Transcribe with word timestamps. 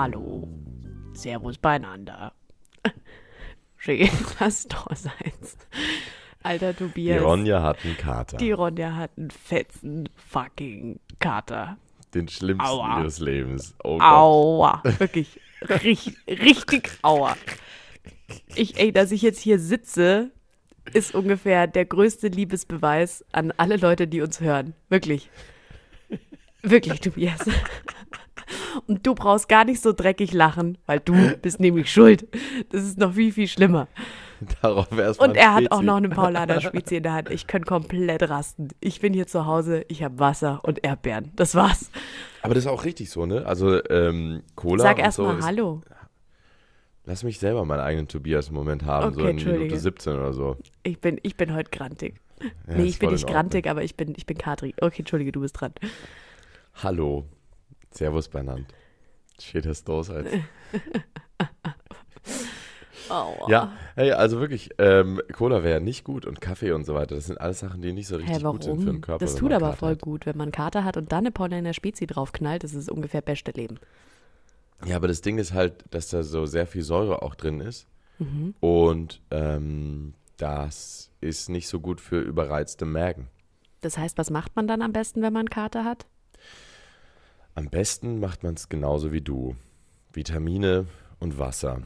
Hallo. 0.00 0.48
Servus 1.12 1.58
beieinander. 1.58 2.32
Schön, 3.76 4.08
was 4.38 4.66
da 4.66 4.86
seid. 4.94 5.12
Alter 6.42 6.72
Die 6.72 6.78
Tobias. 6.78 7.22
Ronja 7.22 7.62
hat 7.62 7.84
einen 7.84 7.98
Kater. 7.98 8.38
Die 8.38 8.52
Ronja 8.52 8.96
hat 8.96 9.10
einen 9.18 9.30
fetzen 9.30 10.08
fucking 10.16 11.00
Kater. 11.18 11.76
den 12.14 12.28
schlimmsten 12.28 12.66
Aua. 12.66 13.00
ihres 13.00 13.20
Lebens. 13.20 13.74
Oh. 13.84 13.98
Aua. 14.00 14.80
Wirklich. 14.98 15.38
Richtig, 15.68 16.16
richtig 16.26 16.92
aua. 17.02 17.36
Ich, 18.54 18.78
ey, 18.80 18.92
dass 18.92 19.12
ich 19.12 19.20
jetzt 19.20 19.40
hier 19.40 19.58
sitze, 19.58 20.30
ist 20.94 21.14
ungefähr 21.14 21.66
der 21.66 21.84
größte 21.84 22.28
Liebesbeweis 22.28 23.22
an 23.32 23.52
alle 23.58 23.76
Leute, 23.76 24.06
die 24.06 24.22
uns 24.22 24.40
hören. 24.40 24.72
Wirklich. 24.88 25.28
Wirklich, 26.62 27.00
Tobias. 27.02 27.40
Und 28.86 29.06
du 29.06 29.14
brauchst 29.14 29.48
gar 29.48 29.64
nicht 29.64 29.80
so 29.80 29.92
dreckig 29.92 30.32
lachen, 30.32 30.78
weil 30.86 31.00
du 31.00 31.14
bist 31.42 31.60
nämlich 31.60 31.90
schuld. 31.90 32.26
Das 32.70 32.82
ist 32.82 32.98
noch 32.98 33.14
viel, 33.14 33.32
viel 33.32 33.48
schlimmer. 33.48 33.88
Darauf 34.62 34.90
erstmal 34.96 35.28
Und 35.28 35.36
er 35.36 35.54
hat 35.54 35.70
auch 35.70 35.82
noch 35.82 35.96
eine 35.96 36.08
Paulaner 36.08 36.60
Spezi 36.60 36.96
in 36.96 37.02
der 37.02 37.12
Hand. 37.12 37.30
Ich 37.30 37.46
könnte 37.46 37.66
komplett 37.66 38.28
rasten. 38.28 38.68
Ich 38.80 39.00
bin 39.00 39.12
hier 39.12 39.26
zu 39.26 39.46
Hause, 39.46 39.84
ich 39.88 40.02
habe 40.02 40.18
Wasser 40.18 40.60
und 40.62 40.82
Erdbeeren. 40.82 41.32
Das 41.36 41.54
war's. 41.54 41.90
Aber 42.42 42.54
das 42.54 42.64
ist 42.64 42.70
auch 42.70 42.84
richtig 42.84 43.10
so, 43.10 43.26
ne? 43.26 43.44
Also, 43.44 43.84
ähm, 43.90 44.42
Cola 44.54 44.82
Sag 44.82 44.96
und 44.96 45.04
erst 45.04 45.16
so 45.16 45.24
mal 45.24 45.42
Hallo. 45.42 45.82
Lass 47.04 47.22
mich 47.22 47.38
selber 47.38 47.64
meinen 47.64 47.80
eigenen 47.80 48.08
Tobias-Moment 48.08 48.84
haben, 48.84 49.06
Okay, 49.06 49.14
so 49.14 49.20
in 49.20 49.36
Minute 49.36 49.50
Entschuldige. 49.50 49.80
17 49.80 50.12
oder 50.14 50.32
so. 50.32 50.56
Ich 50.82 51.00
bin, 51.00 51.18
ich 51.22 51.36
bin 51.36 51.54
heute 51.54 51.70
grantig. 51.70 52.20
Ja, 52.40 52.76
nee, 52.76 52.84
ich 52.84 52.98
bin 52.98 53.10
nicht 53.10 53.26
grantig, 53.26 53.68
aber 53.68 53.82
ich 53.82 53.96
bin, 53.96 54.14
ich 54.16 54.26
bin 54.26 54.38
Katri. 54.38 54.74
Okay, 54.80 55.00
Entschuldige, 55.00 55.32
du 55.32 55.40
bist 55.40 55.60
dran. 55.60 55.72
Hallo. 56.82 57.26
Servus 57.92 58.28
benannt. 58.28 58.66
Steht 59.40 59.66
das 59.66 59.86
los 59.86 60.10
als. 60.10 60.28
Aua. 63.08 63.48
Ja, 63.48 63.72
hey, 63.96 64.12
also 64.12 64.38
wirklich, 64.38 64.70
ähm, 64.78 65.20
Cola 65.32 65.64
wäre 65.64 65.80
nicht 65.80 66.04
gut 66.04 66.26
und 66.26 66.40
Kaffee 66.40 66.70
und 66.72 66.84
so 66.84 66.94
weiter. 66.94 67.16
Das 67.16 67.26
sind 67.26 67.40
alles 67.40 67.58
Sachen, 67.58 67.82
die 67.82 67.92
nicht 67.92 68.06
so 68.06 68.16
richtig 68.16 68.36
Hä, 68.36 68.42
gut 68.42 68.62
sind 68.62 68.80
für 68.80 68.92
den? 68.92 69.00
Körper. 69.00 69.24
Das 69.24 69.34
tut 69.34 69.52
aber 69.52 69.66
Kater 69.66 69.76
voll 69.78 69.92
hat. 69.92 70.00
gut, 70.02 70.26
wenn 70.26 70.36
man 70.36 70.52
Kater 70.52 70.84
hat 70.84 70.96
und 70.96 71.10
dann 71.10 71.20
eine 71.20 71.32
Paulaner 71.32 71.74
Spezi 71.74 72.06
draufknallt. 72.06 72.62
Das 72.62 72.72
ist 72.72 72.88
ungefähr 72.90 73.20
beste 73.20 73.50
Leben. 73.50 73.78
Ja, 74.86 74.96
aber 74.96 75.08
das 75.08 75.22
Ding 75.22 75.38
ist 75.38 75.52
halt, 75.52 75.84
dass 75.90 76.08
da 76.08 76.22
so 76.22 76.46
sehr 76.46 76.66
viel 76.66 76.82
Säure 76.82 77.22
auch 77.22 77.34
drin 77.34 77.60
ist. 77.60 77.86
Mhm. 78.18 78.54
Und 78.60 79.20
ähm, 79.30 80.14
das 80.36 81.10
ist 81.20 81.48
nicht 81.48 81.68
so 81.68 81.80
gut 81.80 82.00
für 82.00 82.20
überreizte 82.20 82.84
Mägen. 82.84 83.28
Das 83.80 83.98
heißt, 83.98 84.18
was 84.18 84.30
macht 84.30 84.54
man 84.56 84.68
dann 84.68 84.82
am 84.82 84.92
besten, 84.92 85.20
wenn 85.22 85.32
man 85.32 85.50
Kater 85.50 85.84
hat? 85.84 86.06
Am 87.54 87.68
besten 87.68 88.20
macht 88.20 88.42
man 88.42 88.54
es 88.54 88.68
genauso 88.68 89.12
wie 89.12 89.20
du. 89.20 89.56
Vitamine 90.12 90.86
und 91.18 91.38
Wasser. 91.38 91.82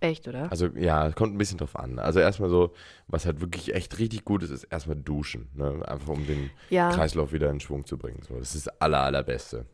Echt, 0.00 0.26
oder? 0.28 0.50
Also 0.50 0.66
ja, 0.68 1.10
kommt 1.12 1.34
ein 1.34 1.38
bisschen 1.38 1.58
drauf 1.58 1.76
an. 1.76 1.98
Also 1.98 2.20
erstmal 2.20 2.48
so, 2.48 2.72
was 3.06 3.26
halt 3.26 3.40
wirklich 3.42 3.74
echt 3.74 3.98
richtig 3.98 4.24
gut 4.24 4.42
ist, 4.42 4.50
ist 4.50 4.64
erstmal 4.64 4.96
duschen. 4.96 5.48
Ne? 5.54 5.82
Einfach 5.86 6.08
um 6.08 6.26
den 6.26 6.50
Ja, 6.70 6.90
Kreislauf 6.90 7.32
wieder 7.32 7.50
in 7.50 7.60
Schwung 7.60 7.84
zu 7.84 7.98
bringen. 7.98 8.22
So, 8.26 8.38
das 8.38 8.54
ist 8.54 8.66
das 8.66 8.80
aller, 8.80 9.00
allerbeste. 9.00 9.66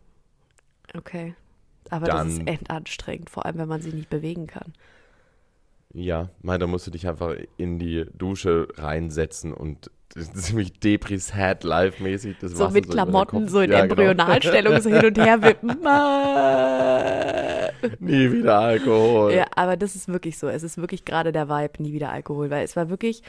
okay. 0.96 1.34
Aber 1.90 2.06
das 2.06 2.26
ist 2.26 2.38
Dann- 2.38 2.46
endanstrengend, 2.48 3.30
vor 3.30 3.46
allem 3.46 3.58
wenn 3.58 3.68
man 3.68 3.80
sich 3.80 3.94
nicht 3.94 4.10
bewegen 4.10 4.48
kann. 4.48 4.72
Ja, 5.92 6.28
mein, 6.42 6.60
da 6.60 6.66
musst 6.66 6.86
du 6.86 6.90
dich 6.90 7.06
einfach 7.08 7.34
in 7.56 7.78
die 7.78 8.06
Dusche 8.14 8.68
reinsetzen 8.76 9.52
und 9.52 9.90
ziemlich 10.34 10.78
depris 10.78 11.32
live 11.62 12.00
mäßig 12.00 12.36
das 12.40 12.52
So 12.52 12.64
Wasser 12.64 12.72
mit 12.72 12.86
den 12.86 12.92
Klamotten, 12.92 13.48
so 13.48 13.60
in 13.60 13.70
Ja, 13.70 13.82
genau. 13.86 14.02
Embryonalstellung 14.02 14.80
so 14.80 14.90
hin 14.90 15.04
und 15.04 15.18
her 15.18 15.42
wippen. 15.42 15.86
Ah. 15.86 17.70
Nie 17.98 18.32
wieder 18.32 18.58
Alkohol. 18.58 19.34
Ja, 19.34 19.46
aber 19.54 19.76
das 19.76 19.94
ist 19.94 20.08
wirklich 20.08 20.38
so. 20.38 20.48
Es 20.48 20.62
ist 20.62 20.78
wirklich 20.78 21.04
gerade 21.04 21.32
der 21.32 21.48
Vibe, 21.48 21.82
nie 21.82 21.92
wieder 21.92 22.10
Alkohol, 22.10 22.50
weil 22.50 22.64
es 22.64 22.76
war 22.76 22.88
wirklich. 22.88 23.22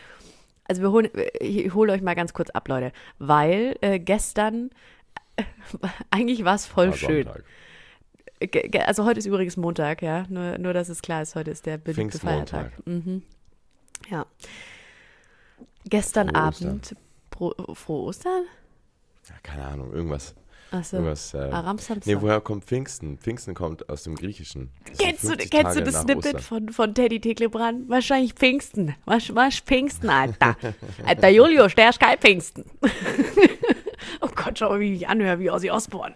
Also 0.69 0.81
wir 0.81 0.91
holen, 0.91 1.09
ich 1.39 1.73
hole 1.73 1.93
euch 1.93 2.01
mal 2.01 2.15
ganz 2.15 2.33
kurz 2.33 2.49
ab, 2.49 2.67
Leute, 2.67 2.91
weil 3.19 3.77
äh, 3.81 3.99
gestern 3.99 4.69
eigentlich 6.11 6.43
war 6.43 6.55
es 6.55 6.65
voll 6.65 6.89
War 6.89 6.97
schön. 6.97 7.23
Sonntag. 7.23 7.43
Also 8.85 9.05
heute 9.05 9.19
ist 9.19 9.25
übrigens 9.25 9.57
Montag, 9.57 10.01
ja. 10.01 10.25
Nur, 10.29 10.57
nur 10.57 10.73
dass 10.73 10.89
es 10.89 11.01
klar 11.01 11.21
ist, 11.21 11.35
heute 11.35 11.51
ist 11.51 11.65
der 11.65 11.77
beliebte. 11.77 12.19
Feiertag. 12.19 12.71
Mhm. 12.85 13.23
Ja. 14.09 14.25
Gestern 15.85 16.29
Frohe 16.29 16.47
Ostern. 16.47 16.69
Abend. 16.69 16.95
Pro, 17.31 17.53
frohe 17.73 18.03
Ostern? 18.03 18.43
Ja, 19.27 19.35
keine 19.43 19.65
Ahnung, 19.65 19.93
irgendwas. 19.93 20.35
Achso. 20.71 20.97
irgendwas 20.97 21.33
äh, 21.33 21.49
Samstag. 21.49 22.05
nee, 22.05 22.17
woher 22.19 22.41
kommt 22.41 22.65
Pfingsten? 22.65 23.17
Pfingsten 23.17 23.53
kommt 23.53 23.87
aus 23.89 24.03
dem 24.03 24.15
Griechischen. 24.15 24.69
Kennst 24.99 25.23
du, 25.23 25.29
50 25.29 25.49
kennst 25.49 25.77
du 25.77 25.83
das 25.83 26.01
Snippet 26.01 26.35
Ostern. 26.35 26.41
von, 26.41 26.69
von 26.69 26.93
Teddy 26.93 27.21
Tecklebrand? 27.21 27.87
Wahrscheinlich 27.87 28.33
Pfingsten. 28.33 28.95
Was, 29.05 29.33
was 29.33 29.59
Pfingsten, 29.59 30.09
Alter? 30.09 30.57
Alter 31.05 31.29
Julius, 31.29 31.73
der 31.75 31.89
ist 31.89 31.99
kein 31.99 32.17
Pfingsten. 32.17 32.65
oh 34.21 34.29
Gott, 34.35 34.59
schau 34.59 34.69
mal, 34.69 34.79
wie 34.81 34.93
ich 34.93 34.99
mich 34.99 35.07
anhöre, 35.07 35.39
wie 35.39 35.49
Ozzy 35.49 35.71
Osbourne. 35.71 36.15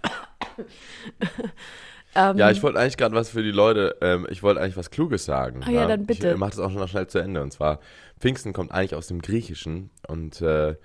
Ähm, 2.16 2.38
Ja, 2.38 2.52
ich 2.52 2.62
wollte 2.64 2.80
eigentlich 2.80 2.98
gerade 2.98 3.16
was 3.16 3.30
für 3.30 3.44
die 3.44 3.52
Leute, 3.52 3.98
ähm, 4.02 4.28
ich 4.30 4.44
wollte 4.44 4.62
eigentlich 4.62 4.78
was 4.78 4.92
Kluges 4.92 5.26
sagen. 5.26 5.62
Ah 5.66 5.72
ja, 5.72 5.88
dann 5.88 6.06
bitte. 6.06 6.32
Ich 6.32 6.38
mache 6.38 6.52
das 6.52 6.60
auch 6.60 6.72
noch 6.72 6.88
schnell 6.88 7.08
zu 7.08 7.20
Ende. 7.20 7.42
Und 7.42 7.52
zwar, 7.52 7.80
Pfingsten 8.20 8.54
kommt 8.54 8.72
eigentlich 8.72 8.96
aus 8.96 9.08
dem 9.08 9.22
Griechischen 9.22 9.90
und 10.08 10.42
äh, 10.42 10.76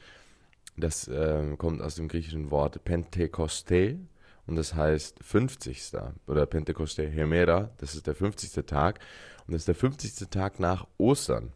das 0.76 1.08
ähm, 1.08 1.58
kommt 1.58 1.80
aus 1.82 1.94
dem 1.94 2.08
griechischen 2.08 2.50
Wort 2.50 2.84
Pentekoste 2.84 3.98
und 4.46 4.56
das 4.56 4.74
heißt 4.74 5.18
50. 5.22 5.92
oder 6.26 6.46
Pentekoste 6.46 7.06
Hemera, 7.08 7.70
das 7.78 7.94
ist 7.94 8.06
der 8.06 8.14
50. 8.14 8.64
Tag 8.66 9.00
und 9.46 9.52
das 9.52 9.62
ist 9.62 9.68
der 9.68 9.74
50. 9.74 10.28
Tag 10.30 10.60
nach 10.60 10.86
Ostern. 10.98 11.52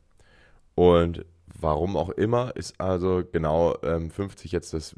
Und 0.74 1.24
warum 1.46 1.96
auch 1.96 2.10
immer 2.10 2.56
ist 2.56 2.80
also 2.80 3.22
genau 3.30 3.76
ähm, 3.82 4.10
50 4.10 4.52
jetzt 4.52 4.72
das 4.72 4.94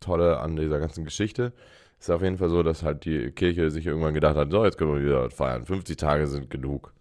Tolle 0.00 0.38
an 0.38 0.56
dieser 0.56 0.80
ganzen 0.80 1.04
Geschichte. 1.04 1.52
Ist 2.00 2.10
auf 2.10 2.22
jeden 2.22 2.38
Fall 2.38 2.48
so, 2.48 2.62
dass 2.62 2.82
halt 2.82 3.04
die 3.04 3.30
Kirche 3.32 3.70
sich 3.70 3.86
irgendwann 3.86 4.14
gedacht 4.14 4.36
hat, 4.36 4.50
so, 4.50 4.64
jetzt 4.64 4.78
können 4.78 4.94
wir 4.94 5.02
wieder 5.04 5.30
feiern. 5.30 5.64
50 5.66 5.96
Tage 5.96 6.26
sind 6.28 6.48
genug. 6.50 6.92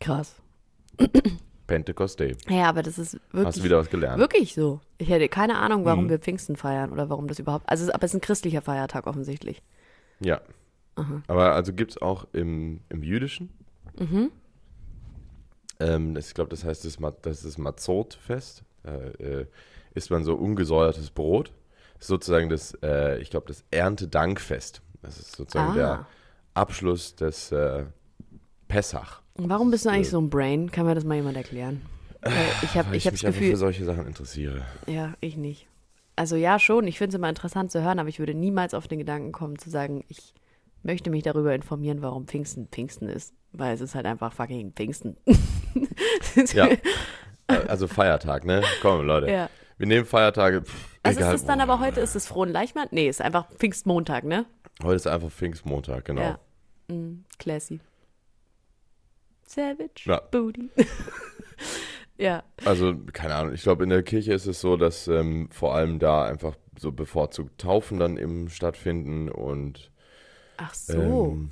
Krass. 0.00 0.36
Pentekoste. 1.66 2.36
Ja, 2.48 2.68
aber 2.68 2.82
das 2.82 2.98
ist 2.98 3.14
wirklich, 3.30 3.46
Hast 3.46 3.58
du 3.58 3.64
wieder 3.64 3.78
was 3.78 3.88
gelernt? 3.90 4.18
wirklich 4.18 4.54
so. 4.54 4.80
Ich 4.98 5.08
hätte 5.08 5.28
keine 5.28 5.58
Ahnung, 5.58 5.84
warum 5.84 6.04
Mhm. 6.04 6.10
wir 6.10 6.18
Pfingsten 6.18 6.56
feiern 6.56 6.92
oder 6.92 7.08
warum 7.08 7.28
das 7.28 7.38
überhaupt. 7.38 7.68
Also, 7.68 7.92
aber 7.92 8.04
es 8.04 8.10
ist 8.12 8.18
ein 8.18 8.20
christlicher 8.20 8.62
Feiertag 8.62 9.06
offensichtlich. 9.06 9.62
Ja. 10.20 10.40
Aha. 10.96 11.22
Aber 11.28 11.54
also 11.54 11.72
gibt 11.72 11.92
es 11.92 12.02
auch 12.02 12.26
im, 12.32 12.80
im 12.88 13.02
Jüdischen. 13.02 13.50
Mhm. 13.98 14.30
Ähm, 15.80 16.16
ich 16.16 16.34
glaube, 16.34 16.50
das 16.50 16.64
heißt 16.64 16.84
das, 16.84 16.98
das 17.22 17.36
ist 17.38 17.44
das 17.46 17.58
Matzot-Fest. 17.58 18.64
Äh, 18.84 19.40
äh, 19.40 19.46
isst 19.94 20.10
man 20.10 20.24
so 20.24 20.34
ungesäuertes 20.34 21.10
Brot. 21.10 21.52
Sozusagen 22.04 22.48
das, 22.48 22.76
äh, 22.82 23.18
ich 23.20 23.30
glaube, 23.30 23.46
das 23.46 23.64
Erntedankfest. 23.70 24.82
Das 25.02 25.18
ist 25.18 25.36
sozusagen 25.36 25.70
Ah. 25.72 25.74
der 25.74 26.06
Abschluss 26.54 27.14
des 27.14 27.52
äh, 27.52 27.84
Pessach. 28.68 29.22
Und 29.34 29.48
warum 29.48 29.70
bist 29.70 29.84
du 29.84 29.90
eigentlich 29.90 30.08
Äh, 30.08 30.10
so 30.10 30.20
ein 30.20 30.28
Brain? 30.30 30.70
Kann 30.70 30.86
mir 30.86 30.94
das 30.94 31.04
mal 31.04 31.14
jemand 31.14 31.36
erklären? 31.36 31.82
Weil 32.20 32.34
ich 32.62 32.76
habe 32.76 32.96
ich 32.96 33.06
ich 33.06 33.12
mich 33.12 33.22
Gefühl, 33.22 33.50
für 33.50 33.56
solche 33.56 33.84
Sachen 33.84 34.06
interessiere. 34.06 34.62
Ja, 34.86 35.14
ich 35.20 35.36
nicht. 35.36 35.66
Also 36.14 36.36
ja, 36.36 36.58
schon. 36.58 36.86
Ich 36.86 36.98
finde 36.98 37.10
es 37.10 37.14
immer 37.18 37.28
interessant 37.28 37.72
zu 37.72 37.82
hören, 37.82 37.98
aber 37.98 38.08
ich 38.08 38.18
würde 38.18 38.34
niemals 38.34 38.74
auf 38.74 38.86
den 38.86 38.98
Gedanken 38.98 39.32
kommen 39.32 39.58
zu 39.58 39.70
sagen, 39.70 40.04
ich 40.08 40.34
möchte 40.82 41.10
mich 41.10 41.22
darüber 41.22 41.54
informieren, 41.54 42.02
warum 42.02 42.26
Pfingsten 42.28 42.68
Pfingsten 42.68 43.08
ist. 43.08 43.32
Weil 43.52 43.74
es 43.74 43.80
ist 43.80 43.94
halt 43.94 44.06
einfach 44.06 44.32
fucking 44.32 44.72
Pfingsten. 44.72 45.16
Ja. 46.54 46.68
Also 47.68 47.86
Feiertag, 47.88 48.44
ne? 48.44 48.62
Komm, 48.80 49.04
Leute. 49.06 49.30
ja. 49.30 49.50
Wir 49.82 49.88
nehmen 49.88 50.06
Feiertage. 50.06 50.62
Pff, 50.62 50.96
Also 51.02 51.18
egal 51.18 51.34
ist 51.34 51.40
es 51.40 51.46
dann 51.48 51.60
aber 51.60 51.80
heute, 51.80 51.98
ist 51.98 52.14
es 52.14 52.28
Frohen 52.28 52.50
Leichmann? 52.52 52.86
Nee, 52.92 53.08
ist 53.08 53.20
einfach 53.20 53.50
Pfingstmontag, 53.50 54.22
ne? 54.22 54.46
Heute 54.80 54.94
ist 54.94 55.08
einfach 55.08 55.28
Pfingstmontag, 55.32 56.04
genau. 56.04 56.20
Ja. 56.20 56.38
Mm, 56.94 57.24
classy. 57.40 57.80
Savage 59.44 60.02
Ja. 60.04 60.20
Booty. 60.20 60.70
ja. 62.16 62.44
Also, 62.64 62.94
keine 63.12 63.34
Ahnung, 63.34 63.54
ich 63.54 63.62
glaube, 63.64 63.82
in 63.82 63.90
der 63.90 64.04
Kirche 64.04 64.32
ist 64.34 64.46
es 64.46 64.60
so, 64.60 64.76
dass 64.76 65.08
ähm, 65.08 65.48
vor 65.50 65.74
allem 65.74 65.98
da 65.98 66.26
einfach 66.26 66.54
so 66.78 66.92
bevorzugt 66.92 67.60
Taufen 67.60 67.98
dann 67.98 68.18
eben 68.18 68.50
stattfinden 68.50 69.28
und 69.32 69.90
Ach 70.58 70.74
so. 70.74 70.92
ähm, 71.32 71.50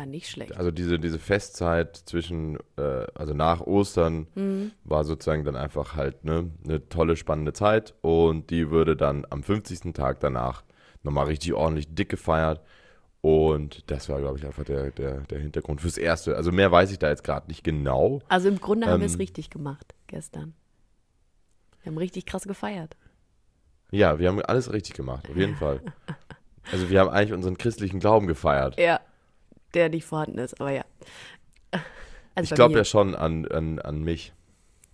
Ja, 0.00 0.06
nicht 0.06 0.28
schlecht. 0.30 0.56
Also 0.56 0.70
diese, 0.70 0.98
diese 0.98 1.18
Festzeit 1.18 1.96
zwischen, 1.96 2.56
äh, 2.76 3.06
also 3.14 3.34
nach 3.34 3.60
Ostern 3.60 4.26
Mhm. 4.34 4.72
war 4.84 5.04
sozusagen 5.04 5.44
dann 5.44 5.56
einfach 5.56 5.94
halt 5.94 6.24
ne, 6.24 6.50
eine 6.64 6.88
tolle, 6.88 7.16
spannende 7.16 7.52
Zeit 7.52 7.94
und 8.00 8.50
die 8.50 8.70
würde 8.70 8.96
dann 8.96 9.26
am 9.30 9.42
50. 9.42 9.92
Tag 9.92 10.20
danach 10.20 10.62
nochmal 11.02 11.26
richtig 11.26 11.52
ordentlich 11.54 11.94
dick 11.94 12.08
gefeiert 12.08 12.60
und 13.20 13.90
das 13.90 14.08
war, 14.08 14.18
glaube 14.20 14.38
ich, 14.38 14.46
einfach 14.46 14.64
der, 14.64 14.90
der, 14.92 15.20
der 15.22 15.38
Hintergrund 15.40 15.82
fürs 15.82 15.98
Erste. 15.98 16.36
Also 16.36 16.52
mehr 16.52 16.72
weiß 16.72 16.90
ich 16.92 16.98
da 16.98 17.08
jetzt 17.10 17.24
gerade 17.24 17.48
nicht 17.48 17.62
genau. 17.64 18.20
Also 18.28 18.48
im 18.48 18.58
Grunde 18.60 18.86
haben 18.86 19.00
wir 19.00 19.06
es 19.06 19.14
Ähm, 19.14 19.18
richtig 19.20 19.50
gemacht 19.50 19.94
gestern. 20.06 20.54
Wir 21.82 21.90
haben 21.92 21.98
richtig 21.98 22.24
krass 22.26 22.44
gefeiert. 22.44 22.96
Ja, 23.90 24.18
wir 24.18 24.28
haben 24.28 24.40
alles 24.42 24.72
richtig 24.72 24.94
gemacht, 24.94 25.28
auf 25.28 25.36
jeden 25.36 25.56
Fall. 25.56 25.80
Also 26.72 26.88
wir 26.88 27.00
haben 27.00 27.08
eigentlich 27.10 27.32
unseren 27.32 27.58
christlichen 27.58 27.98
Glauben 27.98 28.28
gefeiert. 28.28 28.78
Ja, 28.78 29.00
der 29.74 29.88
nicht 29.88 30.04
vorhanden 30.04 30.38
ist, 30.38 30.60
aber 30.60 30.70
ja. 30.72 30.84
Also 32.36 32.52
Ich 32.52 32.54
glaube 32.54 32.74
ja 32.78 32.84
schon 32.84 33.14
an, 33.16 33.46
an, 33.48 33.80
an 33.80 34.02
mich. 34.02 34.32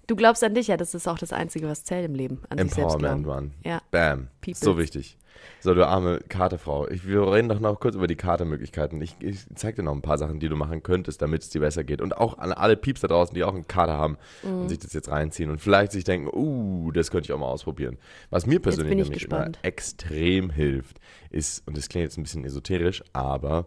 Du 0.06 0.16
glaubst 0.16 0.42
an 0.42 0.54
dich, 0.54 0.68
ja, 0.68 0.76
das 0.76 0.94
ist 0.94 1.06
auch 1.06 1.18
das 1.18 1.32
Einzige, 1.32 1.68
was 1.68 1.84
zählt 1.84 2.06
im 2.06 2.14
Leben. 2.14 2.42
An 2.48 2.58
Empowerment. 2.58 3.26
Mann. 3.26 3.52
Ja. 3.64 3.82
Bam. 3.90 4.28
Peoples. 4.40 4.60
So 4.60 4.78
wichtig. 4.78 5.18
So, 5.60 5.74
du 5.74 5.86
arme 5.86 6.20
Kartefrau. 6.28 6.88
Ich, 6.88 7.06
wir 7.06 7.30
reden 7.30 7.48
doch 7.48 7.60
noch 7.60 7.78
kurz 7.78 7.94
über 7.94 8.06
die 8.06 8.16
Kartemöglichkeiten. 8.16 9.02
Ich, 9.02 9.16
ich 9.20 9.44
zeig 9.54 9.76
dir 9.76 9.82
noch 9.82 9.92
ein 9.92 10.00
paar 10.00 10.16
Sachen, 10.16 10.40
die 10.40 10.48
du 10.48 10.56
machen 10.56 10.82
könntest, 10.82 11.20
damit 11.20 11.42
es 11.42 11.50
dir 11.50 11.60
besser 11.60 11.84
geht. 11.84 12.00
Und 12.00 12.16
auch 12.16 12.38
an 12.38 12.52
alle 12.52 12.76
Pieps 12.76 13.02
da 13.02 13.08
draußen, 13.08 13.34
die 13.34 13.44
auch 13.44 13.54
einen 13.54 13.68
Kater 13.68 13.92
haben 13.92 14.16
Mhm. 14.42 14.62
und 14.62 14.68
sich 14.70 14.78
das 14.78 14.92
jetzt 14.94 15.10
reinziehen 15.10 15.50
und 15.50 15.60
vielleicht 15.60 15.92
sich 15.92 16.04
denken, 16.04 16.30
uh, 16.32 16.90
das 16.92 17.10
könnte 17.10 17.26
ich 17.26 17.32
auch 17.32 17.38
mal 17.38 17.46
ausprobieren. 17.48 17.98
Was 18.30 18.46
mir 18.46 18.60
persönlich 18.60 18.96
nämlich 18.96 19.10
gespannt. 19.12 19.58
immer 19.62 19.64
extrem 19.64 20.50
hilft, 20.50 20.98
ist, 21.30 21.66
und 21.66 21.76
das 21.76 21.88
klingt 21.90 22.04
jetzt 22.04 22.16
ein 22.16 22.22
bisschen 22.22 22.44
esoterisch, 22.44 23.04
aber 23.12 23.66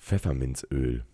Pfefferminzöl. 0.00 1.04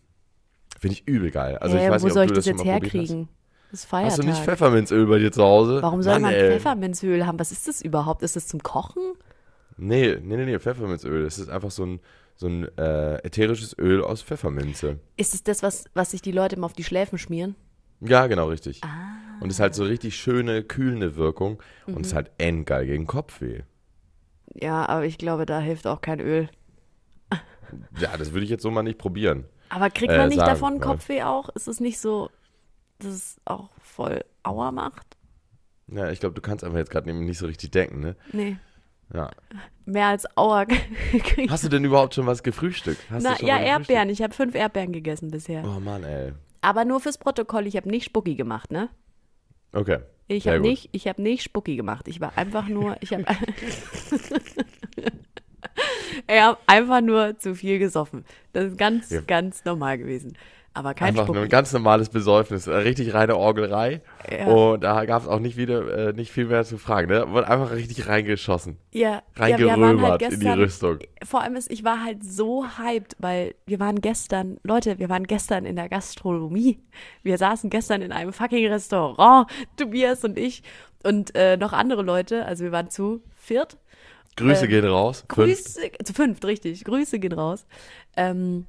Finde 0.79 0.95
ich 0.95 1.07
übel 1.07 1.31
geil. 1.31 1.59
Also 1.59 1.77
ja, 1.77 1.85
ich 1.85 1.91
weiß 1.91 2.03
wo 2.03 2.07
nicht, 2.07 2.15
soll 2.15 2.25
ich 2.25 2.33
das 2.33 2.45
das 2.45 2.47
jetzt 2.47 2.65
herkriegen? 2.65 3.29
Das 3.71 3.81
ist 3.81 3.87
Feiertag. 3.87 4.11
Hast 4.13 4.19
du 4.23 4.27
nicht 4.27 4.43
Pfefferminzöl 4.43 5.07
bei 5.07 5.19
dir 5.19 5.33
zu 5.33 5.43
Hause? 5.43 5.83
Warum 5.83 6.03
soll 6.03 6.15
Mann, 6.15 6.23
man 6.23 6.33
ey. 6.35 6.53
Pfefferminzöl 6.53 7.27
haben? 7.27 7.39
Was 7.39 7.53
ist 7.53 7.67
das 7.67 7.83
überhaupt? 7.83 8.23
Ist 8.23 8.37
das 8.37 8.47
zum 8.47 8.63
Kochen? 8.63 9.03
Nee, 9.77 10.17
nee, 10.23 10.37
nee, 10.37 10.45
nee, 10.47 10.59
Pfefferminzöl. 10.59 11.25
Das 11.25 11.39
ist 11.39 11.49
einfach 11.51 11.71
so 11.71 11.85
ein, 11.85 12.01
so 12.37 12.47
ein 12.47 12.65
äh, 12.79 13.17
ätherisches 13.27 13.77
Öl 13.79 14.03
aus 14.03 14.23
Pfefferminze. 14.23 15.01
Ist 15.17 15.35
es 15.35 15.43
das, 15.43 15.63
was, 15.63 15.85
was 15.95 16.13
sich 16.13 16.23
die 16.23 16.33
Leute 16.33 16.57
immer 16.57 16.67
auf 16.67 16.73
die 16.75 16.85
Schläfen 16.85 17.19
schmieren? 17.19 17.57
Ja, 18.01 18.27
genau, 18.27 18.49
richtig. 18.49 18.83
Ah. 18.85 19.17
Und 19.41 19.49
es 19.49 19.57
ist 19.57 19.61
halt 19.61 19.75
so 19.75 19.85
richtig 19.85 20.17
schöne, 20.17 20.63
kühlende 20.63 21.17
Wirkung 21.17 21.63
und 21.87 21.95
Mhm. 21.95 22.01
es 22.03 22.07
ist 22.09 22.15
halt 22.15 22.31
endgeil 22.39 22.87
gegen 22.87 23.07
Kopfweh. 23.07 23.63
Ja, 24.55 24.87
aber 24.89 25.05
ich 25.05 25.19
glaube, 25.19 25.45
da 25.45 25.61
hilft 25.61 25.87
auch 25.87 26.01
kein 26.01 26.21
Öl. 26.21 26.49
Ja, 27.99 28.17
das 28.17 28.33
würde 28.33 28.45
ich 28.45 28.51
jetzt 28.51 28.63
so 28.63 28.71
mal 28.71 28.83
nicht 28.83 28.99
probieren. 28.99 29.45
Aber 29.69 29.91
kriegt 29.91 30.13
Äh, 30.13 30.19
man 30.19 30.29
nicht 30.29 30.39
sagen, 30.39 30.51
davon 30.51 30.73
weil- 30.75 30.81
Kopfweh 30.81 31.23
auch? 31.23 31.49
Ist 31.51 31.69
es 31.69 31.81
nicht 31.81 31.99
so, 31.99 32.31
dass 32.99 33.13
es 33.13 33.41
auch 33.45 33.71
voll 33.81 34.25
Aua 34.43 34.71
macht? 34.73 35.17
Ja, 35.89 36.11
ich 36.11 36.21
glaube, 36.21 36.35
du 36.35 36.41
kannst 36.41 36.65
einfach 36.65 36.79
jetzt 36.79 36.91
gerade 36.91 37.07
nämlich 37.07 37.29
nicht 37.29 37.39
so 37.39 37.47
richtig 37.47 37.71
denken, 37.71 38.01
ne? 38.01 38.17
Nee, 38.33 38.57
Ja. 39.15 39.31
mehr 39.85 40.09
als 40.09 40.27
Aua 40.37 40.65
kriegt 40.67 41.51
Hast 41.51 41.65
du 41.65 41.69
denn 41.69 41.85
überhaupt 41.85 42.15
schon 42.15 42.27
was 42.27 42.43
gefrühstückt? 42.43 43.01
Hast 43.11 43.23
Na, 43.25 43.33
du 43.33 43.39
schon 43.41 43.49
ja? 43.49 43.59
Erdbeeren. 43.59 44.09
Ich 44.11 44.23
habe 44.23 44.35
fünf 44.35 44.55
Erdbeeren 44.55 44.93
gegessen 44.93 45.31
bisher. 45.31 45.65
Oh 45.65 45.81
Mann, 45.81 46.03
ey. 46.05 46.33
Aber 46.61 46.85
nur 46.85 47.01
fürs 47.01 47.19
Protokoll, 47.19 47.67
ich 47.69 47.77
habe 47.77 47.89
nicht 47.89 48.05
Spucki 48.05 48.35
gemacht, 48.35 48.73
ne? 48.73 48.89
Okay. 49.73 49.99
Ich 50.29 50.49
habe 50.49 50.59
nicht, 50.59 50.89
ich 50.91 51.07
habe 51.07 51.23
nicht 51.23 51.45
Spucki 51.45 51.77
gemacht. 51.77 52.09
Ich 52.09 52.21
war 52.21 52.37
einfach 52.37 52.67
nur, 52.69 52.97
ich 53.01 53.13
habe 53.13 53.25
Ich 56.29 56.41
habe 56.41 56.59
einfach 56.67 57.01
nur 57.03 57.39
zu 57.39 57.55
viel 57.55 57.79
gesoffen. 57.79 58.25
Das 58.53 58.65
ist 58.67 58.79
ganz, 58.79 59.11
Ja. 59.11 59.21
ganz 59.21 59.65
normal 59.65 59.99
gewesen. 59.99 60.37
Aber 60.73 60.93
kein 60.93 61.09
Einfach 61.09 61.27
nur 61.29 61.43
ein 61.43 61.49
ganz 61.49 61.73
normales 61.73 62.11
Besäufnis, 62.11 62.67
äh, 62.67 62.75
richtig 62.75 63.15
reine 63.15 63.37
Orgelrei. 63.37 64.03
Ja. 64.31 64.47
Und 64.47 64.85
da 64.85 65.07
gab 65.07 65.23
es 65.23 65.29
auch 65.29 65.39
nicht 65.41 65.57
wieder, 65.57 66.09
äh, 66.09 66.13
nicht 66.13 66.31
viel 66.31 66.45
mehr 66.47 66.65
zu 66.65 66.77
fragen. 66.77 67.09
Ne? 67.11 67.31
Wurde 67.31 67.49
einfach 67.49 67.73
richtig 67.73 68.09
reingeschossen. 68.09 68.77
Ja, 68.93 69.11
ja, 69.11 69.23
Reingerömert 69.37 70.11
halt 70.11 70.23
in 70.23 70.31
die 70.33 70.37
gestern, 70.37 70.59
Rüstung. 70.59 70.99
vor 71.25 71.41
allem 71.43 71.57
ist, 71.57 71.71
ich 71.71 71.83
war 71.83 72.05
halt 72.05 72.23
so 72.23 72.67
hyped, 72.79 73.17
weil 73.19 73.55
wir 73.65 73.81
waren 73.81 74.03
gestern, 74.03 74.59
Leute, 74.65 74.99
wir 74.99 75.09
waren 75.09 75.25
gestern 75.25 75.65
in 75.65 75.77
der 75.77 75.89
Gastronomie. 75.89 76.79
Wir 77.23 77.39
saßen 77.39 77.71
gestern 77.71 78.03
in 78.03 78.13
einem 78.13 78.35
fucking 78.35 78.67
Restaurant, 78.69 79.49
Tobias 79.79 80.25
und 80.25 80.39
ich 80.39 80.63
und 81.03 81.35
äh, 81.35 81.57
noch 81.57 81.73
andere 81.73 82.03
Leute. 82.03 82.45
Also 82.45 82.65
wir 82.65 82.73
waren 82.73 82.91
zu 82.91 83.23
viert. 83.35 83.79
Grüße 84.37 84.65
Äh, 84.65 84.69
gehen 84.69 84.85
raus. 84.87 85.25
Grüße, 85.29 85.91
zu 86.05 86.13
fünft, 86.13 86.45
richtig. 86.45 86.85
Grüße 86.85 87.19
gehen 87.19 87.33
raus. 87.33 87.67
Ähm, 88.17 88.67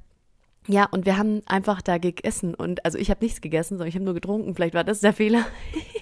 ja, 0.66 0.84
und 0.84 1.06
wir 1.06 1.16
haben 1.16 1.42
einfach 1.46 1.80
da 1.80 1.96
gegessen 1.98 2.54
und 2.54 2.84
also 2.84 2.98
ich 2.98 3.10
habe 3.10 3.24
nichts 3.24 3.40
gegessen, 3.40 3.74
sondern 3.74 3.88
ich 3.88 3.94
habe 3.94 4.04
nur 4.04 4.14
getrunken. 4.14 4.54
Vielleicht 4.54 4.74
war 4.74 4.84
das 4.84 5.00
der 5.00 5.14
Fehler. 5.14 5.46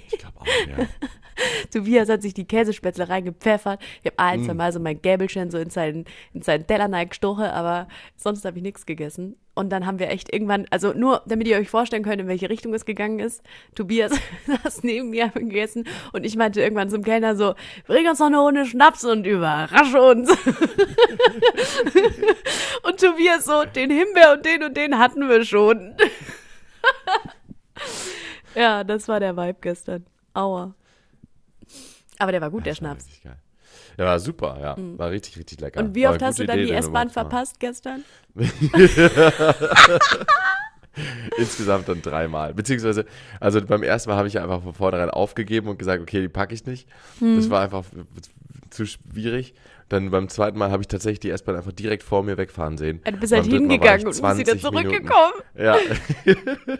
Ich 0.08 0.18
glaube 0.18 0.40
auch, 0.40 0.46
ja. 0.46 0.86
Tobias 1.72 2.08
hat 2.08 2.22
sich 2.22 2.34
die 2.34 2.46
Käsespätzle 2.46 3.08
reingepfeffert. 3.08 3.80
Ich 4.02 4.06
habe 4.06 4.18
ein, 4.18 4.44
zwei 4.44 4.54
Mm. 4.54 4.56
Mal 4.56 4.72
so 4.72 4.80
mein 4.80 5.00
Gäbelchen 5.02 5.50
so 5.50 5.58
in 5.58 5.70
seinen, 5.70 6.04
in 6.32 6.42
seinen 6.42 6.66
Teller 6.66 7.04
gestochen, 7.06 7.44
aber 7.44 7.88
sonst 8.16 8.44
habe 8.44 8.56
ich 8.58 8.62
nichts 8.62 8.86
gegessen. 8.86 9.36
Und 9.56 9.70
dann 9.70 9.86
haben 9.86 9.98
wir 9.98 10.10
echt 10.10 10.30
irgendwann, 10.34 10.66
also 10.68 10.92
nur 10.92 11.22
damit 11.24 11.48
ihr 11.48 11.56
euch 11.56 11.70
vorstellen 11.70 12.02
könnt, 12.02 12.20
in 12.20 12.28
welche 12.28 12.50
Richtung 12.50 12.74
es 12.74 12.84
gegangen 12.84 13.20
ist. 13.20 13.42
Tobias 13.74 14.12
saß 14.62 14.82
neben 14.82 15.08
mir 15.08 15.30
gegessen 15.30 15.88
und 16.12 16.26
ich 16.26 16.36
meinte 16.36 16.60
irgendwann 16.60 16.90
zum 16.90 17.02
Kellner 17.02 17.36
so, 17.36 17.54
bring 17.86 18.06
uns 18.06 18.18
noch 18.18 18.26
eine 18.26 18.38
Runde 18.38 18.66
Schnaps 18.66 19.02
und 19.04 19.26
überrasche 19.26 19.98
uns. 20.02 20.28
und 22.82 23.00
Tobias 23.00 23.46
so, 23.46 23.64
den 23.64 23.90
Himbeer 23.90 24.34
und 24.34 24.44
den 24.44 24.62
und 24.62 24.76
den 24.76 24.98
hatten 24.98 25.26
wir 25.26 25.42
schon. 25.42 25.96
ja, 28.54 28.84
das 28.84 29.08
war 29.08 29.20
der 29.20 29.38
Vibe 29.38 29.56
gestern. 29.62 30.04
Aua. 30.34 30.74
Aber 32.18 32.30
der 32.30 32.42
war 32.42 32.50
gut, 32.50 32.66
der 32.66 32.74
Das 32.74 32.82
war 32.82 32.90
Schnaps. 32.90 33.22
geil. 33.22 33.38
Ja, 33.96 34.04
war 34.04 34.20
super, 34.20 34.58
ja. 34.60 34.76
War 34.98 35.10
richtig, 35.10 35.38
richtig 35.38 35.60
lecker. 35.60 35.80
Und 35.80 35.94
wie 35.94 36.06
oft 36.06 36.22
hast 36.22 36.38
du 36.38 36.46
dann 36.46 36.58
Idee, 36.58 36.68
die 36.68 36.74
S-Bahn 36.74 37.10
verpasst 37.10 37.58
gestern? 37.60 38.04
Insgesamt 41.38 41.88
dann 41.88 42.02
dreimal. 42.02 42.54
Beziehungsweise, 42.54 43.06
also 43.40 43.64
beim 43.64 43.82
ersten 43.82 44.10
Mal 44.10 44.16
habe 44.16 44.28
ich 44.28 44.38
einfach 44.38 44.62
von 44.62 44.72
vornherein 44.74 45.10
aufgegeben 45.10 45.68
und 45.68 45.78
gesagt, 45.78 46.02
okay, 46.02 46.20
die 46.20 46.28
packe 46.28 46.54
ich 46.54 46.64
nicht. 46.66 46.88
Hm. 47.18 47.36
Das 47.36 47.50
war 47.50 47.62
einfach 47.62 47.84
zu 48.70 48.86
schwierig. 48.86 49.54
Dann 49.88 50.10
beim 50.10 50.28
zweiten 50.28 50.58
Mal 50.58 50.72
habe 50.72 50.82
ich 50.82 50.88
tatsächlich 50.88 51.20
die 51.20 51.30
S-Bahn 51.30 51.54
einfach 51.54 51.70
direkt 51.70 52.02
vor 52.02 52.24
mir 52.24 52.36
wegfahren 52.36 52.76
sehen. 52.76 53.00
Du 53.04 53.12
bist 53.18 53.32
halt 53.32 53.44
hingegangen 53.46 54.00
und 54.04 54.06
bist 54.08 54.18
wieder 54.20 54.34
20 54.34 54.46
Minuten- 54.46 54.60
zurückgekommen. 54.60 55.32
Ja, 55.56 55.76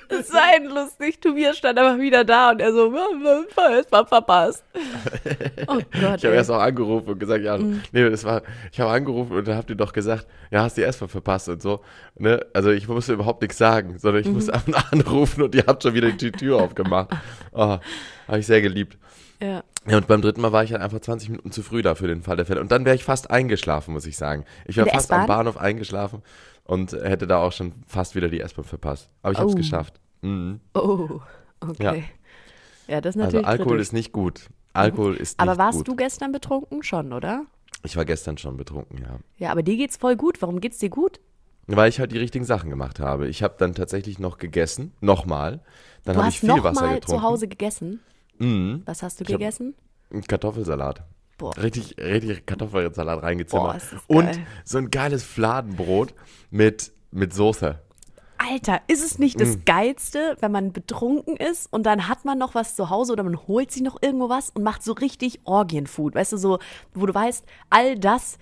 Das 0.09 0.33
war 0.33 0.43
ein 0.55 0.64
lustig. 0.66 1.21
Tobias 1.21 1.57
stand 1.57 1.78
einfach 1.78 2.00
wieder 2.00 2.25
da 2.25 2.50
und 2.50 2.61
er 2.61 2.73
so, 2.73 2.93
S-Bahn 3.78 4.07
verpasst. 4.09 4.64
Oh 5.69 5.75
Gott. 6.00 6.19
ich 6.19 6.25
habe 6.25 6.35
erst 6.35 6.50
auch 6.50 6.61
angerufen 6.61 7.11
und 7.11 7.19
gesagt, 7.21 7.45
ja, 7.45 7.57
Mhm. 7.59 7.81
nee, 7.93 8.09
das 8.11 8.25
war, 8.25 8.43
ich 8.73 8.78
habe 8.81 8.90
angerufen 8.90 9.37
und 9.37 9.47
dann 9.49 9.57
habt 9.57 9.71
ihr 9.71 9.76
doch 9.76 9.93
gesagt, 9.93 10.26
ja, 10.50 10.62
hast 10.62 10.76
die 10.76 10.83
S-Bahn 10.83 11.09
verpasst 11.09 11.49
und 11.49 11.61
so. 11.62 11.81
Ne? 12.19 12.45
Also 12.55 12.71
ich 12.71 12.87
musste 12.88 13.12
überhaupt 13.14 13.43
nichts 13.43 13.59
sagen, 13.59 13.99
sondern 13.99 14.23
Mhm. 14.23 14.28
ich 14.28 14.35
musste 14.35 14.55
einfach 14.55 14.93
anrufen 14.93 15.43
und 15.43 15.55
ihr 15.55 15.64
habt 15.66 15.83
schon 15.83 15.95
wieder 15.95 16.11
die 16.11 16.33
Tür 16.33 16.57
aufgemacht. 16.62 17.11
Oh, 17.52 17.78
habe 18.28 18.38
ich 18.38 18.47
sehr 18.47 18.61
geliebt. 18.62 18.99
ja. 19.40 19.62
Ja, 19.88 19.97
und 19.99 20.07
beim 20.07 20.21
dritten 20.23 20.40
Mal 20.40 20.52
war 20.52 20.64
ich 20.64 20.73
halt 20.73 20.83
einfach 20.83 21.00
20 21.00 21.28
Minuten 21.28 21.52
zu 21.52 21.62
früh 21.62 21.83
da 21.83 21.95
für 21.95 22.07
den 22.09 22.23
Fall 22.23 22.37
der 22.37 22.47
Fälle. 22.47 22.61
Und 22.61 22.73
dann 22.73 22.85
wäre 22.85 22.97
ich 22.97 23.05
fast 23.05 23.31
eingeschlafen, 23.31 23.93
muss 23.95 24.07
ich 24.07 24.16
sagen. 24.16 24.45
Ich 24.66 24.76
wäre 24.76 24.88
fast 24.88 25.12
am? 25.12 25.26
Bahnhof 25.26 25.57
eingeschlafen 25.57 26.23
und 26.64 26.93
hätte 26.93 27.26
da 27.26 27.38
auch 27.38 27.52
schon 27.52 27.73
fast 27.87 28.14
wieder 28.14 28.28
die 28.28 28.40
S-Bahn 28.40 28.64
verpasst. 28.64 29.11
Aber 29.23 29.33
ich 29.33 29.38
habe 29.38 29.49
es 29.49 29.55
Oh. 29.55 29.59
geschafft. 29.59 30.00
Mhm. 30.23 30.61
Oh, 30.75 31.21
okay. 31.61 32.05
Ja, 32.88 33.00
das 33.00 33.14
ist 33.16 33.21
Also 33.23 33.37
natürlich 33.37 33.47
Alkohol 33.47 33.66
kritisch. 33.73 33.83
ist 33.88 33.93
nicht 33.93 34.12
gut. 34.12 34.49
Alkohol 34.73 35.14
ist 35.16 35.38
nicht 35.38 35.49
Aber 35.49 35.59
warst 35.59 35.78
gut. 35.78 35.88
du 35.88 35.97
gestern 35.97 36.33
betrunken 36.33 36.83
schon, 36.83 37.12
oder? 37.12 37.45
Ich 37.83 37.97
war 37.97 38.05
gestern 38.05 38.37
schon 38.38 38.57
betrunken, 38.57 38.99
ja. 38.99 39.19
Ja, 39.38 39.52
aber 39.52 39.62
dir 39.62 39.76
geht's 39.76 39.97
voll 39.97 40.16
gut. 40.16 40.43
Warum 40.43 40.61
geht's 40.61 40.78
dir 40.78 40.90
gut? 40.90 41.21
Weil 41.69 41.88
ich 41.88 41.99
halt 42.00 42.12
die 42.12 42.19
richtigen 42.19 42.45
Sachen 42.45 42.71
gemacht 42.71 43.00
habe. 43.00 43.28
Ich 43.28 43.43
habe 43.43 43.55
dann 43.59 43.75
tatsächlich 43.75 44.19
noch 44.19 44.38
gegessen, 44.38 44.93
nochmal. 45.00 45.61
Dann 46.05 46.14
Du 46.14 46.21
habe 46.21 46.28
ich 46.31 46.37
hast 46.43 46.52
viel 46.52 46.62
Wasser 46.64 46.83
getrunken. 46.95 47.07
zu 47.09 47.23
Hause 47.23 47.49
gegessen. 47.49 48.00
Mhm. 48.38 48.83
Was 48.87 49.02
hast 49.02 49.21
du 49.21 49.25
Ich 49.25 49.28
gegessen? 49.28 49.75
Ein 50.12 50.23
Kartoffelsalat. 50.23 51.02
Boah. 51.38 51.57
Richtig, 51.59 51.97
richtig 51.99 52.47
Kartoffelsalat 52.47 53.23
reingezimmert. 53.23 53.83
Boah, 54.09 54.16
Und 54.16 54.40
so 54.64 54.78
ein 54.78 54.90
geiles 54.90 55.23
Fladenbrot 55.25 56.14
mit, 56.50 56.93
mit 57.11 57.35
Soße. 57.35 57.78
Alter, 58.38 58.81
ist 58.87 59.02
es 59.05 59.19
nicht 59.19 59.37
Mm. 59.37 59.40
das 59.40 59.59
Geilste, 59.64 60.37
wenn 60.40 60.52
man 60.52 60.73
betrunken 60.73 61.37
ist 61.37 61.73
und 61.73 61.85
dann 61.85 62.07
hat 62.09 62.25
man 62.25 62.38
noch 62.38 62.55
was 62.55 62.76
zu 62.76 62.90
Hause 62.90 63.12
oder 63.12 63.23
man 63.23 63.37
holt 63.47 63.71
sich 63.73 63.83
noch 63.83 63.97
irgendwo 64.02 64.28
was 64.28 64.50
und 64.50 64.62
macht 64.62 64.83
so 64.83 64.93
richtig 64.93 65.40
Orgienfood, 65.45 66.14
weißt 66.14 66.33
du, 66.33 66.37
so, 66.37 66.59
wo 66.95 67.07
du 67.07 67.14
weißt, 67.14 67.45
all 67.71 67.99
das 67.99 68.38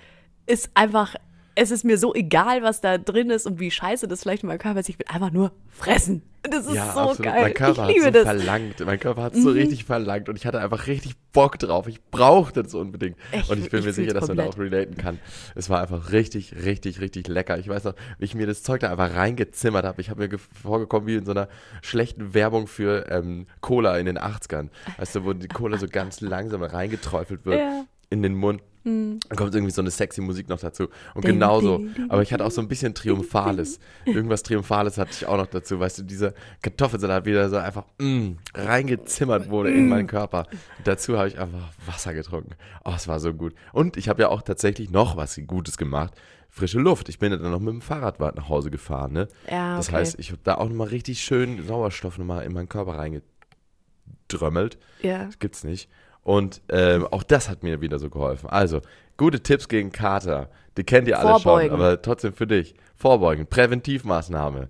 ist 0.46 0.70
einfach 0.74 1.14
es 1.56 1.70
ist 1.70 1.84
mir 1.84 1.98
so 1.98 2.14
egal, 2.14 2.62
was 2.62 2.80
da 2.80 2.98
drin 2.98 3.30
ist 3.30 3.46
und 3.46 3.60
wie 3.60 3.70
scheiße 3.70 4.08
das 4.08 4.22
vielleicht 4.22 4.42
in 4.42 4.48
meinem 4.48 4.58
Körper 4.58 4.80
ist. 4.80 4.88
Ich 4.88 4.98
will 4.98 5.06
einfach 5.08 5.30
nur 5.30 5.52
fressen. 5.70 6.22
Das 6.42 6.66
ist 6.66 6.74
Ja, 6.74 6.92
so 6.92 7.00
absolut. 7.00 7.22
geil. 7.22 7.42
Mein 7.42 7.54
Körper 7.54 7.88
ich 7.88 7.94
liebe 7.94 8.06
hat 8.06 8.14
so 8.14 8.18
das. 8.24 8.28
verlangt. 8.28 8.80
Mein 8.84 9.00
Körper 9.00 9.22
hat 9.22 9.34
so 9.34 9.48
richtig 9.50 9.84
verlangt 9.84 10.28
und 10.28 10.36
ich 10.36 10.44
hatte 10.44 10.60
einfach 10.60 10.86
richtig 10.88 11.14
Bock 11.32 11.58
drauf. 11.58 11.86
Ich 11.86 12.02
brauchte 12.10 12.62
das 12.62 12.74
unbedingt. 12.74 13.16
Ich- 13.32 13.48
und 13.48 13.58
ich 13.64 13.70
bin 13.70 13.80
ich 13.80 13.86
mir 13.86 13.92
sicher, 13.94 14.12
dass 14.12 14.28
man 14.28 14.36
da 14.36 14.42
komplett. 14.44 14.66
auch 14.68 14.72
relaten 14.72 14.96
kann. 14.98 15.18
Es 15.54 15.70
war 15.70 15.80
einfach 15.80 16.12
richtig, 16.12 16.54
richtig, 16.64 17.00
richtig 17.00 17.28
lecker. 17.28 17.56
Ich 17.58 17.68
weiß 17.68 17.84
noch, 17.84 17.94
wie 18.18 18.24
ich 18.26 18.34
mir 18.34 18.46
das 18.46 18.62
Zeug 18.62 18.80
da 18.80 18.90
einfach 18.90 19.14
reingezimmert 19.14 19.86
habe. 19.86 20.00
Ich 20.02 20.10
habe 20.10 20.20
mir 20.20 20.28
ge- 20.28 20.38
vorgekommen 20.62 21.06
wie 21.08 21.14
in 21.14 21.24
so 21.24 21.30
einer 21.30 21.48
schlechten 21.80 22.34
Werbung 22.34 22.66
für 22.66 23.06
ähm, 23.10 23.46
Cola 23.62 23.96
in 23.96 24.04
den 24.04 24.18
80ern. 24.18 24.68
Weißt 24.98 25.14
du, 25.14 25.24
wo 25.24 25.32
die 25.32 25.48
Cola 25.48 25.78
so 25.78 25.86
ganz 25.88 26.20
langsam 26.20 26.62
reingeträufelt 26.62 27.46
wird 27.46 27.60
Ja. 27.60 27.84
In 28.14 28.22
den 28.22 28.34
Mund. 28.34 28.62
Dann 28.86 29.18
kommt 29.34 29.54
irgendwie 29.54 29.72
so 29.72 29.80
eine 29.80 29.90
sexy 29.90 30.20
Musik 30.20 30.50
noch 30.50 30.60
dazu. 30.60 30.88
Und 31.14 31.24
Ding, 31.24 31.32
genauso. 31.36 31.78
ding, 31.78 31.94
ding, 31.94 32.10
Aber 32.10 32.20
ich 32.20 32.34
hatte 32.34 32.44
auch 32.44 32.50
so 32.50 32.60
ein 32.60 32.68
bisschen 32.68 32.92
Triumphales. 32.94 33.78
Irgendwas 34.04 34.42
Triumphales 34.42 34.98
hatte 34.98 35.12
ich 35.12 35.24
auch 35.24 35.38
noch 35.38 35.46
dazu. 35.46 35.80
Weißt 35.80 36.00
du, 36.00 36.02
dieser 36.02 36.34
Kartoffelsalat 36.60 37.24
wieder 37.24 37.48
so 37.48 37.56
einfach 37.56 37.84
mm, 37.98 38.32
reingezimmert 38.54 39.48
wurde 39.48 39.70
in 39.72 39.88
meinen 39.88 40.06
Körper. 40.06 40.46
dazu 40.84 41.16
habe 41.16 41.28
ich 41.28 41.38
einfach 41.38 41.70
Wasser 41.86 42.12
getrunken. 42.12 42.50
Oh, 42.84 42.92
es 42.94 43.08
war 43.08 43.20
so 43.20 43.32
gut. 43.32 43.54
Und 43.72 43.96
ich 43.96 44.10
habe 44.10 44.20
ja 44.20 44.28
auch 44.28 44.42
tatsächlich 44.42 44.90
noch 44.90 45.16
was 45.16 45.40
Gutes 45.46 45.78
gemacht. 45.78 46.12
Frische 46.50 46.78
Luft. 46.78 47.08
Ich 47.08 47.18
bin 47.18 47.32
ja 47.32 47.38
dann 47.38 47.52
noch 47.52 47.60
mit 47.60 47.72
dem 47.72 47.80
Fahrrad 47.80 48.20
nach 48.20 48.50
Hause 48.50 48.70
gefahren. 48.70 49.14
Ne? 49.14 49.28
Ja, 49.50 49.78
Das 49.78 49.88
okay. 49.88 49.96
heißt, 49.96 50.18
ich 50.18 50.30
habe 50.30 50.40
da 50.44 50.56
auch 50.56 50.68
nochmal 50.68 50.88
richtig 50.88 51.20
schön 51.24 51.66
Sauerstoff 51.66 52.18
nochmal 52.18 52.44
in 52.44 52.52
meinen 52.52 52.68
Körper 52.68 52.98
reingedrömmelt. 52.98 54.78
Ja. 55.00 55.24
Das 55.24 55.38
gibt's 55.38 55.64
nicht. 55.64 55.88
Und 56.24 56.62
ähm, 56.70 57.06
auch 57.10 57.22
das 57.22 57.48
hat 57.48 57.62
mir 57.62 57.80
wieder 57.80 57.98
so 57.98 58.10
geholfen. 58.10 58.48
Also, 58.48 58.80
gute 59.16 59.40
Tipps 59.40 59.68
gegen 59.68 59.92
Kater. 59.92 60.50
Die 60.76 60.82
kennt 60.82 61.06
ihr 61.06 61.18
alle 61.20 61.38
schon, 61.38 61.70
aber 61.70 62.02
trotzdem 62.02 62.32
für 62.32 62.46
dich. 62.46 62.74
Vorbeugen, 62.96 63.46
Präventivmaßnahme. 63.46 64.68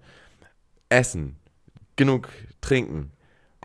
Essen, 0.89 1.37
genug 1.97 2.29
trinken, 2.61 3.13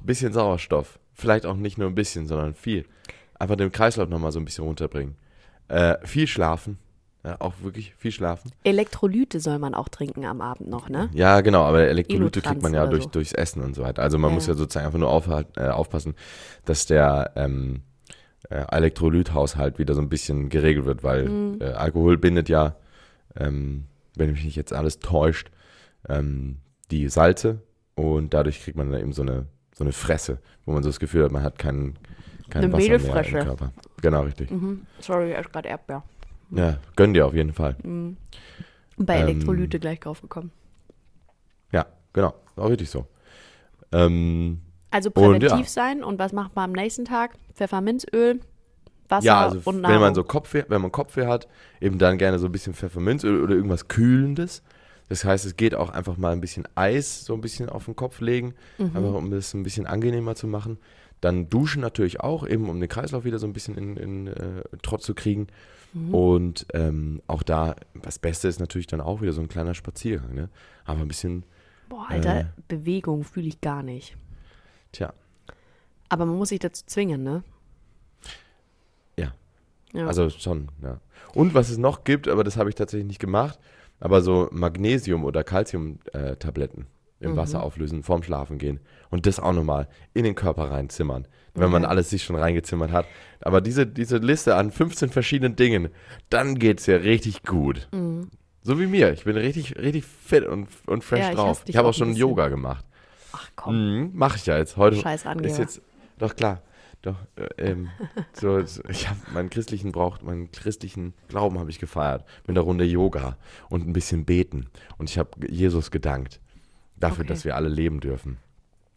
bisschen 0.03 0.31
Sauerstoff. 0.31 1.00
Vielleicht 1.13 1.46
auch 1.46 1.55
nicht 1.55 1.77
nur 1.77 1.88
ein 1.88 1.96
bisschen, 1.96 2.27
sondern 2.27 2.53
viel. 2.53 2.86
Einfach 3.38 3.55
den 3.55 3.72
Kreislauf 3.72 4.08
nochmal 4.08 4.31
so 4.31 4.39
ein 4.39 4.46
bisschen 4.46 4.63
runterbringen. 4.63 5.15
Äh, 5.67 5.96
viel 6.05 6.27
schlafen. 6.27 6.77
Ja, 7.24 7.36
auch 7.40 7.54
wirklich 7.62 7.94
viel 7.96 8.12
schlafen. 8.14 8.52
Elektrolyte 8.64 9.42
soll 9.42 9.60
man 9.60 9.74
auch 9.74 9.90
trinken 9.90 10.24
am 10.26 10.40
Abend 10.40 10.70
noch, 10.70 10.88
ne? 10.88 11.10
Ja, 11.14 11.42
genau, 11.42 11.64
aber 11.64 11.82
Elektrolyte 11.82 12.40
Elotrans 12.40 12.46
kriegt 12.48 12.64
man 12.64 12.74
ja 12.74 12.88
durch, 12.88 13.04
so. 13.04 13.10
durchs 13.10 13.34
Essen 13.34 13.62
und 13.62 13.76
so 13.76 13.84
weiter. 13.84 14.02
Also 14.04 14.18
man 14.18 14.30
Ja, 14.32 14.36
muss 14.36 14.48
ja 14.48 14.54
sozusagen 14.54 14.86
einfach 14.86 15.00
nur 15.00 15.10
aufhalt- 15.10 15.58
äh, 15.58 15.68
aufpassen, 15.70 16.16
dass 16.64 16.86
der 16.86 17.34
ähm, 17.36 17.82
äh, 18.50 18.64
Elektrolythaushalt 18.72 19.80
wieder 19.80 19.96
so 19.96 20.02
ein 20.02 20.08
bisschen 20.08 20.48
geregelt 20.48 20.86
wird, 20.86 21.04
weil 21.04 21.26
Mhm. 21.28 21.58
äh, 21.60 21.66
Alkohol 21.72 22.18
bindet 22.18 22.48
ja, 22.48 22.76
ähm, 23.36 23.86
wenn 24.16 24.32
mich 24.32 24.46
nicht 24.46 24.56
jetzt 24.56 24.72
alles 24.72 25.00
täuscht, 25.00 25.52
ähm, 26.08 26.60
die 26.90 27.10
Salze 27.10 27.62
und 27.96 28.34
dadurch 28.34 28.64
kriegt 28.64 28.78
man 28.78 28.92
dann 28.92 29.02
eben 29.02 29.12
so 29.14 29.24
eine, 29.24 29.46
so 29.76 29.84
eine 29.84 29.92
Fresse, 29.92 30.40
wo 30.66 30.72
man 30.72 30.84
so 30.84 30.90
das 30.90 31.00
Gefühl 31.02 31.26
hat, 31.26 31.32
man 31.34 31.44
hat 31.44 31.60
kein, 31.60 31.98
kein 32.50 32.72
Wasser 32.72 32.98
mehr 32.98 33.26
im 33.26 33.34
Körper. 33.44 33.74
Genau, 34.02 34.22
richtig. 34.22 34.50
Mhm. 34.52 34.86
Sorry, 35.02 35.36
ich 35.38 35.52
gerade 35.52 35.68
Erdbeer. 35.68 36.02
Ja, 36.51 36.77
gönn 36.96 37.13
dir 37.13 37.25
auf 37.27 37.34
jeden 37.34 37.53
Fall. 37.53 37.75
Und 37.84 38.18
bei 38.98 39.15
Ähm, 39.18 39.22
Elektrolyte 39.22 39.79
gleich 39.79 40.00
draufgekommen. 40.00 40.51
Ja, 41.72 41.86
genau, 42.13 42.34
auch 42.56 42.70
richtig 42.70 42.89
so. 42.89 43.06
Ähm, 43.91 44.62
Also 44.91 45.12
Und 45.12 45.39
präventiv 45.39 45.50
ja. 45.51 45.65
sein 45.65 46.03
und 46.03 46.20
was 46.20 46.34
macht 46.34 46.56
man 46.56 46.65
am 46.65 46.72
nächsten 46.72 47.06
Tag? 47.06 47.38
Pfefferminzöl, 47.53 48.39
Wasser 49.10 49.25
Ja, 49.25 49.39
also 49.41 49.60
und 49.65 49.75
wenn 49.77 49.82
Nahrung. 49.82 50.00
man 50.01 50.15
so 50.15 50.24
Kopfweh, 50.24 50.63
wenn 50.68 50.82
man 50.82 50.91
Kopfweh 50.91 51.27
hat, 51.27 51.48
eben 51.82 52.00
dann 52.00 52.18
gerne 52.18 52.39
so 52.39 52.48
ein 52.48 52.51
bisschen 52.51 52.74
Pfefferminzöl 52.74 53.44
oder 53.44 53.56
irgendwas 53.56 53.88
Kühlendes. 53.88 54.63
Das 55.10 55.25
heißt, 55.25 55.46
es 55.46 55.58
geht 55.58 55.75
auch 55.75 55.89
einfach 55.89 56.18
mal 56.18 56.32
ein 56.34 56.41
bisschen 56.41 56.68
Eis 56.75 57.25
so 57.25 57.34
ein 57.34 57.41
bisschen 57.41 57.70
auf 57.70 57.86
den 57.86 57.96
Kopf 57.96 58.22
legen, 58.22 58.53
Mhm. 58.77 58.96
einfach 58.96 59.13
um 59.13 59.32
das 59.32 59.53
ein 59.53 59.63
bisschen 59.63 59.88
angenehmer 59.88 60.36
zu 60.36 60.48
machen. 60.48 60.77
Dann 61.22 61.50
duschen 61.50 61.82
natürlich 61.82 62.22
auch, 62.22 62.48
eben 62.48 62.70
um 62.70 62.80
den 62.80 62.90
Kreislauf 62.90 63.26
wieder 63.26 63.40
so 63.40 63.48
ein 63.48 63.54
bisschen 63.54 63.78
in, 63.78 63.98
in 63.98 64.28
äh, 64.28 64.64
Trott 64.82 65.02
zu 65.02 65.14
kriegen. 65.14 65.48
Mhm. 65.94 66.14
Und 66.14 66.66
ähm, 66.74 67.22
auch 67.28 67.44
da, 67.44 67.76
das 68.02 68.20
Beste 68.20 68.48
ist 68.48 68.60
natürlich 68.60 68.88
dann 68.88 69.02
auch 69.02 69.22
wieder 69.22 69.34
so 69.34 69.42
ein 69.42 69.50
kleiner 69.50 69.74
Spaziergang, 69.74 70.34
ne? 70.34 70.50
Aber 70.86 71.02
ein 71.02 71.08
bisschen, 71.08 71.44
Boah, 71.90 72.06
Alter, 72.10 72.42
äh, 72.42 72.46
Bewegung 72.68 73.24
fühle 73.24 73.48
ich 73.48 73.60
gar 73.62 73.84
nicht. 73.84 74.16
tja, 74.92 75.14
Aber 76.08 76.26
man 76.26 76.38
muss 76.38 76.50
sich 76.50 76.60
dazu 76.60 76.84
zwingen, 76.86 77.24
ne? 77.24 77.44
Ja. 79.18 79.34
Ja. 79.94 80.08
Also 80.08 80.30
schon, 80.30 80.70
ja. 80.82 81.00
Und 81.34 81.54
was 81.54 81.70
es 81.70 81.78
noch 81.78 82.04
gibt, 82.04 82.28
aber 82.28 82.44
das 82.44 82.58
habe 82.58 82.70
ich 82.70 82.76
tatsächlich 82.76 83.08
nicht 83.08 83.20
gemacht, 83.20 83.60
aber 84.00 84.22
so 84.22 84.48
Magnesium- 84.52 85.26
oder 85.26 85.44
Calcium-Tabletten 85.44 86.88
im 87.20 87.36
Wasser 87.36 87.64
auflösen, 87.64 88.04
vorm 88.04 88.24
Schlafen 88.24 88.58
gehen 88.58 88.80
und 89.10 89.26
das 89.26 89.40
auch 89.40 89.54
nochmal 89.54 89.88
in 90.14 90.24
den 90.24 90.36
Körper 90.36 90.72
reinzimmern, 90.72 91.28
wenn 91.54 91.70
man 91.70 91.84
Okay. 91.84 91.92
alles 91.92 92.10
sich 92.10 92.24
schon 92.24 92.36
reingezimmert 92.38 92.92
hat. 92.92 93.06
Aber 93.42 93.62
diese, 93.62 93.86
diese 93.86 94.18
Liste 94.18 94.56
an 94.56 94.72
15 94.72 95.10
verschiedenen 95.10 95.56
Dingen, 95.56 95.90
dann 96.30 96.58
geht's 96.58 96.86
ja 96.86 96.98
richtig 96.98 97.44
gut. 97.44 97.90
So 98.62 98.80
wie 98.80 98.88
mir. 98.88 99.12
Ich 99.14 99.24
bin 99.26 99.36
richtig, 99.38 99.78
richtig 99.78 100.06
fit 100.06 100.46
und, 100.46 100.68
und 100.86 101.04
fresh 101.04 101.20
Ja, 101.20 101.30
ich 101.30 101.36
drauf. 101.36 101.64
Ich 101.66 101.76
habe 101.78 101.88
auch 101.88 101.92
auch 101.92 101.96
schon. 101.96 102.14
Yoga 102.16 102.50
gemacht. 102.50 102.86
Ach 103.32 103.50
komm. 103.56 103.76
Mhm, 104.00 104.12
Mache 104.14 104.38
ich 104.38 104.46
ja 104.46 104.58
jetzt 104.58 104.78
heute. 104.78 104.98
Scheiß 104.98 105.26
Angeber. 105.26 105.50
Ist 105.50 105.58
jetzt, 105.58 105.82
doch 106.18 106.36
klar. 106.36 106.62
Doch, 107.02 107.16
äh, 107.38 107.72
ähm, 107.72 107.90
so, 108.34 108.62
so, 108.66 108.82
ich 108.90 109.08
habe 109.08 109.20
meinen 109.34 109.50
christlichen 109.50 109.92
Brauch, 109.94 110.22
meinen 110.22 110.52
christlichen 110.52 111.14
Glauben 111.30 111.58
habe 111.58 111.70
ich 111.70 111.80
gefeiert 111.80 112.26
mit 112.46 112.58
einer 112.58 112.66
Runde 112.66 112.84
Yoga 112.84 113.38
und 113.70 113.88
ein 113.88 113.94
bisschen 113.94 114.26
beten 114.26 114.68
und 114.98 115.10
ich 115.10 115.18
habe 115.18 115.30
Jesus 115.48 115.92
gedankt 115.92 116.42
dafür, 117.00 117.24
Okay. 117.24 117.34
dass 117.34 117.46
wir 117.46 117.56
alle 117.56 117.70
leben 117.70 118.00
dürfen. 118.00 118.38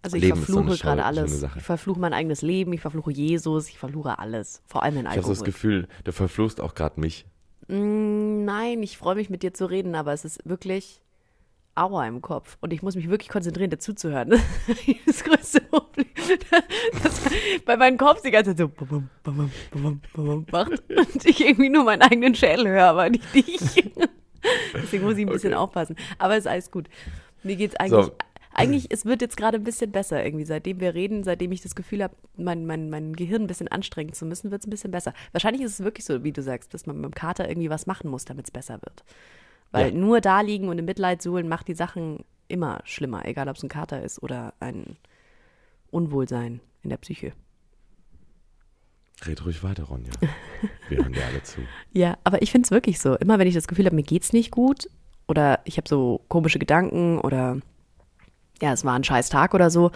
Also 0.05 0.17
ich 0.17 0.23
Leben 0.25 0.41
ist 0.41 0.49
so 0.49 0.55
verfluche 0.55 0.79
gerade 0.79 1.05
alles. 1.05 1.43
Ich 1.57 1.63
verfluche 1.63 2.01
mein 2.01 2.13
eigenes 2.13 2.43
Leben, 2.43 2.73
ich 2.73 2.81
verfluche 2.81 3.13
Jesus, 3.13 3.69
ich 3.69 3.79
verfluche 3.79 4.19
alles. 4.19 4.61
Vor 4.67 4.83
allem 4.83 4.95
den 4.97 5.03
Ich 5.05 5.11
habe 5.11 5.19
Alkohol. 5.19 5.35
das 5.35 5.45
Gefühl, 5.45 5.89
du 6.05 6.13
verfluchst 6.13 6.61
auch 6.61 6.75
gerade 6.75 7.01
mich. 7.01 7.25
Mm, 7.69 8.45
Nein, 8.45 8.83
ich 8.83 8.99
freue 8.99 9.15
mich 9.15 9.31
mit 9.31 9.45
dir 9.45 9.55
zu 9.55 9.67
reden, 9.67 9.95
aber 9.95 10.13
es 10.13 10.25
ist 10.25 10.41
wirklich 10.45 11.01
Aua 11.77 12.07
im 12.09 12.21
Kopf. 12.21 12.59
Und 12.61 12.73
ich 12.73 12.83
muss 12.83 12.97
mich 12.97 13.09
wirklich 13.09 13.29
konzentrieren, 13.31 13.71
dazu 13.71 13.93
zu 13.95 14.11
hören. 14.11 14.33
Das 15.07 15.23
größte 15.23 15.61
Problem. 15.61 16.07
Dass 17.03 17.21
bei 17.65 17.77
meinem 17.77 17.97
Kopf 17.97 18.23
die 18.23 18.31
ganze 18.33 18.51
Zeit 18.51 18.59
so 18.59 18.69
bum, 18.69 18.89
bum, 18.89 19.09
bum, 19.23 19.51
bum, 19.71 20.01
bum, 20.15 20.25
bum 20.27 20.47
macht 20.51 20.83
und 20.91 21.25
ich 21.25 21.41
irgendwie 21.47 21.69
nur 21.71 21.85
meinen 21.85 22.03
eigenen 22.03 22.35
Schädel 22.35 22.67
höre, 22.69 22.89
aber 22.89 23.09
nicht 23.09 23.33
dich. 23.35 23.93
Deswegen 24.75 25.05
muss 25.05 25.17
ich 25.17 25.25
ein 25.27 25.33
bisschen 25.33 25.53
Okay. 25.55 25.63
aufpassen. 25.63 25.97
Aber 26.19 26.33
es 26.35 26.41
ist 26.41 26.47
alles 26.51 26.71
gut. 26.73 26.89
Mir 27.43 27.57
geht's 27.57 27.77
eigentlich. 27.77 28.07
So. 28.07 28.13
Eigentlich, 28.55 28.89
es 28.91 29.07
wird 29.07 29.23
jetzt 29.23 29.39
gerade 29.39 29.57
ein 29.57 29.65
bisschen 29.65 29.91
besser 29.93 30.23
irgendwie. 30.23 30.45
Seitdem 30.45 30.79
wir 30.81 30.95
reden, 30.95 31.25
seitdem 31.25 31.53
ich 31.53 31.63
das 31.63 31.75
Gefühl 31.75 32.03
habe, 32.03 32.15
mein, 32.37 32.67
mein, 32.67 32.91
mein 32.91 33.15
Gehirn 33.15 33.43
ein 33.43 33.47
bisschen 33.47 33.69
anstrengen 33.69 34.13
zu 34.13 34.27
müssen, 34.27 34.51
wird 34.51 34.61
es 34.61 34.67
ein 34.67 34.71
bisschen 34.71 34.91
besser. 34.91 35.15
Wahrscheinlich 35.33 35.63
ist 35.63 35.81
es 35.81 35.85
wirklich 35.85 36.05
so, 36.05 36.23
wie 36.23 36.33
du 36.33 36.43
sagst, 36.43 36.75
dass 36.75 36.85
man 36.87 36.97
mit 36.97 37.07
dem 37.07 37.15
Kater 37.15 37.49
irgendwie 37.49 37.71
was 37.71 37.87
machen 37.87 38.11
muss, 38.11 38.27
damit 38.27 38.45
es 38.47 38.51
besser 38.51 38.75
wird. 38.83 39.05
Weil 39.71 39.89
Ja. 39.89 39.99
nur 39.99 40.21
da 40.21 40.43
liegen 40.43 40.69
und 40.69 40.77
im 40.79 40.85
Mitleid 40.85 41.23
suhlen 41.23 41.49
macht 41.49 41.67
die 41.69 41.75
Sachen 41.75 42.25
immer 42.49 42.83
schlimmer, 42.85 43.25
egal 43.25 43.49
ob 43.49 43.57
es 43.57 43.63
ein 43.63 43.71
Kater 43.71 44.03
ist 44.03 44.23
oder 44.23 44.53
ein 44.61 44.99
Unwohlsein 45.91 46.61
in 46.83 46.91
der 46.91 46.99
Psyche. 46.99 47.33
Red 49.27 49.45
ruhig 49.47 49.63
weiter, 49.63 49.85
Ronja. 49.85 50.13
Wir 50.91 50.99
hören 50.99 51.13
dir 51.13 51.25
alle 51.25 51.43
zu. 51.43 51.61
Ja, 51.93 52.19
aber 52.25 52.43
ich 52.43 52.51
finde 52.51 52.67
es 52.67 52.71
wirklich 52.71 52.99
so. 53.01 53.15
Immer 53.17 53.39
wenn 53.39 53.47
ich 53.47 53.55
das 53.55 53.69
Gefühl 53.69 53.87
habe, 53.87 53.95
mir 53.97 54.03
geht's 54.03 54.33
nicht 54.35 54.51
gut 54.51 54.89
oder 55.33 55.61
ich 55.65 55.79
habe 55.79 55.89
so 55.89 56.21
komische 56.29 56.59
Gedanken 56.59 57.19
oder 57.19 57.57
ja, 58.61 58.73
es 58.75 58.85
war 58.85 58.93
ein 58.93 59.03
scheiß 59.03 59.31
Tag 59.31 59.55
oder 59.55 59.71
so, 59.71 59.91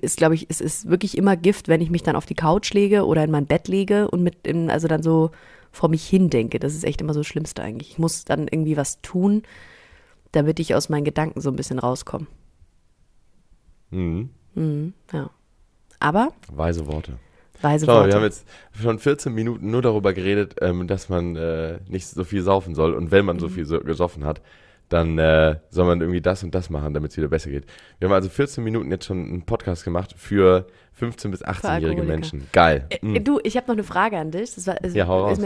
ist, 0.00 0.16
glaube 0.16 0.34
ich, 0.34 0.46
es 0.48 0.62
ist 0.62 0.88
wirklich 0.88 1.16
immer 1.16 1.36
Gift, 1.36 1.68
wenn 1.68 1.82
ich 1.82 1.90
mich 1.90 2.02
dann 2.02 2.16
auf 2.16 2.26
die 2.26 2.34
Couch 2.34 2.72
lege 2.72 3.04
oder 3.04 3.24
in 3.24 3.30
mein 3.30 3.46
Bett 3.46 3.68
lege 3.68 4.10
und 4.10 4.22
mit, 4.22 4.46
in, 4.46 4.70
also 4.70 4.88
dann 4.88 5.02
so 5.02 5.30
vor 5.70 5.90
mich 5.90 6.06
hin 6.06 6.30
denke. 6.30 6.58
Das 6.58 6.74
ist 6.74 6.84
echt 6.84 7.00
immer 7.00 7.12
so 7.12 7.20
das 7.20 7.26
Schlimmste 7.26 7.62
eigentlich. 7.62 7.90
Ich 7.90 7.98
muss 7.98 8.24
dann 8.24 8.48
irgendwie 8.48 8.76
was 8.76 9.00
tun, 9.02 9.42
damit 10.32 10.60
ich 10.60 10.74
aus 10.74 10.88
meinen 10.88 11.04
Gedanken 11.04 11.40
so 11.40 11.50
ein 11.50 11.56
bisschen 11.56 11.78
rauskomme. 11.78 12.26
Mhm. 13.90 14.30
Mhm, 14.54 14.94
ja. 15.12 15.30
Aber 16.00 16.32
Weise 16.50 16.86
Worte. 16.86 17.18
Weise 17.62 17.86
Schau 17.86 17.94
Worte. 17.94 18.08
wir 18.08 18.14
haben 18.16 18.22
jetzt 18.24 18.46
schon 18.80 18.98
14 18.98 19.32
Minuten 19.34 19.70
nur 19.70 19.82
darüber 19.82 20.12
geredet, 20.12 20.56
ähm, 20.60 20.86
dass 20.86 21.08
man 21.08 21.36
äh, 21.36 21.78
nicht 21.88 22.06
so 22.08 22.24
viel 22.24 22.42
saufen 22.42 22.74
soll. 22.74 22.94
Und 22.94 23.10
wenn 23.10 23.24
man 23.24 23.36
Mhm. 23.36 23.40
so 23.40 23.48
viel 23.48 23.64
so 23.64 23.80
gesoffen 23.80 24.24
hat, 24.24 24.40
dann 24.88 25.18
äh, 25.18 25.56
soll 25.68 25.84
man 25.86 26.00
irgendwie 26.00 26.22
das 26.22 26.42
und 26.42 26.54
das 26.54 26.70
machen, 26.70 26.94
damit 26.94 27.10
es 27.10 27.16
wieder 27.18 27.28
besser 27.28 27.50
geht. 27.50 27.66
Wir 27.98 28.08
haben 28.08 28.14
also 28.14 28.30
14 28.30 28.64
Minuten 28.64 28.90
jetzt 28.90 29.04
schon 29.04 29.18
einen 29.18 29.42
Podcast 29.42 29.84
gemacht 29.84 30.14
für 30.16 30.66
15- 30.98 31.30
bis 31.30 31.44
18-jährige 31.44 31.88
Alkoholiker. 31.88 32.04
Menschen. 32.04 32.46
Geil. 32.52 32.86
Äh, 32.88 32.98
Mhm. 33.02 33.22
Du, 33.24 33.38
ich 33.42 33.56
habe 33.56 33.66
noch 33.66 33.74
eine 33.74 33.84
Frage 33.84 34.16
an 34.16 34.30
dich. 34.30 34.54
Das 34.54 34.66
war, 34.66 34.82
ist, 34.82 34.96
Ja, 34.96 35.06
hau 35.06 35.26
raus. 35.26 35.38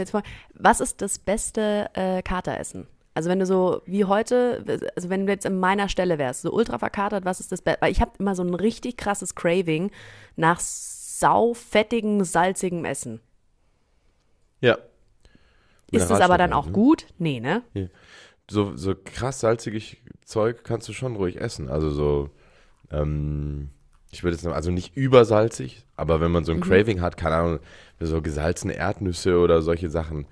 was 0.55 0.79
ist 0.79 1.01
das 1.01 1.19
beste 1.19 1.89
äh, 1.93 2.21
Kateressen? 2.21 2.87
Also 3.15 3.29
wenn 3.29 3.37
du 3.39 3.45
so 3.45 3.81
wie 3.85 4.05
heute, 4.05 4.63
also 4.95 5.09
wenn 5.09 5.27
du 5.27 5.31
jetzt 5.33 5.45
in 5.45 5.59
meiner 5.59 5.87
Stelle 5.89 6.17
wärst, 6.17 6.41
so 6.41 6.51
ultra 6.51 6.79
verkatert, 6.79 7.25
was 7.25 7.39
ist 7.41 7.51
das 7.51 7.61
Beste? 7.61 7.79
Weil 7.81 7.91
ich 7.91 8.01
habe 8.01 8.11
immer 8.17 8.33
so 8.33 8.43
ein 8.43 8.55
richtig 8.55 8.97
krasses 8.97 9.35
Craving 9.35 9.91
nach 10.35 10.59
saufettigem, 11.23 12.23
salzigem 12.25 12.83
Essen. 12.83 13.21
Ja. 14.59 14.77
Ist 15.91 16.09
es 16.09 16.19
aber 16.19 16.37
dann 16.37 16.51
Mineralstoffe, 16.51 16.53
auch 16.53 16.65
ne? 16.67 16.71
gut? 16.73 17.05
Nee, 17.17 17.39
ne? 17.39 17.61
So, 18.51 18.75
so 18.75 18.93
krass 18.93 19.39
salziges 19.39 19.95
Zeug 20.25 20.63
kannst 20.65 20.89
du 20.89 20.93
schon 20.93 21.15
ruhig 21.15 21.39
essen. 21.39 21.69
Also 21.69 21.91
so, 21.91 22.29
ähm, 22.91 23.69
ich 24.11 24.23
würde 24.23 24.35
jetzt 24.35 24.45
also 24.45 24.69
nicht 24.71 24.97
übersalzig, 24.97 25.85
aber 25.95 26.19
wenn 26.19 26.31
man 26.31 26.43
so 26.43 26.51
ein 26.51 26.57
Mhm. 26.57 26.63
Craving 26.63 26.99
hat, 27.01 27.15
keine 27.15 27.35
Ahnung, 27.35 27.59
so 28.01 28.21
gesalzene 28.21 28.73
Erdnüsse 28.73 29.37
oder 29.39 29.61
solche 29.61 29.89
Sachen. 29.89 30.25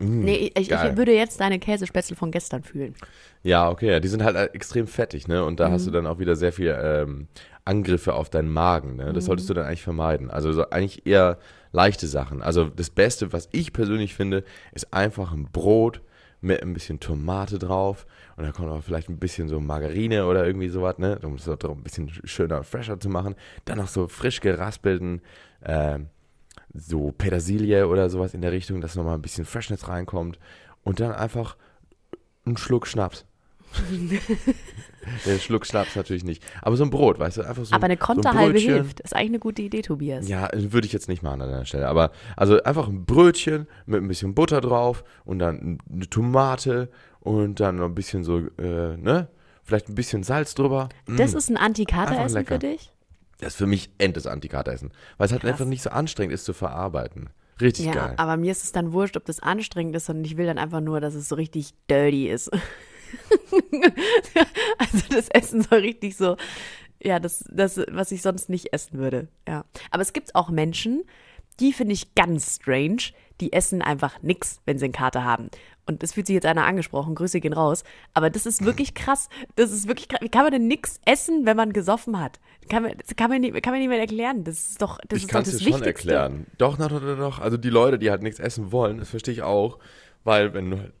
Mm, 0.00 0.24
Nee, 0.24 0.52
ich, 0.54 0.70
ich 0.70 0.96
würde 0.96 1.14
jetzt 1.14 1.40
deine 1.40 1.58
Käsespätzle 1.58 2.14
von 2.16 2.30
gestern 2.30 2.62
fühlen. 2.62 2.94
Ja, 3.42 3.70
okay, 3.70 3.90
ja, 3.90 4.00
die 4.00 4.08
sind 4.08 4.22
halt 4.22 4.36
äh, 4.36 4.46
extrem 4.52 4.86
fettig, 4.86 5.28
ne? 5.28 5.44
Und 5.44 5.60
da 5.60 5.70
hast 5.70 5.82
Mhm. 5.82 5.86
du 5.86 5.90
dann 5.92 6.06
auch 6.06 6.18
wieder 6.18 6.36
sehr 6.36 6.52
viel 6.52 6.76
ähm, 6.82 7.28
Angriffe 7.64 8.14
auf 8.14 8.30
deinen 8.30 8.50
Magen, 8.50 8.96
ne? 8.96 9.12
Das 9.12 9.26
solltest 9.26 9.48
du 9.50 9.54
dann 9.54 9.66
eigentlich 9.66 9.82
vermeiden. 9.82 10.30
Also 10.30 10.52
so 10.52 10.68
eigentlich 10.70 11.06
eher 11.06 11.38
leichte 11.72 12.06
Sachen. 12.06 12.42
Also 12.42 12.64
das 12.64 12.90
Beste, 12.90 13.32
was 13.32 13.48
ich 13.52 13.72
persönlich 13.72 14.14
finde, 14.14 14.44
ist 14.72 14.92
einfach 14.92 15.32
ein 15.32 15.48
Brot 15.52 16.00
mit 16.40 16.62
ein 16.62 16.72
bisschen 16.72 17.00
Tomate 17.00 17.58
drauf 17.58 18.06
und 18.36 18.44
da 18.44 18.52
kommt 18.52 18.70
auch 18.70 18.82
vielleicht 18.82 19.10
ein 19.10 19.18
bisschen 19.18 19.48
so 19.48 19.60
Margarine 19.60 20.26
oder 20.26 20.46
irgendwie 20.46 20.68
sowas, 20.68 20.98
ne? 20.98 21.18
Um 21.22 21.34
es 21.34 21.46
ein 21.46 21.82
bisschen 21.82 22.10
schöner, 22.24 22.64
fresher 22.64 22.98
zu 22.98 23.08
machen. 23.08 23.34
Dann 23.66 23.78
noch 23.78 23.88
so 23.88 24.08
frisch 24.08 24.40
geraspelten 24.40 25.20
ähm, 25.62 26.06
so 26.72 27.12
Petersilie 27.12 27.86
oder 27.88 28.08
sowas 28.08 28.34
in 28.34 28.42
der 28.42 28.52
Richtung, 28.52 28.80
dass 28.80 28.94
nochmal 28.94 29.14
ein 29.14 29.22
bisschen 29.22 29.44
Freshness 29.44 29.88
reinkommt 29.88 30.38
und 30.84 31.00
dann 31.00 31.12
einfach 31.12 31.56
einen 32.44 32.56
Schluck 32.56 32.86
Schnaps. 32.86 33.24
Der 35.26 35.38
Schluck 35.38 35.64
Schnaps 35.66 35.96
natürlich 35.96 36.24
nicht. 36.24 36.42
Aber 36.62 36.76
so 36.76 36.84
ein 36.84 36.90
Brot, 36.90 37.18
weißt 37.18 37.38
du, 37.38 37.42
einfach 37.42 37.64
so 37.64 37.74
aber 37.74 37.86
eine 37.86 37.94
so 37.94 38.00
ein 38.00 38.06
Konterhalbe 38.06 38.58
hilft. 38.58 39.00
Ist 39.00 39.14
eigentlich 39.16 39.30
eine 39.30 39.38
gute 39.38 39.62
Idee, 39.62 39.82
Tobias. 39.82 40.28
Ja, 40.28 40.48
würde 40.54 40.86
ich 40.86 40.92
jetzt 40.92 41.08
nicht 41.08 41.22
machen 41.22 41.40
an 41.42 41.50
der 41.50 41.64
Stelle. 41.64 41.88
Aber 41.88 42.10
also 42.36 42.62
einfach 42.62 42.86
ein 42.88 43.04
Brötchen 43.06 43.66
mit 43.86 44.02
ein 44.02 44.08
bisschen 44.08 44.34
Butter 44.34 44.60
drauf 44.60 45.02
und 45.24 45.38
dann 45.38 45.78
eine 45.90 46.08
Tomate 46.10 46.90
und 47.20 47.60
dann 47.60 47.76
noch 47.76 47.86
ein 47.86 47.94
bisschen 47.94 48.24
so, 48.24 48.38
äh, 48.58 48.96
ne? 48.96 49.28
Vielleicht 49.62 49.88
ein 49.88 49.94
bisschen 49.94 50.22
Salz 50.22 50.54
drüber. 50.54 50.88
Das 51.06 51.32
Mm. 51.34 51.36
ist 51.38 51.50
ein 51.50 51.56
Antikateressen 51.56 52.44
für 52.44 52.58
dich? 52.58 52.92
Das 53.38 53.48
ist 53.54 53.56
für 53.56 53.66
mich 53.66 53.90
endes 53.98 54.26
Antikateressen. 54.26 54.90
Weil 55.16 55.26
es 55.26 55.32
halt 55.32 55.42
Krass. 55.42 55.52
einfach 55.52 55.64
nicht 55.64 55.82
so 55.82 55.90
anstrengend 55.90 56.34
ist 56.34 56.44
zu 56.44 56.52
verarbeiten. 56.52 57.30
Richtig 57.60 57.86
Ja, 57.86 57.92
geil. 57.92 58.14
aber 58.16 58.36
mir 58.36 58.52
ist 58.52 58.64
es 58.64 58.72
dann 58.72 58.92
wurscht, 58.92 59.16
ob 59.16 59.24
das 59.26 59.40
anstrengend 59.40 59.94
ist, 59.96 60.06
sondern 60.06 60.24
ich 60.24 60.36
will 60.36 60.46
dann 60.46 60.58
einfach 60.58 60.80
nur, 60.80 61.00
dass 61.00 61.14
es 61.14 61.28
so 61.28 61.36
richtig 61.36 61.72
dirty 61.88 62.28
ist. 62.28 62.50
also 64.78 64.98
das 65.10 65.28
Essen 65.28 65.62
soll 65.62 65.80
richtig 65.80 66.16
so, 66.16 66.36
ja, 67.02 67.18
das, 67.18 67.44
das, 67.50 67.80
was 67.90 68.12
ich 68.12 68.22
sonst 68.22 68.48
nicht 68.48 68.72
essen 68.72 68.98
würde. 68.98 69.28
Ja. 69.48 69.64
Aber 69.90 70.02
es 70.02 70.12
gibt 70.12 70.34
auch 70.34 70.50
Menschen, 70.50 71.04
die 71.58 71.72
finde 71.72 71.92
ich 71.92 72.14
ganz 72.14 72.56
strange, 72.56 73.12
die 73.40 73.52
essen 73.52 73.82
einfach 73.82 74.22
nix, 74.22 74.60
wenn 74.66 74.78
sie 74.78 74.86
einen 74.86 74.92
Kater 74.92 75.24
haben. 75.24 75.50
Und 75.86 76.02
es 76.02 76.12
fühlt 76.12 76.26
sich 76.26 76.34
jetzt 76.34 76.46
einer 76.46 76.66
angesprochen, 76.66 77.14
Grüße 77.14 77.40
gehen 77.40 77.52
raus. 77.52 77.84
Aber 78.14 78.30
das 78.30 78.46
ist 78.46 78.64
wirklich 78.64 78.94
krass. 78.94 79.28
Das 79.56 79.72
ist 79.72 79.88
wirklich 79.88 80.08
krass. 80.08 80.20
Wie 80.22 80.28
kann 80.28 80.42
man 80.42 80.52
denn 80.52 80.68
nix 80.68 81.00
essen, 81.04 81.46
wenn 81.46 81.56
man 81.56 81.72
gesoffen 81.72 82.20
hat? 82.20 82.38
Kann 82.68 82.84
man, 82.84 82.92
das 82.96 83.16
kann 83.16 83.30
man, 83.30 83.40
nicht, 83.40 83.60
kann 83.62 83.72
man 83.72 83.88
mehr 83.88 83.98
erklären. 83.98 84.44
Das 84.44 84.70
ist 84.70 84.82
doch 84.82 84.98
das, 85.08 85.16
ich 85.18 85.24
ist 85.24 85.30
kann 85.30 85.42
doch 85.42 85.48
es 85.48 85.54
das 85.54 85.58
dir 85.62 85.70
schon 85.70 85.80
Wichtigste. 85.80 86.12
erklären. 86.12 86.46
Doch, 86.58 86.76
doch, 86.76 86.88
doch, 86.88 87.00
doch, 87.00 87.18
doch. 87.18 87.38
Also 87.40 87.56
die 87.56 87.70
Leute, 87.70 87.98
die 87.98 88.10
halt 88.10 88.22
nichts 88.22 88.38
essen 88.38 88.70
wollen, 88.70 88.98
das 88.98 89.10
verstehe 89.10 89.34
ich 89.34 89.42
auch. 89.42 89.78
Weil 90.22 90.54
wenn 90.54 90.70
du 90.70 90.78
halt 90.78 90.92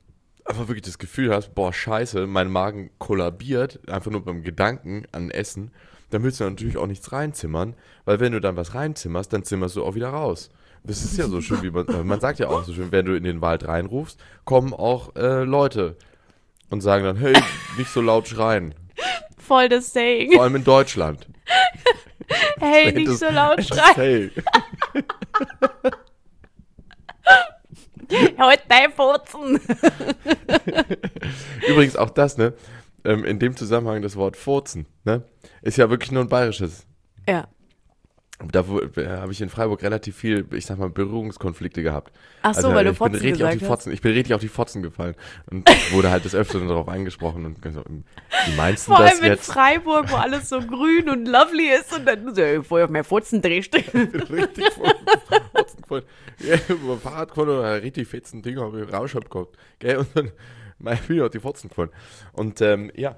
einfach 0.50 0.68
wirklich 0.68 0.82
das 0.82 0.98
Gefühl 0.98 1.32
hast, 1.32 1.54
boah, 1.54 1.72
scheiße, 1.72 2.26
mein 2.26 2.50
Magen 2.50 2.90
kollabiert, 2.98 3.80
einfach 3.88 4.10
nur 4.10 4.24
beim 4.24 4.42
Gedanken 4.42 5.04
an 5.12 5.30
Essen, 5.30 5.70
dann 6.10 6.22
willst 6.22 6.40
du 6.40 6.44
natürlich 6.44 6.76
auch 6.76 6.88
nichts 6.88 7.12
reinzimmern, 7.12 7.74
weil 8.04 8.20
wenn 8.20 8.32
du 8.32 8.40
dann 8.40 8.56
was 8.56 8.74
reinzimmerst, 8.74 9.32
dann 9.32 9.44
zimmerst 9.44 9.76
du 9.76 9.84
auch 9.84 9.94
wieder 9.94 10.10
raus. 10.10 10.50
Das 10.82 11.04
ist 11.04 11.16
ja 11.16 11.28
so 11.28 11.40
schön, 11.40 11.62
wie 11.62 11.70
man, 11.70 11.86
äh, 11.88 12.02
man 12.02 12.20
sagt 12.20 12.40
ja 12.40 12.48
auch 12.48 12.64
so 12.64 12.72
schön, 12.72 12.90
wenn 12.90 13.06
du 13.06 13.14
in 13.14 13.24
den 13.24 13.40
Wald 13.40 13.68
reinrufst, 13.68 14.18
kommen 14.44 14.74
auch 14.74 15.14
äh, 15.14 15.44
Leute 15.44 15.96
und 16.68 16.80
sagen 16.80 17.04
dann, 17.04 17.16
hey, 17.16 17.34
nicht 17.78 17.90
so 17.90 18.00
laut 18.00 18.26
schreien. 18.26 18.74
Voll 19.38 19.68
das 19.68 19.92
Saying. 19.92 20.32
Vor 20.32 20.42
allem 20.42 20.56
in 20.56 20.64
Deutschland. 20.64 21.28
Hey, 22.58 22.92
nicht 22.92 23.18
so 23.18 23.26
laut 23.26 23.58
das 23.58 23.68
schreien. 23.68 23.94
Hey. 23.94 24.30
Heute 28.38 28.62
dein 28.68 28.92
Furzen. 28.92 29.60
Übrigens 31.68 31.96
auch 31.96 32.10
das, 32.10 32.36
ne? 32.36 32.54
Ähm, 33.04 33.24
in 33.24 33.38
dem 33.38 33.56
Zusammenhang 33.56 34.02
das 34.02 34.16
Wort 34.16 34.36
Furzen, 34.36 34.86
ne? 35.04 35.22
Ist 35.62 35.78
ja 35.78 35.88
wirklich 35.90 36.12
nur 36.12 36.22
ein 36.22 36.28
bayerisches. 36.28 36.86
Ja. 37.28 37.48
Da 38.50 38.66
wo- 38.68 38.80
äh, 38.80 39.06
habe 39.06 39.32
ich 39.32 39.40
in 39.42 39.50
Freiburg 39.50 39.82
relativ 39.82 40.16
viel, 40.16 40.46
ich 40.52 40.64
sag 40.66 40.78
mal, 40.78 40.88
Berührungskonflikte 40.88 41.82
gehabt. 41.82 42.12
Ach 42.42 42.54
so, 42.54 42.72
weil 42.74 42.84
du 42.84 42.92
ich 42.92 42.98
bin 42.98 43.12
Fotzen 43.12 43.20
richtig 43.26 43.32
auf 43.44 43.50
die 43.50 43.58
gesagt 43.58 43.60
hast. 43.62 43.68
Fotzen, 43.68 43.92
Ich 43.92 44.00
bin 44.00 44.12
richtig 44.12 44.34
auf 44.34 44.40
die 44.40 44.48
Fotzen 44.48 44.82
gefallen 44.82 45.14
und 45.50 45.68
wurde 45.92 46.10
halt 46.10 46.24
des 46.24 46.34
Öfteren 46.34 46.66
darauf 46.68 46.88
angesprochen 46.88 47.44
und 47.44 47.60
gesagt, 47.60 47.86
wie 47.88 48.56
meinst 48.56 48.86
du 48.88 48.92
Vor 48.92 49.00
das 49.02 49.12
allem 49.12 49.24
in 49.24 49.30
jetzt? 49.32 49.52
Freiburg, 49.52 50.10
wo 50.10 50.16
alles 50.16 50.48
so 50.48 50.60
grün 50.60 51.10
und 51.10 51.26
lovely 51.26 51.68
ist 51.70 51.94
und 51.94 52.06
dann 52.06 52.34
so, 52.34 52.40
ey, 52.40 52.62
vorher 52.62 52.86
auf 52.86 52.90
mehr 52.90 53.04
Furzen 53.04 53.42
drehst. 53.42 53.74
richtig 53.94 54.70
voll, 54.72 54.94
Fotzen 55.52 55.84
voll. 55.86 56.04
Ja, 56.38 56.56
über 56.68 56.96
Fahrrad 56.96 57.30
konnte 57.32 57.62
er 57.62 57.82
richtig 57.82 58.08
fetzen 58.08 58.40
Ding, 58.40 58.58
habe 58.58 58.82
ich 58.84 58.92
Rausch 58.92 59.12
gehabt. 59.12 59.58
Gell? 59.78 59.98
Und 59.98 60.08
dann 60.14 60.30
mein 60.78 60.98
Video 61.08 61.26
hat 61.26 61.34
die 61.34 61.40
Fotzen 61.40 61.68
gefallen. 61.68 61.90
Und 62.32 62.62
ähm, 62.62 62.90
ja, 62.96 63.16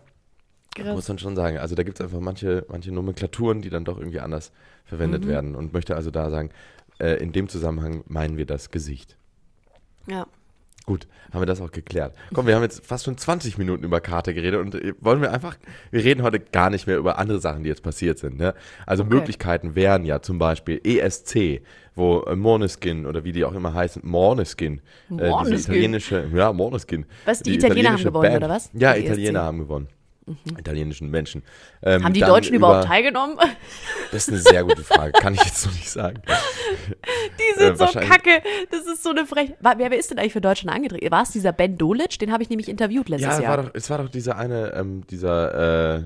muss 0.78 0.86
Krass. 0.94 1.08
man 1.08 1.18
schon 1.18 1.36
sagen. 1.36 1.58
Also 1.58 1.74
da 1.74 1.82
gibt 1.82 1.98
es 2.00 2.04
einfach 2.04 2.20
manche, 2.20 2.64
manche 2.68 2.92
Nomenklaturen, 2.92 3.60
die 3.62 3.70
dann 3.70 3.84
doch 3.84 3.98
irgendwie 3.98 4.20
anders 4.20 4.52
verwendet 4.84 5.24
Mhm. 5.24 5.28
werden. 5.28 5.54
Und 5.54 5.72
möchte 5.72 5.96
also 5.96 6.10
da 6.10 6.30
sagen, 6.30 6.50
äh, 6.98 7.14
in 7.22 7.32
dem 7.32 7.48
Zusammenhang 7.48 8.02
meinen 8.06 8.36
wir 8.36 8.46
das 8.46 8.70
Gesicht. 8.70 9.16
Ja. 10.06 10.26
Gut, 10.84 11.06
haben 11.32 11.40
wir 11.42 11.46
das 11.46 11.60
auch 11.60 11.70
geklärt. 11.70 12.12
Komm, 12.34 12.48
wir 12.48 12.56
haben 12.56 12.62
jetzt 12.62 12.84
fast 12.84 13.04
schon 13.04 13.16
20 13.16 13.56
Minuten 13.56 13.84
über 13.84 14.00
Karte 14.00 14.34
geredet 14.34 14.58
und 14.60 14.74
äh, 14.74 14.94
wollen 15.00 15.20
wir 15.20 15.30
einfach, 15.32 15.56
wir 15.92 16.02
reden 16.02 16.22
heute 16.24 16.40
gar 16.40 16.70
nicht 16.70 16.88
mehr 16.88 16.96
über 16.98 17.18
andere 17.18 17.38
Sachen, 17.38 17.62
die 17.62 17.68
jetzt 17.68 17.84
passiert 17.84 18.18
sind. 18.18 18.36
Ne? 18.36 18.52
Also 18.84 19.04
Okay. 19.04 19.14
Möglichkeiten 19.14 19.76
wären 19.76 20.04
ja 20.04 20.22
zum 20.22 20.38
Beispiel 20.40 20.80
ESC, 20.82 21.62
wo 21.94 22.22
äh, 22.22 22.34
Morneskin 22.34 23.06
oder 23.06 23.22
wie 23.22 23.30
die 23.30 23.44
auch 23.44 23.52
immer 23.54 23.74
heißen, 23.74 24.02
Morneskin, 24.04 24.80
äh, 25.16 25.28
italienische, 25.54 26.28
ja, 26.34 26.52
Morneskin. 26.52 27.06
Was, 27.26 27.40
die 27.42 27.54
Italiener 27.54 27.92
haben 27.92 28.02
gewonnen, 28.02 28.36
oder 28.38 28.48
was? 28.48 28.68
Ja, 28.72 28.94
Die 28.94 29.00
ESC? 29.04 29.06
Italiener 29.12 29.42
haben 29.44 29.58
gewonnen. 29.60 29.86
Italienischen 30.58 31.10
Menschen. 31.10 31.42
Ähm, 31.82 32.04
Haben 32.04 32.12
die 32.14 32.20
Deutschen 32.20 32.54
über- 32.54 32.68
überhaupt 32.68 32.86
teilgenommen? 32.88 33.36
Das 34.12 34.24
ist 34.24 34.28
eine 34.28 34.38
sehr 34.40 34.62
gute 34.62 34.84
Frage, 34.84 35.12
kann 35.12 35.32
ich 35.34 35.42
jetzt 35.42 35.64
noch 35.64 35.72
nicht 35.72 35.88
sagen. 35.88 36.20
Die 36.26 37.58
sind 37.58 37.72
Äh, 37.72 37.76
so 37.76 37.86
kacke. 37.86 38.42
Das 38.70 38.80
ist 38.86 39.02
so 39.02 39.08
eine 39.10 39.24
Frech. 39.26 39.54
Wa- 39.60 39.74
Wer, 39.78 39.90
wer 39.90 39.98
ist 39.98 40.10
denn 40.10 40.18
eigentlich 40.18 40.34
für 40.34 40.40
Deutschland 40.42 40.76
angetreten? 40.76 41.10
War 41.10 41.22
es 41.22 41.30
dieser 41.30 41.52
Ben 41.52 41.78
Dolic? 41.78 42.18
Den 42.18 42.30
habe 42.30 42.42
ich 42.42 42.50
nämlich 42.50 42.68
interviewt 42.68 43.08
letztes 43.08 43.38
Ja, 43.38 43.42
Jahr. 43.42 43.56
doch, 43.62 43.70
es 43.74 43.88
war 43.88 43.98
doch 43.98 44.10
dieser 44.10 44.36
eine, 44.36 44.74
ähm, 44.74 45.06
dieser, 45.08 45.94
äh, 45.96 46.02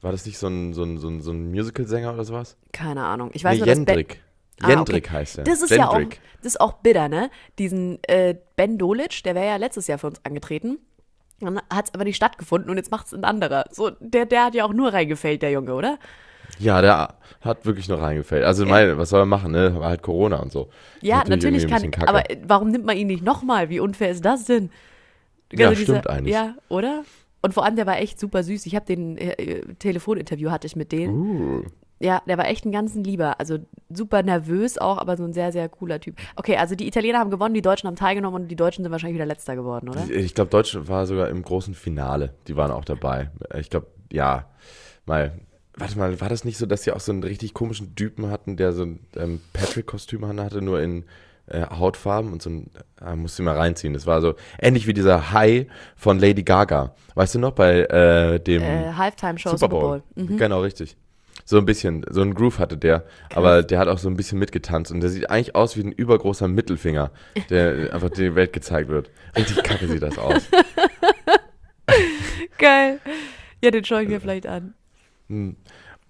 war 0.00 0.12
das 0.12 0.24
nicht 0.24 0.38
so 0.38 0.46
ein, 0.48 0.72
so 0.72 0.82
ein, 0.82 0.98
so 0.98 1.08
ein, 1.08 1.20
so 1.20 1.30
ein 1.30 1.50
Musical-Sänger 1.50 2.14
oder 2.14 2.24
sowas? 2.24 2.56
Keine 2.72 3.04
Ahnung. 3.04 3.30
Ich 3.34 3.44
weiß 3.44 3.52
nee, 3.54 3.58
nur, 3.58 3.66
dass 3.66 3.76
Ben, 3.84 3.86
Jendrik. 3.98 4.22
Ah, 4.62 4.68
Jendrik 4.70 5.04
okay. 5.06 5.14
heißt 5.18 5.38
er. 5.38 5.44
Das 5.44 5.60
ist 5.62 5.70
ja 5.70 5.88
auch, 5.88 5.98
Jendrik. 5.98 6.20
das 6.38 6.54
ist 6.54 6.60
auch 6.60 6.72
bitter, 6.74 7.08
ne? 7.08 7.30
Diesen 7.58 8.02
äh, 8.04 8.34
Ben 8.56 8.78
Dolic, 8.78 9.22
der 9.24 9.34
wäre 9.34 9.46
ja 9.46 9.56
letztes 9.56 9.86
Jahr 9.88 9.98
für 9.98 10.06
uns 10.06 10.24
angetreten. 10.24 10.78
Dann 11.46 11.60
hat 11.70 11.86
es 11.88 11.94
aber 11.94 12.04
nicht 12.04 12.16
stattgefunden 12.16 12.70
und 12.70 12.76
jetzt 12.76 12.90
macht 12.90 13.06
es 13.06 13.14
ein 13.14 13.24
anderer. 13.24 13.64
So, 13.70 13.90
der, 14.00 14.26
der 14.26 14.46
hat 14.46 14.54
ja 14.54 14.64
auch 14.64 14.72
nur 14.72 14.92
reingefällt, 14.92 15.42
der 15.42 15.50
Junge, 15.50 15.74
oder? 15.74 15.98
Ja, 16.58 16.80
der 16.80 17.14
hat 17.40 17.64
wirklich 17.66 17.88
noch 17.88 18.00
reingefällt. 18.00 18.44
Also, 18.44 18.66
meine, 18.66 18.98
was 18.98 19.10
soll 19.10 19.20
er 19.20 19.26
machen, 19.26 19.52
ne? 19.52 19.74
War 19.78 19.88
halt 19.88 20.02
Corona 20.02 20.36
und 20.36 20.52
so. 20.52 20.68
Ja, 21.00 21.24
natürlich, 21.26 21.72
ein 21.72 21.90
kann. 21.90 22.08
Aber 22.08 22.24
warum 22.44 22.70
nimmt 22.70 22.84
man 22.84 22.96
ihn 22.96 23.06
nicht 23.06 23.24
nochmal? 23.24 23.68
Wie 23.68 23.80
unfair 23.80 24.10
ist 24.10 24.24
das 24.24 24.44
denn? 24.44 24.70
Ja, 25.52 25.74
stimmt 25.74 26.08
eigentlich. 26.08 26.34
Ja, 26.34 26.54
oder? 26.68 27.04
Und 27.42 27.54
vor 27.54 27.64
allem, 27.64 27.76
der 27.76 27.86
war 27.86 27.98
echt 27.98 28.20
super 28.20 28.42
süß. 28.42 28.66
Ich 28.66 28.76
habe 28.76 28.86
den 28.86 29.18
äh, 29.18 29.32
äh, 29.32 29.74
Telefoninterview 29.74 30.50
hatte 30.50 30.66
ich 30.66 30.76
mit 30.76 30.92
denen. 30.92 31.14
Uh. 31.14 31.64
Ja, 32.02 32.20
der 32.26 32.36
war 32.36 32.48
echt 32.48 32.64
ein 32.66 32.72
ganz 32.72 32.96
ein 32.96 33.04
Lieber. 33.04 33.38
Also 33.38 33.58
super 33.88 34.24
nervös 34.24 34.76
auch, 34.76 34.98
aber 34.98 35.16
so 35.16 35.22
ein 35.22 35.32
sehr, 35.32 35.52
sehr 35.52 35.68
cooler 35.68 36.00
Typ. 36.00 36.16
Okay, 36.34 36.56
also 36.56 36.74
die 36.74 36.88
Italiener 36.88 37.20
haben 37.20 37.30
gewonnen, 37.30 37.54
die 37.54 37.62
Deutschen 37.62 37.86
haben 37.86 37.94
teilgenommen 37.94 38.42
und 38.42 38.48
die 38.48 38.56
Deutschen 38.56 38.82
sind 38.82 38.90
wahrscheinlich 38.90 39.14
wieder 39.14 39.26
Letzter 39.26 39.54
geworden, 39.54 39.88
oder? 39.88 40.10
Ich 40.10 40.34
glaube, 40.34 40.50
Deutschland 40.50 40.88
war 40.88 41.06
sogar 41.06 41.28
im 41.28 41.42
großen 41.42 41.74
Finale. 41.74 42.34
Die 42.48 42.56
waren 42.56 42.72
auch 42.72 42.84
dabei. 42.84 43.30
Ich 43.56 43.70
glaube, 43.70 43.86
ja. 44.12 44.46
Mal, 45.06 45.32
warte 45.76 45.96
mal, 45.96 46.20
war 46.20 46.28
das 46.28 46.44
nicht 46.44 46.58
so, 46.58 46.66
dass 46.66 46.82
sie 46.82 46.90
auch 46.90 47.00
so 47.00 47.12
einen 47.12 47.22
richtig 47.22 47.54
komischen 47.54 47.94
Typen 47.94 48.30
hatten, 48.30 48.56
der 48.56 48.72
so 48.72 48.82
ein 48.82 49.00
ähm, 49.16 49.40
Patrick-Kostüm 49.52 50.26
hatte, 50.26 50.60
nur 50.60 50.80
in 50.80 51.04
äh, 51.46 51.66
Hautfarben 51.66 52.32
und 52.32 52.42
so 52.42 52.50
ein, 52.50 52.70
äh, 53.00 53.14
musst 53.14 53.38
du 53.38 53.44
mal 53.44 53.56
reinziehen. 53.56 53.92
Das 53.92 54.06
war 54.06 54.20
so 54.20 54.34
ähnlich 54.60 54.88
wie 54.88 54.92
dieser 54.92 55.32
Hai 55.32 55.68
von 55.94 56.18
Lady 56.18 56.42
Gaga. 56.42 56.94
Weißt 57.14 57.36
du 57.36 57.38
noch, 57.38 57.52
bei 57.52 57.80
äh, 57.80 58.40
dem 58.40 58.62
Äh, 58.62 58.92
Halftime-Show 58.92 59.50
Super 59.56 59.68
Bowl. 59.68 60.02
Mhm. 60.16 60.36
Genau, 60.36 60.60
richtig. 60.62 60.96
So 61.44 61.58
ein 61.58 61.64
bisschen, 61.64 62.04
so 62.08 62.22
ein 62.22 62.34
Groove 62.34 62.58
hatte 62.58 62.76
der, 62.76 63.04
aber 63.34 63.62
der 63.62 63.78
hat 63.78 63.88
auch 63.88 63.98
so 63.98 64.08
ein 64.08 64.16
bisschen 64.16 64.38
mitgetanzt 64.38 64.92
und 64.92 65.00
der 65.00 65.10
sieht 65.10 65.30
eigentlich 65.30 65.54
aus 65.54 65.76
wie 65.76 65.82
ein 65.82 65.92
übergroßer 65.92 66.48
Mittelfinger, 66.48 67.10
der 67.50 67.72
einfach 67.94 68.10
der 68.10 68.34
Welt 68.34 68.52
gezeigt 68.52 68.88
wird. 68.88 69.10
Richtig 69.36 69.62
kacke 69.62 69.88
sieht 69.88 70.02
das 70.02 70.18
aus. 70.18 70.48
Geil. 72.58 73.00
Ja, 73.62 73.70
den 73.70 73.84
schaue 73.84 74.02
ich 74.02 74.08
mir 74.08 74.20
vielleicht 74.20 74.46
an. 74.46 74.74
Hm. 75.28 75.56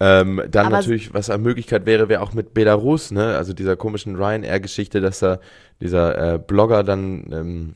Ähm, 0.00 0.42
dann 0.50 0.66
Aber- 0.66 0.76
natürlich, 0.76 1.14
was 1.14 1.30
eine 1.30 1.42
Möglichkeit 1.42 1.86
wäre, 1.86 2.08
wäre 2.08 2.22
auch 2.22 2.32
mit 2.32 2.54
Belarus, 2.54 3.10
ne? 3.10 3.36
Also 3.36 3.52
dieser 3.52 3.76
komischen 3.76 4.16
Ryanair-Geschichte, 4.16 5.00
dass 5.00 5.20
da 5.20 5.38
dieser 5.80 6.34
äh, 6.34 6.38
Blogger 6.38 6.82
dann 6.82 7.32
ähm, 7.32 7.74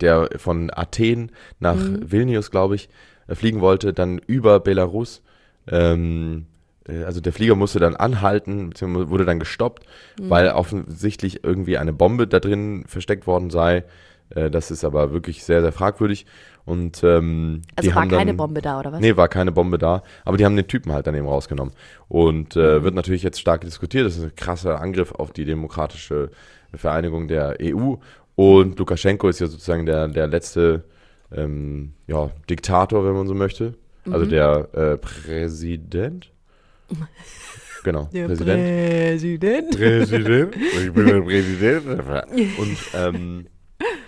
der 0.00 0.28
von 0.36 0.70
Athen 0.72 1.32
nach 1.58 1.76
Vilnius, 1.78 2.50
glaube 2.50 2.76
ich, 2.76 2.88
äh, 3.26 3.34
fliegen 3.34 3.60
wollte, 3.60 3.92
dann 3.92 4.18
über 4.18 4.60
Belarus. 4.60 5.22
Ähm, 5.70 6.46
äh, 6.88 7.04
also 7.04 7.20
der 7.20 7.32
Flieger 7.32 7.54
musste 7.54 7.78
dann 7.78 7.96
anhalten, 7.96 8.70
beziehungsweise 8.70 9.10
wurde 9.10 9.24
dann 9.24 9.38
gestoppt, 9.38 9.84
weil 10.20 10.48
offensichtlich 10.50 11.44
irgendwie 11.44 11.78
eine 11.78 11.92
Bombe 11.92 12.26
da 12.26 12.40
drin 12.40 12.84
versteckt 12.86 13.26
worden 13.26 13.50
sei. 13.50 13.84
Äh, 14.30 14.50
das 14.50 14.70
ist 14.70 14.84
aber 14.84 15.12
wirklich 15.12 15.44
sehr, 15.44 15.60
sehr 15.62 15.72
fragwürdig. 15.72 16.26
Und 16.64 17.04
ähm, 17.04 17.62
Also 17.76 17.88
die 17.88 17.94
war 17.94 18.02
haben 18.02 18.10
keine 18.10 18.30
dann, 18.32 18.36
Bombe 18.38 18.60
da, 18.60 18.80
oder 18.80 18.90
was? 18.92 19.00
Nee, 19.00 19.16
war 19.16 19.28
keine 19.28 19.52
Bombe 19.52 19.78
da. 19.78 20.02
Aber 20.24 20.36
die 20.36 20.44
haben 20.44 20.56
den 20.56 20.66
Typen 20.66 20.92
halt 20.92 21.06
dann 21.06 21.14
eben 21.14 21.26
rausgenommen. 21.28 21.72
Und 22.08 22.56
Mhm. 22.56 22.62
äh, 22.62 22.82
wird 22.82 22.94
natürlich 22.94 23.22
jetzt 23.22 23.40
stark 23.40 23.60
diskutiert. 23.60 24.04
Das 24.06 24.16
ist 24.16 24.24
ein 24.24 24.34
krasser 24.34 24.80
Angriff 24.80 25.12
auf 25.12 25.30
die 25.32 25.44
demokratische 25.44 26.30
Vereinigung 26.74 27.28
der 27.28 27.58
EU. 27.62 27.94
Und 28.34 28.78
Lukaschenko 28.78 29.28
ist 29.28 29.38
ja 29.38 29.46
sozusagen 29.46 29.86
der, 29.86 30.08
der 30.08 30.26
letzte 30.26 30.84
ähm, 31.32 31.92
ja, 32.08 32.30
Diktator, 32.50 33.04
wenn 33.04 33.14
man 33.14 33.26
so 33.28 33.34
möchte. 33.34 33.74
Also 34.10 34.24
Mhm. 34.24 34.30
der 34.30 34.68
äh, 34.74 34.96
Präsident. 34.96 36.30
Genau, 37.84 38.08
Der 38.12 38.26
Präsident. 38.26 38.64
Präsident. 38.64 39.70
Präsident. 39.78 40.56
Ich 40.56 40.92
bin 40.92 41.06
der 41.06 41.20
Präsident. 41.20 42.58
Und 42.58 42.76
ähm, 42.94 43.46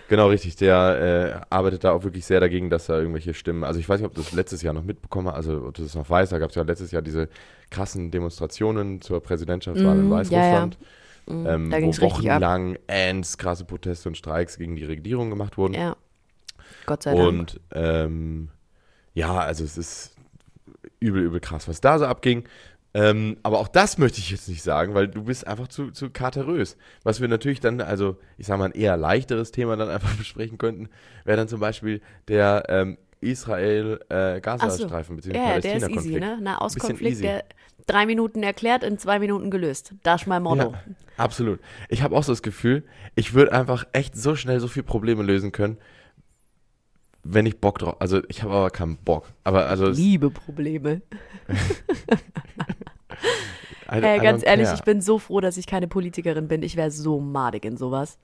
genau 0.09 0.29
richtig, 0.31 0.57
der 0.57 1.45
äh, 1.47 1.47
arbeitet 1.55 1.85
da 1.85 1.93
auch 1.93 2.03
wirklich 2.03 2.25
sehr 2.27 2.41
dagegen, 2.41 2.71
dass 2.71 2.87
da 2.87 2.99
irgendwelche 2.99 3.35
Stimmen. 3.35 3.63
Also 3.63 3.79
ich 3.79 3.89
weiß 3.89 4.01
nicht, 4.01 4.09
ob 4.09 4.15
du 4.15 4.23
das 4.23 4.33
letztes 4.33 4.63
Jahr 4.63 4.75
noch 4.75 4.83
mitbekommen 4.83 5.29
hast, 5.29 5.37
also 5.37 5.65
ob 5.69 5.75
du 5.75 5.83
das 5.83 5.95
noch 5.95 6.11
weißt, 6.11 6.33
da 6.33 6.39
gab 6.41 6.51
es 6.51 6.57
ja 6.57 6.63
letztes 6.65 6.91
Jahr 6.91 7.03
diese 7.03 7.29
krassen 7.71 8.11
Demonstrationen 8.11 9.01
zur 9.01 9.23
Präsidentschaftswahl 9.23 9.97
in 10.01 10.07
Mhm, 10.07 10.11
Weißrussland, 10.11 10.79
Mhm, 11.29 11.47
ähm, 11.47 11.71
da 11.71 11.79
ging 11.79 11.87
wo 11.87 11.91
es 11.91 12.01
richtig 12.01 12.19
ab. 12.33 12.41
wochenlang 12.43 12.79
ends 12.89 13.39
krasse 13.39 13.65
Proteste 13.65 14.09
und 14.09 14.17
Streiks 14.17 14.59
gegen 14.59 14.75
die 14.75 14.87
Regierung 14.87 15.31
gemacht 15.31 15.57
wurden. 15.57 15.75
Ja. 15.75 15.95
Gott 16.87 17.05
sei 17.05 17.15
Dank. 17.15 17.29
Und 17.29 17.61
ähm, 17.75 18.49
ja, 19.19 19.37
also 19.37 19.65
es 19.65 19.77
ist 19.77 20.15
übel, 21.01 21.23
übel 21.23 21.41
krass, 21.41 21.67
was 21.67 21.81
da 21.81 21.99
so 21.99 22.07
abging. 22.07 22.45
Ähm, 22.95 23.37
aber 23.43 23.59
auch 23.59 23.69
das 23.69 23.99
möchte 23.99 24.21
ich 24.21 24.31
jetzt 24.31 24.49
nicht 24.49 24.63
sagen, 24.63 24.95
weil 24.95 25.09
du 25.09 25.25
bist 25.25 25.47
einfach 25.47 25.67
zu, 25.67 25.91
zu 25.91 26.09
katerös. 26.09 26.77
Was 27.03 27.21
wir 27.21 27.27
natürlich 27.27 27.59
dann, 27.59 27.81
also 27.81 28.17
ich 28.39 28.47
sage 28.47 28.61
mal, 28.61 28.67
ein 28.67 28.73
eher 28.73 28.97
leichteres 28.97 29.51
Thema 29.51 29.77
dann 29.77 29.91
einfach 29.91 30.15
besprechen 30.17 30.57
könnten, 30.57 30.89
wäre 31.25 31.37
dann 31.37 31.49
zum 31.49 31.59
Beispiel 31.59 32.01
der 32.29 32.65
ähm, 32.69 32.97
Israel-Gaza-Streifen 33.21 35.17
ja, 35.17 35.21
bzw. 35.21 35.37
ja, 35.37 35.61
der 35.61 35.77
ist 35.77 35.91
easy, 35.91 36.21
ne? 36.21 36.39
Nahostkonflikt, 36.41 37.13
easy. 37.15 37.23
der 37.23 37.45
drei 37.87 38.07
Minuten 38.07 38.45
erklärt, 38.45 38.85
in 38.85 38.99
zwei 38.99 39.19
Minuten 39.19 39.51
gelöst. 39.51 39.95
Das 40.05 40.23
ist 40.23 40.27
mein 40.29 40.45
Motto. 40.45 40.73
Ja, 40.73 40.83
absolut. 41.17 41.59
Ich 41.89 42.03
habe 42.03 42.17
auch 42.17 42.23
so 42.23 42.31
das 42.31 42.43
Gefühl, 42.43 42.85
ich 43.17 43.35
würde 43.35 43.53
einfach 43.53 43.85
echt 43.93 44.17
so 44.17 44.37
schnell 44.37 44.61
so 44.61 44.69
viele 44.69 44.85
Probleme 44.85 45.25
lösen 45.25 45.51
können, 45.51 45.79
wenn 47.25 47.47
ich 47.47 47.59
Bock 47.61 47.79
drauf. 47.79 47.97
Also 48.01 48.21
ich 48.29 48.43
habe 48.43 48.55
aber 48.55 48.71
keinen 48.71 48.97
Bock. 48.97 49.27
Aber 49.45 49.67
also 49.67 49.89
Liebe 49.89 50.31
Probleme. 50.31 51.03
I- 53.91 54.03
Ey, 54.03 54.19
I 54.19 54.21
ganz 54.23 54.45
ehrlich, 54.45 54.67
care. 54.67 54.77
ich 54.77 54.83
bin 54.85 55.01
so 55.01 55.19
froh, 55.19 55.41
dass 55.41 55.57
ich 55.57 55.67
keine 55.67 55.89
Politikerin 55.89 56.47
bin. 56.49 56.63
Ich 56.63 56.77
wäre 56.77 56.91
so 56.91 57.21
madig 57.21 57.65
in 57.65 57.77
sowas. 57.79 58.19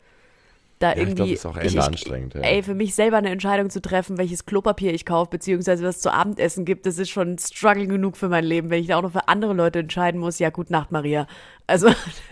Da 0.78 0.88
Ja, 0.88 0.92
ich 0.94 0.98
irgendwie. 1.00 1.14
glaube, 1.14 1.30
das 1.30 1.38
ist 1.40 1.46
auch 1.46 1.56
Ende 1.56 1.84
anstrengend. 1.84 2.34
Ja. 2.34 2.40
Ey, 2.42 2.62
für 2.62 2.74
mich 2.74 2.94
selber 2.94 3.16
eine 3.16 3.30
Entscheidung 3.30 3.70
zu 3.70 3.80
treffen, 3.80 4.18
welches 4.18 4.44
Klopapier 4.44 4.92
ich 4.92 5.06
kaufe, 5.06 5.30
beziehungsweise 5.30 5.84
was 5.84 6.00
zu 6.00 6.12
Abendessen 6.12 6.64
gibt, 6.64 6.84
das 6.84 6.98
ist 6.98 7.08
schon 7.10 7.34
ein 7.34 7.38
Struggle 7.38 7.86
genug 7.86 8.16
für 8.16 8.28
mein 8.28 8.44
Leben. 8.44 8.68
Wenn 8.70 8.80
ich 8.82 8.88
da 8.88 8.98
auch 8.98 9.02
noch 9.02 9.12
für 9.12 9.28
andere 9.28 9.54
Leute 9.54 9.78
entscheiden 9.78 10.20
muss, 10.20 10.38
ja, 10.38 10.50
gut 10.50 10.70
Nacht, 10.70 10.92
Maria. 10.92 11.26
Also, 11.66 11.88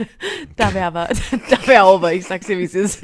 da 0.57 0.75
wäre 0.75 0.87
aber, 0.87 1.09
da 1.51 1.67
wäre 1.67 1.85
over. 1.87 2.13
Ich 2.13 2.27
sag's 2.27 2.47
dir, 2.47 2.59
wie 2.59 2.65
es 2.65 2.75
ist. 2.75 3.03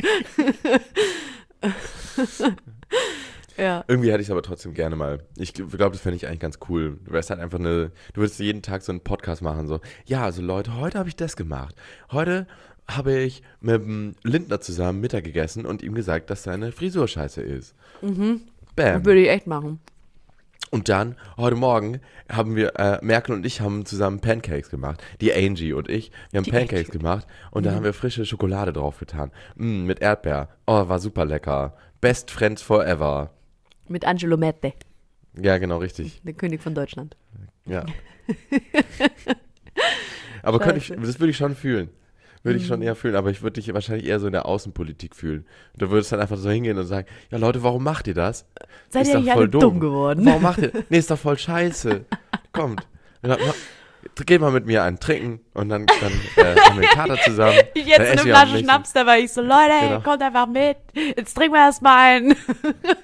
Ja. 3.59 3.85
Irgendwie 3.89 4.11
hätte 4.11 4.21
ich 4.21 4.29
es 4.29 4.31
aber 4.31 4.43
trotzdem 4.43 4.75
gerne 4.75 4.97
mal. 4.97 5.21
Ich 5.37 5.53
glaube, 5.53 5.93
das 5.93 6.01
fände 6.01 6.17
ich 6.17 6.27
eigentlich 6.27 6.41
ganz 6.41 6.59
cool. 6.69 6.99
Du 7.05 7.13
wärst 7.13 7.31
halt 7.31 7.41
einfach 7.41 7.59
eine, 7.59 7.91
du 8.13 8.21
würdest 8.21 8.39
jeden 8.39 8.63
Tag 8.63 8.83
so 8.83 8.93
einen 8.93 9.01
Podcast 9.01 9.43
machen, 9.43 9.67
so, 9.67 9.81
ja, 10.07 10.25
also 10.25 10.43
Leute, 10.43 10.77
heute 10.77 10.99
habe 10.99 11.09
ich 11.09 11.17
das 11.17 11.37
gemacht. 11.37 11.75
Heute 12.11 12.47
habe 12.91 13.19
ich 13.19 13.43
mit 13.61 13.83
dem 13.83 14.15
Lindner 14.23 14.61
zusammen 14.61 15.01
Mittag 15.01 15.25
gegessen 15.25 15.67
und 15.67 15.83
ihm 15.83 15.95
gesagt, 15.95 16.31
dass 16.31 16.43
seine 16.43 16.73
Frisur 16.73 17.07
scheiße 17.07 17.43
ist. 17.43 17.75
Mhm. 18.01 18.43
Bam. 18.77 19.05
Würde 19.05 19.21
ich 19.21 19.29
echt 19.29 19.47
machen. 19.47 19.81
Und 20.71 20.89
dann, 20.89 21.17
heute 21.39 21.57
Morgen, 21.57 22.01
haben 22.31 22.55
wir, 22.55 22.79
äh, 22.79 22.99
Merkel 23.03 23.35
und 23.35 23.47
ich 23.47 23.61
haben 23.61 23.87
zusammen 23.87 24.21
Pancakes 24.21 24.69
gemacht. 24.69 25.03
Die 25.21 25.33
Angie 25.33 25.73
und 25.73 25.89
ich, 25.89 26.13
wir 26.31 26.39
haben 26.39 26.45
Die 26.45 26.51
Pancakes 26.51 26.89
Angie. 26.89 26.99
gemacht 26.99 27.27
und 27.51 27.65
da 27.65 27.73
haben 27.73 27.85
wir 27.85 27.95
frische 27.95 28.27
Schokolade 28.27 28.73
drauf 28.73 28.99
getan. 28.99 29.31
Mm, 29.57 29.85
mit 29.85 30.01
Erdbeer. 30.01 30.49
Oh, 30.67 30.89
war 30.89 30.99
super 30.99 31.25
lecker. 31.25 31.75
Best 32.01 32.31
Friends 32.31 32.61
forever. 32.63 33.31
Mit 33.89 34.05
Angelo 34.05 34.37
Mette, 34.37 34.73
Ja, 35.41 35.59
genau, 35.59 35.79
richtig. 35.79 36.21
der 36.25 36.35
König 36.35 36.63
von 36.63 36.75
Deutschland. 36.75 37.17
Ja. 37.67 37.85
aber 40.43 40.59
könnte 40.59 40.79
ich, 40.79 40.89
das 40.89 41.19
würde 41.21 41.31
ich 41.31 41.37
schon 41.37 41.55
fühlen. 41.55 41.91
Würde 42.45 42.59
ich 42.59 42.65
Mhm. 42.65 42.69
schon 42.69 42.83
eher 42.83 42.95
fühlen, 42.95 43.17
aber 43.17 43.31
ich 43.31 43.43
würde 43.43 43.61
dich 43.61 43.73
wahrscheinlich 43.75 44.07
eher 44.07 44.21
so 44.21 44.27
in 44.27 44.33
der 44.33 44.47
Außenpolitik 44.47 45.17
fühlen. 45.17 45.45
Du 45.77 45.91
würdest 45.91 46.13
dann 46.13 46.21
einfach 46.21 46.37
so 46.37 46.49
hingehen 46.51 46.79
und 46.79 46.87
sagen, 46.87 47.09
ja 47.31 47.39
Leute, 47.39 47.63
warum 47.65 47.83
macht 47.83 48.07
ihr 48.07 48.15
das? 48.15 48.47
Seid 48.91 49.09
ihr 49.09 49.19
nicht 49.19 49.33
voll 49.33 49.43
alle 49.43 49.49
dumm 49.49 49.81
geworden? 49.81 50.25
Warum 50.25 50.43
macht 50.43 50.59
ihr? 50.61 50.73
Nee, 50.89 50.99
ist 50.99 51.11
doch 51.11 51.19
voll 51.19 51.37
scheiße. 51.37 52.05
Kommt. 52.53 52.87
Geht 54.27 54.41
mal 54.41 54.51
mit 54.51 54.67
mir 54.67 54.83
einen 54.83 54.99
trinken 54.99 55.41
und 55.55 55.69
dann, 55.69 55.87
dann 55.87 56.13
äh, 56.37 56.59
haben 56.61 56.81
wir 56.81 56.89
einen 56.89 56.99
Kater 56.99 57.17
zusammen. 57.23 57.59
Ich 57.75 57.87
jetzt 57.87 58.01
eine 58.01 58.21
Flasche 58.21 58.59
Schnaps, 58.59 58.93
da 58.93 59.07
war 59.07 59.19
ich 59.19 59.33
so, 59.33 59.41
Leute, 59.41 59.73
Genau. 59.81 60.01
kommt 60.01 60.23
einfach 60.23 60.47
mit. 60.47 60.77
Jetzt 60.95 61.35
trinken 61.35 61.55
wir 61.55 61.61
erstmal 61.61 62.17
einen. 62.17 62.37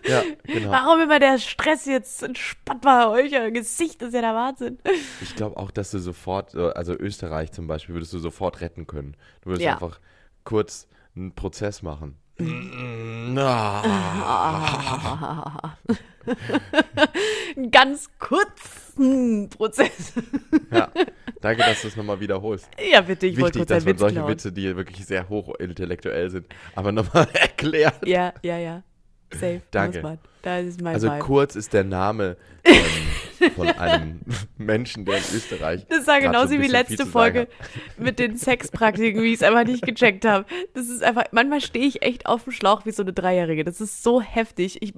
Ja, 0.06 0.22
genau. 0.44 0.70
Warum 0.70 1.00
immer 1.00 1.18
der 1.18 1.38
Stress 1.38 1.86
jetzt 1.86 2.22
entspannt 2.22 2.82
bei 2.82 3.08
euch? 3.08 3.32
Euer 3.32 3.50
Gesicht 3.50 4.02
ist 4.02 4.12
ja 4.12 4.20
der 4.20 4.34
Wahnsinn. 4.34 4.78
Ich 5.22 5.34
glaube 5.34 5.56
auch, 5.56 5.70
dass 5.70 5.90
du 5.92 5.98
sofort, 5.98 6.54
äh, 6.54 6.70
also 6.72 6.92
Österreich 6.92 7.52
zum 7.52 7.66
Beispiel, 7.66 7.94
würdest 7.94 8.12
du 8.12 8.18
sofort 8.18 8.60
retten 8.60 8.86
können. 8.86 9.16
Du 9.42 9.50
würdest 9.50 9.64
Ja. 9.64 9.72
einfach 9.74 9.98
kurz 10.44 10.88
einen 11.16 11.34
Prozess 11.34 11.80
machen. 11.82 12.18
Einen 17.56 17.70
ganz 17.70 18.10
kurzen 18.18 19.48
Prozess. 19.50 20.12
Ja, 20.72 20.90
danke, 21.40 21.62
dass 21.62 21.82
du 21.82 21.88
es 21.88 21.96
nochmal 21.96 22.20
wiederholst. 22.20 22.68
Ja, 22.90 23.00
bitte, 23.00 23.26
ich 23.26 23.38
wollte 23.40 23.58
Wichtig, 23.58 23.60
kurz 23.60 23.68
dass 23.68 23.84
man 23.84 23.92
Witz 23.92 24.00
solche 24.00 24.14
klauen. 24.16 24.30
Witze, 24.30 24.52
die 24.52 24.76
wirklich 24.76 25.06
sehr 25.06 25.28
hochintellektuell 25.28 26.30
sind, 26.30 26.46
aber 26.74 26.92
nochmal 26.92 27.28
erklärt. 27.34 28.06
Ja, 28.06 28.32
ja, 28.42 28.58
ja. 28.58 28.82
Safe. 29.34 29.62
Danke. 29.70 29.98
Muss 29.98 30.02
man. 30.10 30.18
Da 30.42 30.58
ist 30.58 30.80
mein 30.82 30.94
Also 30.94 31.08
Vibe. 31.08 31.18
Kurz 31.20 31.56
ist 31.56 31.72
der 31.72 31.84
Name 31.84 32.36
ähm, 32.64 33.50
von 33.56 33.66
einem 33.78 34.20
Menschen, 34.58 35.06
der 35.06 35.16
in 35.16 35.22
Österreich. 35.34 35.86
Das 35.88 36.04
so 36.04 36.12
genauso 36.20 36.50
wie 36.60 36.66
letzte 36.66 37.06
Folge 37.06 37.48
mit 37.96 38.18
den 38.18 38.36
Sexpraktiken, 38.36 39.22
wie 39.22 39.28
ich 39.28 39.36
es 39.36 39.42
einfach 39.42 39.64
nicht 39.64 39.86
gecheckt 39.86 40.26
habe. 40.26 40.44
Das 40.74 40.88
ist 40.90 41.02
einfach, 41.02 41.24
manchmal 41.32 41.62
stehe 41.62 41.86
ich 41.86 42.02
echt 42.02 42.26
auf 42.26 42.44
dem 42.44 42.52
Schlauch 42.52 42.84
wie 42.84 42.90
so 42.90 43.02
eine 43.02 43.14
Dreijährige. 43.14 43.64
Das 43.64 43.80
ist 43.80 44.02
so 44.02 44.20
heftig. 44.20 44.82
Ich, 44.82 44.92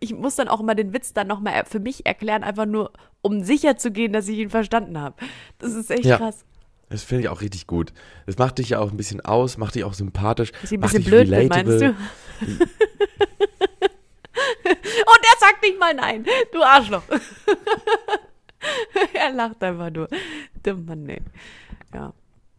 ich 0.00 0.14
muss 0.14 0.34
dann 0.34 0.48
auch 0.48 0.58
immer 0.58 0.74
den 0.74 0.92
Witz 0.92 1.12
dann 1.12 1.28
nochmal 1.28 1.62
für 1.68 1.78
mich 1.78 2.04
erklären, 2.04 2.42
einfach 2.42 2.66
nur, 2.66 2.92
um 3.22 3.44
sicher 3.44 3.76
zu 3.76 3.92
gehen, 3.92 4.12
dass 4.12 4.26
ich 4.26 4.38
ihn 4.38 4.50
verstanden 4.50 5.00
habe. 5.00 5.14
Das 5.60 5.74
ist 5.74 5.92
echt 5.92 6.06
Ja. 6.06 6.16
krass. 6.16 6.44
Das 6.90 7.02
finde 7.04 7.24
ich 7.24 7.28
auch 7.28 7.42
richtig 7.42 7.66
gut. 7.66 7.92
Das 8.26 8.38
macht 8.38 8.58
dich 8.58 8.70
ja 8.70 8.78
auch 8.80 8.90
ein 8.90 8.96
bisschen 8.96 9.20
aus, 9.20 9.58
macht 9.58 9.74
dich 9.74 9.84
auch 9.84 9.92
sympathisch. 9.94 10.52
Dass 10.52 10.72
ich 10.72 10.78
ein 10.78 10.80
macht 10.80 10.94
bisschen 10.94 11.04
dich 11.20 11.28
blöd 11.28 11.50
bin, 11.50 11.66
meinst 11.66 11.82
du? 11.82 11.94
Und 14.64 15.22
er 15.22 15.38
sagt 15.40 15.62
nicht 15.62 15.78
mal 15.78 15.94
nein. 15.94 16.24
Du 16.52 16.62
Arschloch. 16.62 17.02
er 19.14 19.32
lacht 19.32 19.62
einfach 19.62 19.90
nur. 19.90 20.08
Der 20.64 20.74
Mann, 20.74 21.08
ey. 21.08 21.20
Ja. 21.94 22.12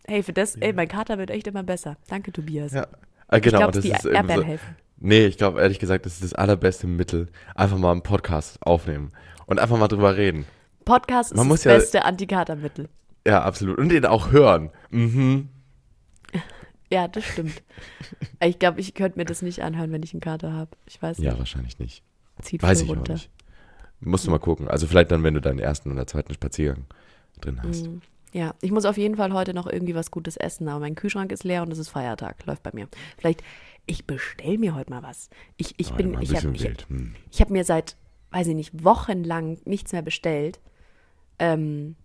Hey, 0.07 0.23
für 0.23 0.33
das, 0.33 0.55
ey, 0.55 0.73
mein 0.73 0.87
Kater 0.87 1.17
wird 1.17 1.29
echt 1.29 1.47
immer 1.47 1.63
besser. 1.63 1.97
Danke, 2.07 2.31
Tobias. 2.31 2.73
Ja. 2.73 2.87
Ah, 3.27 3.39
genau, 3.39 3.57
ich 3.57 3.59
glaube, 3.59 3.73
das 3.73 3.83
die 3.83 3.91
ist 3.91 4.05
Erdbeeren 4.05 4.41
so, 4.41 4.47
helfen. 4.47 4.75
Nee, 5.01 5.25
ich 5.27 5.37
glaube 5.37 5.61
ehrlich 5.61 5.79
gesagt, 5.79 6.05
das 6.05 6.13
ist 6.13 6.23
das 6.23 6.33
allerbeste 6.33 6.87
Mittel. 6.87 7.27
Einfach 7.55 7.77
mal 7.77 7.91
einen 7.91 8.01
Podcast 8.01 8.57
aufnehmen 8.65 9.11
und 9.45 9.59
einfach 9.59 9.77
mal 9.77 9.87
drüber 9.87 10.17
reden. 10.17 10.45
Podcast 10.83 11.31
ist 11.31 11.37
Man 11.37 11.47
muss 11.47 11.61
das 11.61 11.71
ja- 11.71 11.77
beste 11.77 12.05
Antikatermittel. 12.05 12.89
Ja, 13.27 13.43
absolut. 13.43 13.77
Und 13.77 13.89
den 13.89 14.05
auch 14.05 14.31
hören. 14.31 14.71
Mhm. 14.89 15.49
Ja, 16.91 17.07
das 17.07 17.23
stimmt. 17.23 17.61
ich 18.43 18.59
glaube, 18.59 18.79
ich 18.79 18.93
könnte 18.93 19.17
mir 19.19 19.25
das 19.25 19.41
nicht 19.41 19.61
anhören, 19.61 19.91
wenn 19.91 20.03
ich 20.03 20.13
einen 20.13 20.21
Kater 20.21 20.53
habe. 20.53 20.71
Ich 20.87 21.01
weiß 21.01 21.17
Ja, 21.19 21.31
nicht. 21.31 21.39
wahrscheinlich 21.39 21.77
nicht. 21.79 22.03
Zieht 22.41 22.63
Weiß 22.63 22.81
ich 22.81 22.89
auch 22.89 22.95
runter. 22.95 23.13
nicht. 23.13 23.29
Musst 24.01 24.25
du 24.25 24.31
mal 24.31 24.39
gucken. 24.39 24.67
Also 24.69 24.87
vielleicht 24.87 25.11
dann, 25.11 25.23
wenn 25.23 25.33
du 25.33 25.41
deinen 25.41 25.59
ersten 25.59 25.91
oder 25.91 26.07
zweiten 26.07 26.33
Spaziergang 26.33 26.85
drin 27.41 27.61
hast. 27.61 27.87
Mhm. 27.87 28.01
Ja, 28.31 28.53
ich 28.61 28.71
muss 28.71 28.85
auf 28.85 28.97
jeden 28.97 29.15
Fall 29.17 29.33
heute 29.33 29.53
noch 29.53 29.67
irgendwie 29.67 29.95
was 29.95 30.11
Gutes 30.11 30.37
essen, 30.37 30.67
aber 30.67 30.79
mein 30.79 30.95
Kühlschrank 30.95 31.31
ist 31.31 31.43
leer 31.43 31.63
und 31.63 31.71
es 31.71 31.79
ist 31.79 31.89
Feiertag. 31.89 32.45
Läuft 32.45 32.63
bei 32.63 32.71
mir. 32.73 32.87
Vielleicht, 33.17 33.43
ich 33.87 34.05
bestell 34.05 34.57
mir 34.57 34.75
heute 34.75 34.91
mal 34.91 35.03
was. 35.03 35.29
Ich, 35.57 35.73
ich 35.77 35.87
Aber 35.89 35.97
bin, 35.97 36.21
ich 36.21 36.35
habe 36.35 36.51
ich. 36.55 36.63
Hm. 36.87 37.15
ich 37.31 37.41
hab 37.41 37.49
mir 37.49 37.63
seit, 37.63 37.97
weiß 38.31 38.47
ich 38.47 38.55
nicht, 38.55 38.83
wochenlang 38.83 39.57
nichts 39.65 39.91
mehr 39.91 40.03
bestellt. 40.03 40.59
Ähm, 41.39 41.95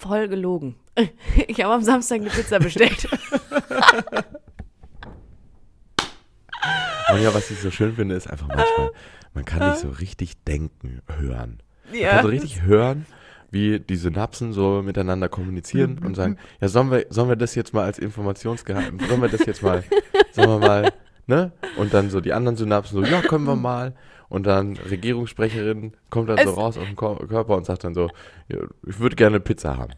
voll 0.00 0.28
gelogen. 0.28 0.74
Ich 1.48 1.62
habe 1.62 1.72
am 1.74 1.82
Samstag 1.82 2.20
eine 2.20 2.30
Pizza 2.30 2.58
bestellt. 2.58 3.06
Und 7.12 7.22
ja, 7.22 7.34
was 7.34 7.50
ich 7.50 7.58
so 7.58 7.70
schön 7.70 7.94
finde, 7.94 8.14
ist 8.14 8.28
einfach 8.28 8.46
manchmal, 8.48 8.90
man 9.34 9.44
kann 9.44 9.68
nicht 9.68 9.80
so 9.80 9.88
richtig 9.88 10.42
denken, 10.44 11.00
hören. 11.18 11.62
Man 11.90 11.98
Ja. 12.00 12.10
kann 12.12 12.22
so 12.22 12.28
richtig 12.28 12.62
hören, 12.62 13.06
wie 13.50 13.80
die 13.80 13.96
Synapsen 13.96 14.52
so 14.52 14.82
miteinander 14.82 15.28
kommunizieren 15.28 15.98
und 16.04 16.14
sagen, 16.14 16.36
ja, 16.60 16.68
sollen 16.68 16.90
wir, 16.90 17.06
sollen 17.10 17.28
wir 17.28 17.36
das 17.36 17.54
jetzt 17.56 17.74
mal 17.74 17.84
als 17.84 17.98
Informationsgeheimnis, 17.98 19.08
sollen 19.08 19.22
wir 19.22 19.28
das 19.28 19.44
jetzt 19.44 19.62
mal, 19.62 19.82
sollen 20.32 20.48
wir 20.50 20.58
mal, 20.58 20.92
ne? 21.26 21.52
Und 21.76 21.92
dann 21.94 22.10
so 22.10 22.20
die 22.20 22.32
anderen 22.32 22.56
Synapsen 22.56 23.02
so, 23.04 23.10
ja, 23.10 23.22
können 23.22 23.44
wir 23.44 23.56
mal. 23.56 23.94
Und 24.28 24.46
dann 24.46 24.76
Regierungssprecherin 24.76 25.94
kommt 26.10 26.28
dann 26.28 26.38
so 26.38 26.50
Es- 26.50 26.56
raus 26.56 26.76
aus 26.78 26.84
dem 26.84 26.96
Körper 26.96 27.56
und 27.56 27.64
sagt 27.66 27.84
dann 27.84 27.94
so, 27.94 28.10
ich 28.86 28.98
würde 28.98 29.16
gerne 29.16 29.40
Pizza 29.40 29.76
haben. 29.76 29.92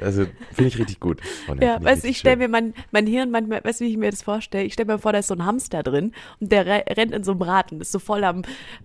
Also 0.00 0.26
finde 0.52 0.68
ich 0.68 0.78
richtig 0.78 1.00
gut. 1.00 1.20
Und 1.48 1.62
Ja, 1.62 1.82
weißt 1.82 2.04
du, 2.04 2.08
ich 2.08 2.18
stelle 2.18 2.36
mir 2.36 2.48
mein, 2.48 2.74
mein 2.92 3.06
Hirn 3.06 3.30
manchmal, 3.30 3.64
weißt 3.64 3.80
du, 3.80 3.86
wie 3.86 3.90
ich 3.90 3.96
mir 3.96 4.10
das 4.10 4.22
vorstelle? 4.22 4.64
Ich 4.64 4.74
stelle 4.74 4.92
mir 4.92 4.98
vor, 4.98 5.12
da 5.12 5.18
ist 5.20 5.28
so 5.28 5.34
ein 5.34 5.46
Hamster 5.46 5.82
drin 5.82 6.12
und 6.40 6.52
der 6.52 6.66
re 6.66 6.84
rennt 6.90 7.12
in 7.12 7.24
so 7.24 7.32
einem 7.32 7.40
und 7.72 7.80
ist 7.80 7.90
so 7.92 7.98
voll 7.98 8.22
am, 8.24 8.42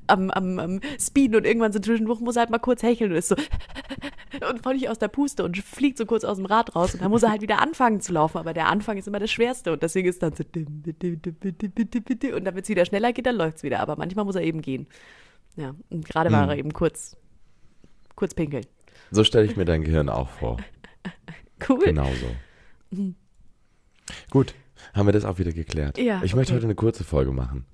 am, 0.08 0.32
am, 0.32 0.60
am 0.60 0.80
Speeden 1.00 1.36
und 1.36 1.46
irgendwann 1.46 1.74
so 1.74 1.80
zwischendurch 1.80 2.22
muss 2.22 2.38
er 2.38 2.42
halt 2.42 2.50
mal 2.52 2.60
kurz 2.60 2.84
hecheln 2.84 3.12
und 3.12 3.18
ist 3.18 3.28
so 3.28 3.36
und 4.50 4.64
völlig 4.64 4.88
aus 4.90 4.98
der 4.98 5.10
Puste 5.10 5.44
und 5.44 5.58
fliegt 5.58 5.98
so 5.98 6.06
kurz 6.06 6.24
aus 6.24 6.38
dem 6.38 6.46
Rad 6.46 6.74
raus 6.76 6.94
und 6.94 7.02
dann 7.04 7.12
muss 7.12 7.24
er 7.24 7.32
halt 7.32 7.42
wieder 7.42 7.62
anfangen 7.62 8.00
zu 8.00 8.14
laufen, 8.14 8.38
aber 8.38 8.54
der 8.54 8.68
Anfang 8.68 8.98
ist 8.98 9.08
immer 9.08 9.20
das 9.20 9.30
Schwerste 9.32 9.74
und 9.74 9.84
deswegen 9.84 10.08
ist 10.08 10.24
dann 10.24 10.34
so 10.34 10.44
und 12.36 12.46
damit 12.46 12.64
es 12.64 12.70
wieder 12.70 12.86
schneller 12.86 13.12
geht, 13.12 13.26
dann 13.26 13.36
läuft's 13.36 13.64
wieder, 13.64 13.82
aber 13.82 13.98
manchmal 13.98 14.24
muss 14.26 14.36
er 14.36 14.42
eben 14.44 14.62
gehen. 14.62 14.88
Ja, 15.56 15.76
und 15.90 16.06
gerade 16.06 16.32
war 16.32 16.44
Hm. 16.44 16.50
er 16.50 16.58
eben 16.58 16.74
kurz, 16.74 17.18
kurz 18.16 18.34
pinkeln. 18.34 18.66
So 19.12 19.24
stelle 19.24 19.46
ich 19.46 19.58
mir 19.58 19.66
dein 19.66 19.84
Gehirn 19.84 20.10
auch 20.10 20.30
vor. 20.30 20.58
Cool. 21.70 21.86
Genauso. 21.86 22.26
Gut, 24.32 24.56
haben 24.96 25.06
wir 25.08 25.14
das 25.14 25.26
auch 25.26 25.38
wieder 25.38 25.52
geklärt. 25.52 26.00
Ja, 26.00 26.24
ich 26.24 26.34
möchte 26.34 26.54
okay. 26.54 26.58
heute 26.58 26.66
eine 26.66 26.74
kurze 26.74 27.04
Folge 27.04 27.32
machen. 27.32 27.68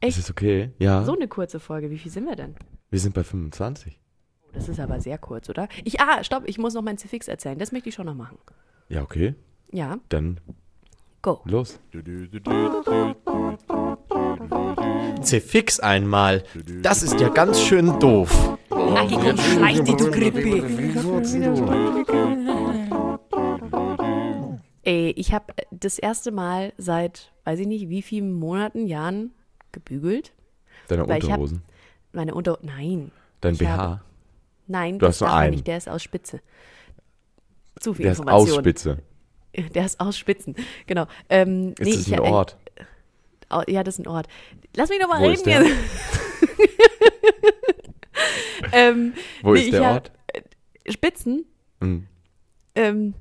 Echt? 0.00 0.16
Ist 0.16 0.24
das 0.24 0.30
okay? 0.30 0.70
Ja. 0.78 1.04
So 1.04 1.14
eine 1.14 1.28
kurze 1.28 1.60
Folge, 1.60 1.90
wie 1.90 1.98
viel 1.98 2.10
sind 2.10 2.24
wir 2.24 2.36
denn? 2.36 2.54
Wir 2.90 2.98
sind 2.98 3.14
bei 3.14 3.22
25. 3.22 4.00
Das 4.54 4.66
ist 4.68 4.80
aber 4.80 4.98
sehr 5.00 5.18
kurz, 5.18 5.50
oder? 5.50 5.68
Ich, 5.84 6.00
ah, 6.00 6.24
stopp, 6.24 6.44
ich 6.46 6.56
muss 6.56 6.72
noch 6.72 6.80
mein 6.82 6.96
Zifix 6.96 7.28
erzählen. 7.28 7.58
Das 7.58 7.70
möchte 7.70 7.90
ich 7.90 7.94
schon 7.94 8.06
noch 8.06 8.14
machen. 8.14 8.38
Ja, 8.88 9.02
okay. 9.02 9.34
Ja, 9.70 9.98
Dann 10.08 10.40
go. 11.20 11.42
los. 11.44 11.80
Zefix 15.22 15.80
einmal. 15.80 16.42
Das 16.82 17.02
ist 17.02 17.18
ja 17.20 17.28
ganz 17.28 17.60
schön 17.60 17.98
doof. 18.00 18.58
Agi, 18.70 19.14
komm, 19.16 19.36
schleich 19.38 19.80
dich, 19.82 19.96
du 19.96 20.10
Krippe. 20.10 20.62
Ey, 24.84 25.10
ich 25.16 25.32
habe 25.32 25.52
das 25.70 25.98
erste 25.98 26.32
Mal 26.32 26.72
seit, 26.76 27.32
weiß 27.44 27.60
ich 27.60 27.66
nicht, 27.66 27.88
wie 27.88 28.02
vielen 28.02 28.32
Monaten, 28.32 28.86
Jahren 28.86 29.32
gebügelt. 29.70 30.32
Deine 30.88 31.06
Weil 31.06 31.16
hab- 31.16 31.24
Unterhosen. 31.24 31.62
Meine 32.12 32.34
Unter... 32.34 32.58
Nein, 32.62 33.10
Dein 33.40 33.56
BH. 33.56 33.68
habe- 33.76 34.00
nein, 34.66 34.98
Du 34.98 35.06
das 35.06 35.20
hast 35.20 35.28
nur 35.28 35.32
einen. 35.36 35.50
nicht. 35.52 35.66
Der 35.66 35.76
ist 35.78 35.88
aus 35.88 36.02
Spitze. 36.02 36.40
Zu 37.78 37.94
viel 37.94 38.04
Der 38.04 38.12
ist 38.12 38.18
Information. 38.18 38.50
aus 38.50 38.56
Spitze. 38.56 38.98
Der 39.74 39.84
ist 39.84 40.00
aus 40.00 40.16
Spitzen, 40.18 40.56
genau. 40.86 41.06
Ähm, 41.28 41.74
Ist 41.78 41.80
nee, 41.86 41.92
das 41.96 42.06
ich, 42.06 42.14
ein 42.14 42.24
äh, 42.24 42.30
Ort? 42.30 42.56
Ja, 43.68 43.82
das 43.84 43.98
ist 43.98 44.04
ein 44.04 44.08
Ort. 44.08 44.26
Lass 44.76 44.88
mich 44.88 44.98
doch 45.00 45.08
mal 45.08 45.18
Wo 45.20 45.24
reden 45.24 45.34
ist 45.34 45.46
der? 45.46 45.62
jetzt. 45.62 45.72
ähm, 48.72 49.12
Wo 49.42 49.52
nee, 49.54 49.60
ist 49.60 49.72
der 49.72 49.82
Ort? 49.82 50.10
Spitzen 50.88 51.44
Hm. 51.80 52.06
ähm, 52.74 53.14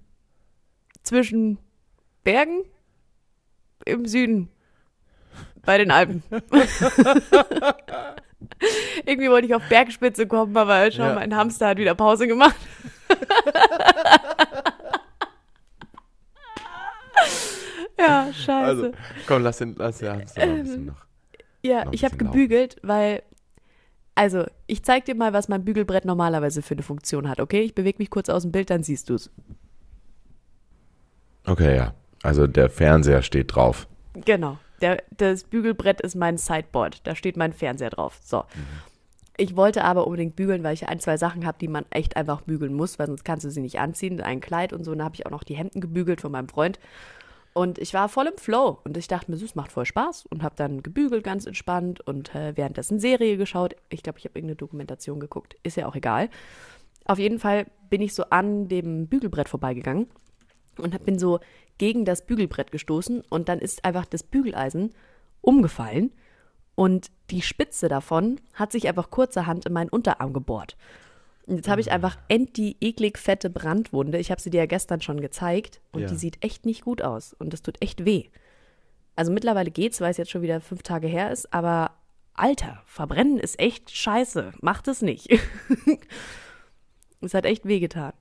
zwischen 1.03 1.57
Bergen 2.23 2.63
im 3.85 4.05
Süden 4.07 4.49
bei 5.63 5.77
den 5.77 5.91
Alpen. 5.91 6.23
Irgendwie 9.05 9.29
wollte 9.29 9.45
ich 9.47 9.53
auf 9.55 9.61
Bergspitze 9.69 10.25
kommen, 10.27 10.55
aber 10.57 10.91
schau, 10.91 11.03
Ja. 11.03 11.13
mein 11.15 11.35
Hamster 11.35 11.67
hat 11.69 11.77
wieder 11.77 11.93
Pause 11.95 12.27
gemacht. 12.27 12.55
ja, 17.99 18.27
scheiße. 18.33 18.60
Also, 18.71 18.91
komm, 19.27 19.43
lass 19.43 19.57
den, 19.57 19.75
lass 19.77 19.99
den 19.99 20.09
Hamster 20.09 20.45
noch 20.45 20.53
ein 20.53 20.63
bisschen 20.63 20.85
noch. 20.85 21.05
Ja, 21.63 21.85
Noch 21.85 21.93
ich 21.93 22.03
habe 22.03 22.17
gebügelt, 22.17 22.77
weil, 22.81 23.21
also, 24.15 24.45
ich 24.67 24.83
zeig 24.83 25.05
dir 25.05 25.15
mal, 25.15 25.33
was 25.33 25.47
mein 25.47 25.63
Bügelbrett 25.63 26.05
normalerweise 26.05 26.61
für 26.61 26.73
eine 26.73 26.83
Funktion 26.83 27.29
hat, 27.29 27.39
okay? 27.39 27.61
Ich 27.61 27.75
bewege 27.75 27.99
mich 27.99 28.09
kurz 28.09 28.29
aus 28.29 28.43
dem 28.43 28.51
Bild, 28.51 28.69
dann 28.69 28.83
siehst 28.83 29.09
du's. 29.09 29.29
Okay, 31.45 31.75
ja. 31.75 31.93
Also 32.23 32.47
der 32.47 32.69
Fernseher 32.69 33.21
steht 33.21 33.55
drauf. 33.55 33.87
Genau. 34.13 34.57
Der, 34.81 35.03
das 35.17 35.43
Bügelbrett 35.43 36.01
ist 36.01 36.15
mein 36.15 36.37
Sideboard. 36.37 37.05
Da 37.05 37.15
steht 37.15 37.37
mein 37.37 37.53
Fernseher 37.53 37.89
drauf. 37.89 38.19
So. 38.23 38.43
Ich 39.37 39.55
wollte 39.55 39.83
aber 39.83 40.05
unbedingt 40.05 40.35
bügeln, 40.35 40.63
weil 40.63 40.73
ich 40.73 40.87
ein, 40.87 40.99
zwei 40.99 41.17
Sachen 41.17 41.45
habe, 41.45 41.57
die 41.59 41.67
man 41.67 41.85
echt 41.89 42.15
einfach 42.15 42.41
bügeln 42.41 42.73
muss, 42.73 42.99
weil 42.99 43.07
sonst 43.07 43.23
kannst 43.23 43.45
du 43.45 43.49
sie 43.49 43.61
nicht 43.61 43.79
anziehen. 43.79 44.21
Ein 44.21 44.41
Kleid 44.41 44.73
und 44.73 44.83
so. 44.83 44.91
Und 44.91 44.99
da 44.99 45.05
habe 45.05 45.15
ich 45.15 45.25
auch 45.25 45.31
noch 45.31 45.43
die 45.43 45.55
Hemden 45.55 45.81
gebügelt 45.81 46.21
von 46.21 46.31
meinem 46.31 46.49
Freund. 46.49 46.79
Und 47.53 47.79
ich 47.79 47.93
war 47.93 48.07
voll 48.09 48.27
im 48.27 48.37
Flow. 48.37 48.79
Und 48.83 48.95
ich 48.97 49.07
dachte 49.07 49.29
mir, 49.29 49.37
es 49.37 49.55
macht 49.55 49.71
voll 49.71 49.85
Spaß. 49.85 50.25
Und 50.27 50.43
habe 50.43 50.55
dann 50.55 50.83
gebügelt, 50.83 51.23
ganz 51.23 51.45
entspannt. 51.45 52.01
Und 52.01 52.33
äh, 52.33 52.55
währenddessen 52.55 52.99
Serie 52.99 53.37
geschaut. 53.37 53.75
Ich 53.89 54.03
glaube, 54.03 54.19
ich 54.19 54.25
habe 54.25 54.37
irgendeine 54.37 54.55
Dokumentation 54.55 55.19
geguckt. 55.19 55.57
Ist 55.63 55.77
ja 55.77 55.87
auch 55.87 55.95
egal. 55.95 56.29
Auf 57.05 57.19
jeden 57.19 57.39
Fall 57.39 57.65
bin 57.89 58.01
ich 58.01 58.13
so 58.13 58.23
an 58.29 58.67
dem 58.67 59.07
Bügelbrett 59.07 59.49
vorbeigegangen 59.49 60.07
und 60.77 61.03
bin 61.03 61.17
so 61.17 61.39
gegen 61.77 62.05
das 62.05 62.25
Bügelbrett 62.25 62.71
gestoßen 62.71 63.23
und 63.29 63.49
dann 63.49 63.59
ist 63.59 63.83
einfach 63.83 64.05
das 64.05 64.23
Bügeleisen 64.23 64.93
umgefallen 65.41 66.11
und 66.75 67.11
die 67.29 67.41
Spitze 67.41 67.89
davon 67.89 68.39
hat 68.53 68.71
sich 68.71 68.87
einfach 68.87 69.09
kurzerhand 69.09 69.65
in 69.65 69.73
meinen 69.73 69.89
Unterarm 69.89 70.33
gebohrt. 70.33 70.77
Und 71.47 71.55
jetzt 71.57 71.67
habe 71.67 71.81
ich 71.81 71.91
einfach 71.91 72.17
end 72.27 72.55
die 72.57 72.77
eklig 72.81 73.17
fette 73.17 73.49
Brandwunde. 73.49 74.17
Ich 74.19 74.31
habe 74.31 74.39
sie 74.41 74.49
dir 74.51 74.59
ja 74.59 74.65
gestern 74.67 75.01
schon 75.01 75.19
gezeigt 75.21 75.81
und 75.91 76.01
Ja. 76.01 76.07
die 76.07 76.15
sieht 76.15 76.43
echt 76.43 76.65
nicht 76.65 76.83
gut 76.83 77.01
aus 77.01 77.33
und 77.33 77.51
das 77.53 77.61
tut 77.61 77.81
echt 77.81 78.05
weh. 78.05 78.25
Also 79.15 79.31
mittlerweile 79.31 79.71
geht's, 79.71 79.99
weil 80.01 80.11
es 80.11 80.17
jetzt 80.17 80.31
schon 80.31 80.41
wieder 80.43 80.61
fünf 80.61 80.83
Tage 80.83 81.07
her 81.07 81.31
ist, 81.31 81.51
aber 81.53 81.91
Alter, 82.33 82.81
verbrennen 82.85 83.37
ist 83.39 83.59
echt 83.59 83.91
scheiße. 83.91 84.53
Macht 84.61 84.87
es 84.87 85.01
nicht. 85.01 85.27
es 87.21 87.33
hat 87.33 87.45
echt 87.45 87.65
wehgetan. 87.65 88.13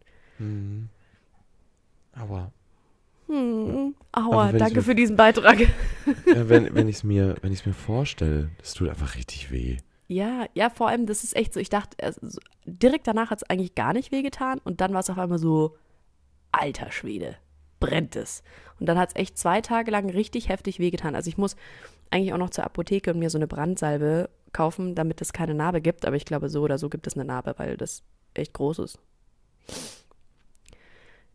Aber 2.12 2.52
Aua, 3.28 3.92
Aber 4.12 4.48
wenn 4.48 4.56
ich 4.56 4.58
danke 4.62 4.76
mir- 4.78 4.82
für 4.82 4.94
diesen 4.96 5.14
Beitrag. 5.16 5.58
wenn, 6.24 6.74
wenn 6.74 6.88
ich 6.88 6.96
es 6.96 7.04
mir, 7.04 7.36
wenn 7.42 7.52
mir 7.64 7.72
vorstelle, 7.74 8.50
das 8.58 8.74
tut 8.74 8.88
einfach 8.88 9.14
richtig 9.14 9.52
weh. 9.52 9.76
Ja, 10.12 10.46
ja, 10.54 10.70
vor 10.70 10.88
allem, 10.88 11.06
das 11.06 11.22
ist 11.22 11.36
echt 11.36 11.54
so, 11.54 11.60
ich 11.60 11.68
dachte, 11.68 11.96
also, 12.04 12.20
so- 12.28 12.40
direkt 12.66 13.06
danach 13.06 13.30
hat 13.30 13.42
es 13.42 13.48
eigentlich 13.48 13.76
gar 13.76 13.92
nicht 13.92 14.10
wehgetan 14.10 14.58
und 14.64 14.80
dann 14.80 14.92
war 14.92 14.98
es 15.00 15.08
auf 15.10 15.18
einmal 15.18 15.38
so, 15.38 15.76
alter 16.50 16.90
Schwede, 16.90 17.36
brennt 17.78 18.16
es. 18.16 18.42
Und 18.80 18.86
dann 18.86 18.98
hat 18.98 19.10
es 19.10 19.14
echt 19.14 19.38
zwei 19.38 19.60
Tage 19.60 19.92
lang 19.92 20.10
richtig 20.10 20.48
heftig 20.48 20.80
wehgetan. 20.80 21.14
Also 21.14 21.28
ich 21.28 21.38
muss 21.38 21.54
eigentlich 22.10 22.32
auch 22.32 22.38
noch 22.38 22.50
zur 22.50 22.64
Apotheke 22.64 23.12
und 23.12 23.20
mir 23.20 23.30
so 23.30 23.38
eine 23.38 23.46
Brandsalbe 23.46 24.30
kaufen, 24.52 24.96
damit 24.96 25.20
es 25.20 25.32
keine 25.32 25.54
Narbe 25.54 25.80
gibt, 25.80 26.04
aber 26.04 26.16
ich 26.16 26.24
glaube, 26.24 26.48
so 26.48 26.62
oder 26.62 26.76
so 26.76 26.88
gibt 26.88 27.06
es 27.06 27.14
eine 27.14 27.24
Narbe, 27.24 27.54
weil 27.58 27.76
das 27.76 28.02
echt 28.34 28.52
groß 28.54 28.80
ist. 28.80 28.98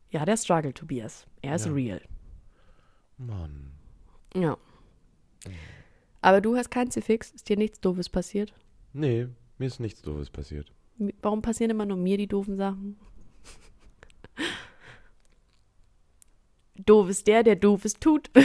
Ja, 0.09 0.25
der 0.25 0.35
Struggle, 0.35 0.73
Tobias. 0.73 1.25
Er 1.41 1.55
ist 1.55 1.65
Ja. 1.67 1.71
real. 1.71 2.01
Mann. 3.17 3.71
Ja. 4.35 4.57
Aber 6.21 6.41
du 6.41 6.57
hast 6.57 6.71
kein 6.71 6.91
Zifix, 6.91 7.31
ist 7.31 7.47
dir 7.47 7.55
nichts 7.55 7.79
Doofes 7.79 8.09
passiert? 8.09 8.53
Nee, 8.97 9.27
mir 9.57 9.65
ist 9.65 9.81
nichts 9.81 10.01
Doofes 10.01 10.29
passiert. 10.29 10.71
Warum 11.21 11.41
passieren 11.41 11.71
immer 11.71 11.85
nur 11.85 11.97
mir 11.97 12.17
die 12.17 12.27
doofen 12.27 12.55
Sachen? 12.55 12.97
Doof 16.77 17.09
ist 17.09 17.27
der, 17.27 17.43
der 17.43 17.57
Doofes 17.57 17.95
tut. 17.95 18.29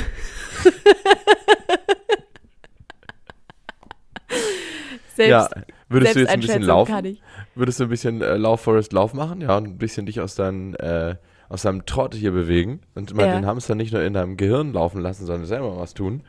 Selbst, 5.15 5.31
ja, 5.31 5.49
würdest 5.89 6.15
du 6.17 6.21
jetzt 6.21 6.31
ein 6.31 6.41
bisschen 6.41 6.63
laufen? 6.63 6.91
kann 6.93 7.05
ich. 7.05 7.23
Würdest 7.55 7.79
du 7.81 7.85
ein 7.85 7.91
bisschen 7.91 8.23
äh, 8.23 8.37
Lauf 8.37 8.61
Forest 8.63 8.93
Lauf 8.93 9.13
machen? 9.15 9.41
Ja, 9.41 9.57
und 9.57 9.65
ein 9.65 9.79
bisschen 9.79 10.07
dich 10.07 10.21
aus, 10.21 10.35
dein, 10.35 10.75
äh, 10.77 11.17
aus 11.49 11.63
deinem 11.63 11.85
Trott 11.87 12.15
hier 12.15 12.33
bewegen 12.33 12.81
und 12.95 13.15
mal 13.15 13.27
Ja. 13.27 13.35
den 13.35 13.47
Hamster 13.47 13.75
nicht 13.75 13.93
nur 13.93 14.03
in 14.03 14.15
deinem 14.15 14.37
Gehirn 14.37 14.73
laufen 14.73 15.01
lassen, 15.01 15.27
sondern 15.27 15.47
selber 15.47 15.77
was 15.77 15.95
tun. 15.95 16.23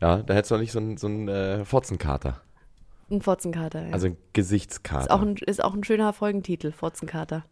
Ja, 0.00 0.22
da 0.22 0.34
hättest 0.34 0.50
du 0.50 0.54
auch 0.56 0.60
nicht 0.60 0.72
so 0.72 0.78
einen 0.78 0.96
so 0.96 1.06
einen, 1.08 1.28
äh, 1.28 1.64
Fotzenkater. 1.64 2.40
Ein 3.10 3.20
Fotzenkater, 3.22 3.86
ja. 3.86 3.92
Also 3.92 4.08
ein 4.08 4.16
Gesichtskater. 4.32 5.04
ist, 5.04 5.10
auch 5.10 5.22
ein, 5.22 5.36
ist 5.36 5.62
auch 5.62 5.74
ein 5.74 5.84
schöner 5.84 6.12
Folgentitel, 6.12 6.72
Fotzenkater. 6.72 7.44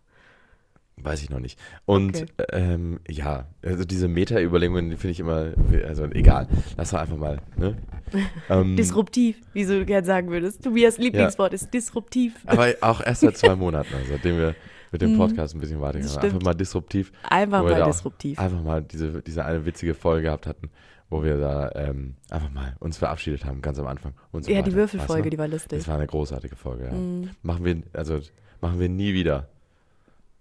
Weiß 0.97 1.23
ich 1.23 1.31
noch 1.31 1.41
nicht. 1.41 1.59
Und 1.87 2.23
Okay. 2.23 2.27
ähm, 2.53 3.01
ja, 3.09 3.47
also 3.65 3.85
diese 3.85 4.07
Meta-Überlegungen, 4.07 4.91
die 4.91 4.97
finde 4.97 5.13
ich 5.13 5.21
immer, 5.21 5.53
also 5.87 6.05
egal. 6.07 6.47
Lass 6.77 6.91
doch 6.91 6.99
einfach 7.01 7.17
mal, 7.17 7.41
ne? 7.57 7.77
ähm, 8.49 8.77
Disruptiv, 8.77 9.41
wie 9.53 9.65
du 9.65 9.85
gern 9.85 10.05
sagen 10.05 10.31
würdest. 10.31 10.63
Tobias 10.63 10.99
Lieblingswort 10.99 11.53
ist 11.53 11.75
disruptiv. 11.75 12.35
aber 12.47 12.75
auch 12.81 13.01
erst 13.01 13.23
seit 13.23 13.37
zwei 13.37 13.57
Monaten, 13.57 13.93
also 13.95 14.07
seitdem 14.11 14.39
wir 14.39 14.55
mit 14.93 15.03
dem 15.03 15.17
Podcast 15.17 15.57
ein 15.57 15.61
bisschen 15.61 15.81
weitergegangen. 15.81 16.17
Mhm. 16.17 16.25
Einfach 16.25 16.43
mal 16.43 16.55
disruptiv. 16.55 17.11
Einfach 17.25 17.65
mal 17.65 17.85
disruptiv. 17.85 18.39
Einfach 18.39 18.63
mal 18.63 18.83
diese, 18.83 19.23
diese 19.23 19.45
eine 19.45 19.67
witzige 19.67 19.95
Folge 19.95 20.23
gehabt 20.23 20.47
hatten, 20.47 20.71
wo 21.11 21.23
wir 21.23 21.39
da 21.39 21.71
ähm, 21.75 22.15
einfach 22.31 22.51
mal 22.51 22.77
uns 22.81 22.99
verabschiedet 22.99 23.45
haben, 23.45 23.63
ganz 23.63 23.79
am 23.79 23.87
Anfang. 23.87 24.15
Und 24.33 24.45
so 24.45 24.51
ja, 24.51 24.59
weiter. 24.59 24.71
die 24.71 24.77
Würfelfolge, 24.77 25.31
die 25.31 25.39
war 25.39 25.49
lustig. 25.49 25.79
Das 25.79 25.89
war 25.89 25.97
eine 25.97 26.07
großartige 26.07 26.57
Folge, 26.57 26.87
ja. 26.87 26.93
Mhm. 26.93 27.31
Machen 27.43 27.65
wir, 27.65 27.83
also, 27.93 28.21
machen 28.61 28.81
wir 28.81 28.89
nie 28.89 29.15
wieder. 29.15 29.49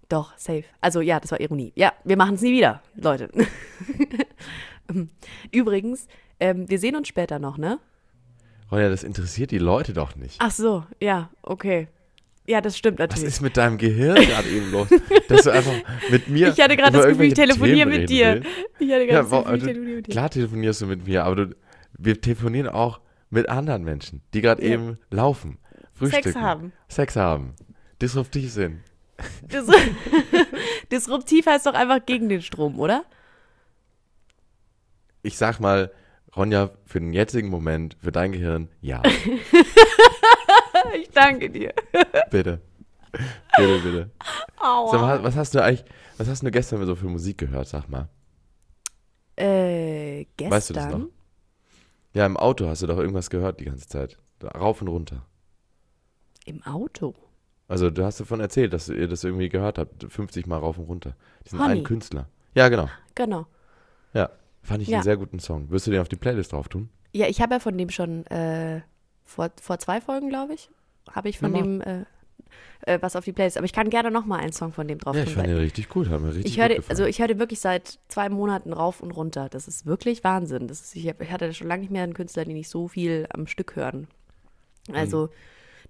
Doch, 0.08 0.36
safe. 0.36 0.64
Also 0.80 1.00
ja, 1.00 1.20
das 1.20 1.30
war 1.30 1.40
Ironie. 1.40 1.72
Ja, 1.74 1.92
wir 2.04 2.16
machen 2.16 2.34
es 2.34 2.42
nie 2.42 2.52
wieder, 2.52 2.82
Leute. 2.94 3.30
Übrigens, 5.50 6.06
ähm, 6.40 6.68
wir 6.68 6.78
sehen 6.78 6.96
uns 6.96 7.08
später 7.08 7.38
noch, 7.38 7.56
ne? 7.56 7.78
Ronja, 8.70 8.88
das 8.88 9.04
interessiert 9.04 9.50
die 9.50 9.58
Leute 9.58 9.92
doch 9.92 10.16
nicht. 10.16 10.36
Ach 10.40 10.50
so, 10.50 10.84
ja, 11.00 11.30
okay. 11.42 11.88
Ja, 12.46 12.60
das 12.60 12.76
stimmt 12.76 12.98
Was 12.98 13.08
natürlich. 13.08 13.28
ist 13.28 13.40
mit 13.40 13.56
deinem 13.56 13.78
Gehirn 13.78 14.16
gerade 14.16 14.48
eben 14.50 14.70
los? 14.70 14.88
Dass 15.28 15.44
du 15.44 15.50
einfach 15.50 15.72
mit 16.10 16.28
mir. 16.28 16.48
Ich 16.48 16.60
hatte 16.60 16.76
gerade 16.76 16.92
das 16.98 17.06
Gefühl, 17.06 17.26
ich 17.26 17.34
telefoniere 17.34 17.86
mit 17.88 18.10
dir. 18.10 18.34
willst. 18.34 18.48
Ich 18.78 18.90
hatte 18.92 19.04
Ja, 19.04 19.06
gerade 19.06 19.22
das 19.22 19.30
wo, 19.30 19.38
Gefühl, 19.38 19.46
ich 19.46 19.48
also, 19.52 19.66
telefoniere 19.66 19.96
mit 19.96 20.06
dir. 20.06 20.10
klar 20.12 20.30
telefonierst 20.30 20.80
du 20.82 20.86
mit 20.86 21.06
mir, 21.06 21.24
aber 21.24 21.36
du, 21.36 21.56
wir 21.96 22.20
telefonieren 22.20 22.68
auch 22.68 23.00
mit 23.30 23.48
anderen 23.48 23.82
Menschen, 23.84 24.20
die 24.34 24.42
gerade 24.42 24.62
Ja. 24.62 24.74
eben 24.74 24.98
laufen, 25.10 25.58
frühstücken, 25.94 26.32
Sex 26.32 26.36
haben. 26.36 26.72
Sex 26.88 27.16
haben, 27.16 27.54
disruptiv 28.02 28.52
sind. 28.52 28.80
Dis 29.42 29.66
Disruptiv 30.92 31.46
heißt 31.46 31.64
doch 31.66 31.74
einfach 31.74 32.04
gegen 32.04 32.28
den 32.28 32.42
Strom, 32.42 32.78
oder? 32.78 33.04
Ich 35.22 35.38
sag 35.38 35.60
mal, 35.60 35.90
Ronja, 36.36 36.70
für 36.84 37.00
den 37.00 37.12
jetzigen 37.12 37.48
Moment, 37.48 37.96
für 38.02 38.12
dein 38.12 38.32
Gehirn, 38.32 38.68
ja, 38.82 39.02
Ich 41.00 41.10
danke 41.10 41.50
dir. 41.50 41.72
bitte. 42.30 42.60
Bitte, 43.56 43.78
bitte. 43.82 44.10
Aua. 44.60 44.90
Sag 44.90 45.00
mal, 45.00 45.22
was 45.24 45.36
hast 45.36 45.54
du 45.54 45.62
eigentlich, 45.62 45.84
was 46.18 46.28
hast 46.28 46.42
du 46.42 46.50
gestern 46.50 46.84
so 46.86 46.94
für 46.96 47.06
Musik 47.06 47.38
gehört, 47.38 47.68
sag 47.68 47.88
mal? 47.88 48.08
Äh, 49.36 50.26
gestern? 50.36 50.50
Weißt 50.52 50.70
du 50.70 50.74
das 50.74 50.86
noch? 50.92 51.06
Ja, 52.12 52.26
im 52.26 52.36
Auto 52.36 52.66
hast 52.66 52.82
du 52.82 52.86
doch 52.86 52.98
irgendwas 52.98 53.30
gehört 53.30 53.60
die 53.60 53.64
ganze 53.64 53.88
Zeit. 53.88 54.18
Rauf 54.42 54.80
und 54.82 54.88
runter. 54.88 55.24
Im 56.44 56.62
Auto. 56.64 57.14
Also 57.66 57.90
du 57.90 58.04
hast 58.04 58.20
davon 58.20 58.40
erzählt, 58.40 58.72
dass 58.72 58.88
ihr 58.88 59.08
das 59.08 59.24
irgendwie 59.24 59.48
gehört 59.48 59.78
habt, 59.78 60.04
50 60.12 60.46
Mal 60.46 60.58
rauf 60.58 60.78
und 60.78 60.84
runter. 60.84 61.16
Diesen 61.44 61.58
Honey. 61.60 61.72
einen 61.72 61.84
Künstler. 61.84 62.28
Ja, 62.54 62.68
genau. 62.68 62.88
Genau. 63.14 63.46
Ja, 64.12 64.30
fand 64.62 64.82
ich 64.82 64.88
Ja. 64.88 64.98
einen 64.98 65.04
sehr 65.04 65.16
guten 65.16 65.38
Song. 65.40 65.70
Wirst 65.70 65.86
du 65.86 65.90
den 65.90 66.00
auf 66.00 66.08
die 66.08 66.16
Playlist 66.16 66.52
drauf 66.52 66.68
tun? 66.68 66.90
Ja, 67.12 67.26
ich 67.26 67.40
habe 67.40 67.54
ja 67.54 67.60
von 67.60 67.76
dem 67.78 67.90
schon 67.90 68.26
äh, 68.26 68.82
vor, 69.24 69.50
vor 69.60 69.78
zwei 69.78 70.00
Folgen, 70.00 70.28
glaube 70.28 70.54
ich, 70.54 70.70
habe 71.10 71.28
ich 71.28 71.38
von 71.38 71.52
Na, 71.52 71.58
mach. 71.58 71.64
dem 71.64 71.80
äh, 71.80 72.04
äh, 72.86 72.98
was 73.00 73.16
auf 73.16 73.24
die 73.24 73.32
Playlist. 73.32 73.56
Aber 73.56 73.64
ich 73.64 73.72
kann 73.72 73.90
gerne 73.90 74.10
noch 74.10 74.26
mal 74.26 74.38
einen 74.38 74.52
Song 74.52 74.72
von 74.72 74.86
dem 74.86 74.98
drauf 74.98 75.16
ja, 75.16 75.22
ich 75.22 75.34
fand 75.34 75.46
den 75.46 75.56
richtig 75.56 75.88
gut, 75.88 76.08
hat 76.08 76.20
mir 76.20 76.28
richtig 76.28 76.46
ich 76.46 76.56
gefallen. 76.56 76.84
also 76.88 77.04
ich 77.04 77.18
höre 77.18 77.28
den 77.28 77.38
wirklich 77.38 77.60
seit 77.60 77.98
zwei 78.08 78.28
Monaten 78.28 78.72
rauf 78.72 79.00
und 79.00 79.10
runter. 79.10 79.48
Das 79.48 79.68
ist 79.68 79.86
wirklich 79.86 80.24
Wahnsinn. 80.24 80.68
Das 80.68 80.80
ist, 80.80 80.96
ich, 80.96 81.08
hab, 81.08 81.20
ich 81.20 81.30
hatte 81.30 81.52
schon 81.54 81.68
lange 81.68 81.82
nicht 81.82 81.90
mehr 81.90 82.02
einen 82.02 82.14
Künstler, 82.14 82.44
den 82.44 82.56
ich 82.56 82.68
so 82.68 82.88
viel 82.88 83.26
am 83.30 83.46
Stück 83.46 83.76
hören. 83.76 84.08
Also 84.92 85.30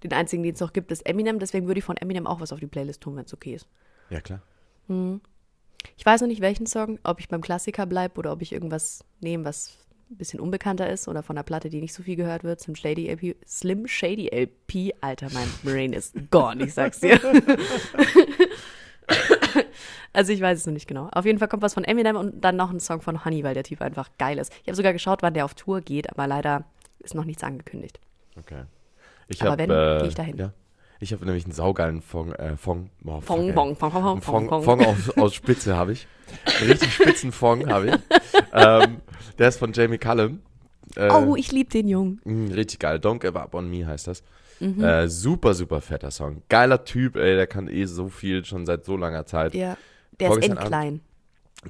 den 0.05 0.13
einzigen, 0.13 0.43
den 0.43 0.55
es 0.55 0.61
noch 0.61 0.73
gibt, 0.73 0.93
ist 0.93 1.05
Eminem. 1.07 1.39
Deswegen 1.39 1.67
würde 1.67 1.79
ich 1.79 1.85
von 1.85 1.97
Eminem 1.97 2.27
auch 2.27 2.41
was 2.41 2.53
auf 2.53 2.61
die 2.61 2.67
Playlist 2.67 3.01
tun, 3.01 3.17
wenn 3.17 3.25
es 3.25 3.35
okay 3.35 3.55
ist. 3.55 3.67
ja, 4.11 4.21
klar. 4.21 4.41
Ich 5.97 6.05
weiß 6.05 6.21
noch 6.21 6.29
nicht, 6.29 6.43
welchen 6.43 6.67
Song, 6.67 6.99
ob 7.03 7.21
ich 7.21 7.29
beim 7.29 7.41
Klassiker 7.41 7.87
bleibe 7.87 8.19
oder 8.19 8.33
ob 8.33 8.43
ich 8.43 8.53
irgendwas 8.53 9.05
nehme, 9.21 9.45
was 9.47 9.79
ein 10.15 10.19
bisschen 10.19 10.41
unbekannter 10.41 10.89
ist 10.89 11.09
oder 11.09 11.23
von 11.23 11.37
einer 11.37 11.45
Platte, 11.45 11.69
die 11.69 11.81
nicht 11.81 11.93
so 11.93 12.03
viel 12.03 12.17
gehört 12.17 12.45
wird. 12.45 12.61
Slim 12.61 12.77
Shady 12.77 13.09
LP. 13.09 13.37
Slim 13.47 13.87
Shady 13.87 14.29
LP. 14.29 14.95
Alter, 15.01 15.29
mein 15.33 15.49
Brain 15.63 15.93
ist 15.93 16.15
gone, 16.31 16.65
ich 16.65 16.75
sag's 16.75 17.01
dir. 17.01 17.21
also 20.13 20.33
ich 20.33 20.41
weiß 20.41 20.59
es 20.59 20.67
noch 20.67 20.73
nicht 20.73 20.87
genau. 20.87 21.09
Auf 21.13 21.25
jeden 21.25 21.39
Fall 21.39 21.49
kommt 21.49 21.63
was 21.63 21.75
von 21.75 21.85
Eminem 21.85 22.17
und 22.17 22.41
dann 22.41 22.57
noch 22.57 22.71
ein 22.71 22.81
Song 22.81 23.03
von 23.03 23.25
Honey, 23.25 23.45
weil 23.45 23.55
der 23.55 23.65
Typ 23.65 23.83
einfach 23.83 24.11
geil 24.19 24.39
ist. 24.39 24.53
Ich 24.63 24.69
habe 24.69 24.77
sogar 24.77 24.93
geschaut, 24.93 25.23
wann 25.23 25.35
der 25.35 25.45
auf 25.45 25.55
Tour 25.55 25.81
geht, 25.81 26.11
aber 26.11 26.27
leider 26.27 26.65
ist 27.01 27.15
noch 27.15 27.25
nichts 27.25 27.43
angekündigt. 27.43 28.01
Okay. 28.39 28.63
Ich 29.29 29.41
Aber 29.43 29.53
hab, 29.53 29.59
wenn, 29.59 29.71
äh, 29.71 29.99
geh 30.03 30.09
ich 30.09 30.15
dahin. 30.15 30.37
Ja, 30.37 30.53
ich 31.01 31.13
habe 31.13 31.25
nämlich 31.25 31.45
einen 31.45 31.53
saugeilen 31.53 32.03
Fong, 32.03 32.33
äh, 32.33 32.57
Fong, 32.57 32.91
oh, 33.05 33.21
Fong, 33.21 33.49
ey. 33.49 33.53
bong, 33.53 33.77
fong, 33.77 33.91
fong, 33.91 34.03
fong, 34.03 34.13
Einen 34.13 34.23
Fong, 34.23 34.49
fong, 34.49 34.63
Fong 34.63 34.85
aus, 34.85 35.19
aus 35.19 35.35
Spitze 35.35 35.77
habe 35.77 35.93
ich. 35.93 36.07
Einen 36.61 36.71
richtig 36.71 36.95
spitzen 36.95 37.33
Fong 37.33 37.69
habe 37.69 37.89
ich. 37.89 37.95
Ähm, 38.55 38.99
der 39.39 39.49
ist 39.49 39.59
von 39.59 39.73
Jamie 39.73 39.99
Cullum. 39.99 40.41
Äh, 40.97 41.11
Oh, 41.11 41.35
ich 41.37 41.51
liebe 41.53 41.71
den 41.71 41.89
Jungen. 41.89 42.21
mh, 42.25 42.55
richtig 42.55 42.79
geil. 42.79 42.99
Don't 42.99 43.19
Give 43.21 43.39
Up 43.41 43.55
on 43.55 43.69
Me 43.71 43.87
heißt 43.87 44.07
das. 44.07 44.23
Mhm. 44.61 44.83
Äh, 44.85 45.09
super, 45.09 45.55
super 45.55 45.81
fetter 45.81 46.11
Song. 46.11 46.43
Geiler 46.49 46.85
Typ, 46.85 47.17
ey. 47.17 47.35
Der 47.35 47.47
kann 47.47 47.69
eh 47.69 47.85
so 47.87 48.09
viel 48.09 48.45
schon 48.45 48.65
seit 48.67 48.85
so 48.85 48.97
langer 48.97 49.27
Zeit. 49.27 49.55
Ja. 49.55 49.77
Der 50.21 50.29
ist 50.29 50.33
Vorgestern 50.35 50.59
endklein. 50.59 51.01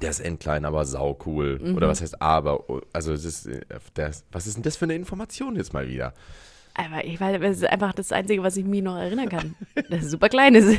Der 0.02 0.10
ist 0.10 0.20
endklein, 0.20 0.64
aber 0.64 0.84
sau 0.84 1.18
cool. 1.24 1.58
Mhm. 1.62 1.76
Oder 1.76 1.88
was 1.88 2.02
heißt 2.02 2.20
aber? 2.20 2.64
Also, 2.92 3.12
es 3.12 3.24
ist, 3.24 3.46
äh, 3.46 3.60
der 3.96 4.08
ist, 4.08 4.26
was 4.32 4.46
ist 4.46 4.56
denn 4.56 4.62
das 4.64 4.76
für 4.76 4.84
eine 4.84 4.94
Information 4.96 5.56
jetzt 5.56 5.72
mal 5.72 5.88
wieder? 5.88 6.12
Aber 6.74 7.04
ich 7.04 7.18
weiß, 7.20 7.40
das 7.40 7.56
ist 7.58 7.64
einfach 7.70 7.94
das 7.94 8.10
Einzige, 8.12 8.42
was 8.42 8.56
ich 8.56 8.64
mir 8.64 8.82
noch 8.82 8.96
erinnern 8.96 9.28
kann. 9.28 9.54
Das 9.88 10.02
ist 10.02 10.10
super 10.10 10.28
klein 10.28 10.54
ist. 10.56 10.78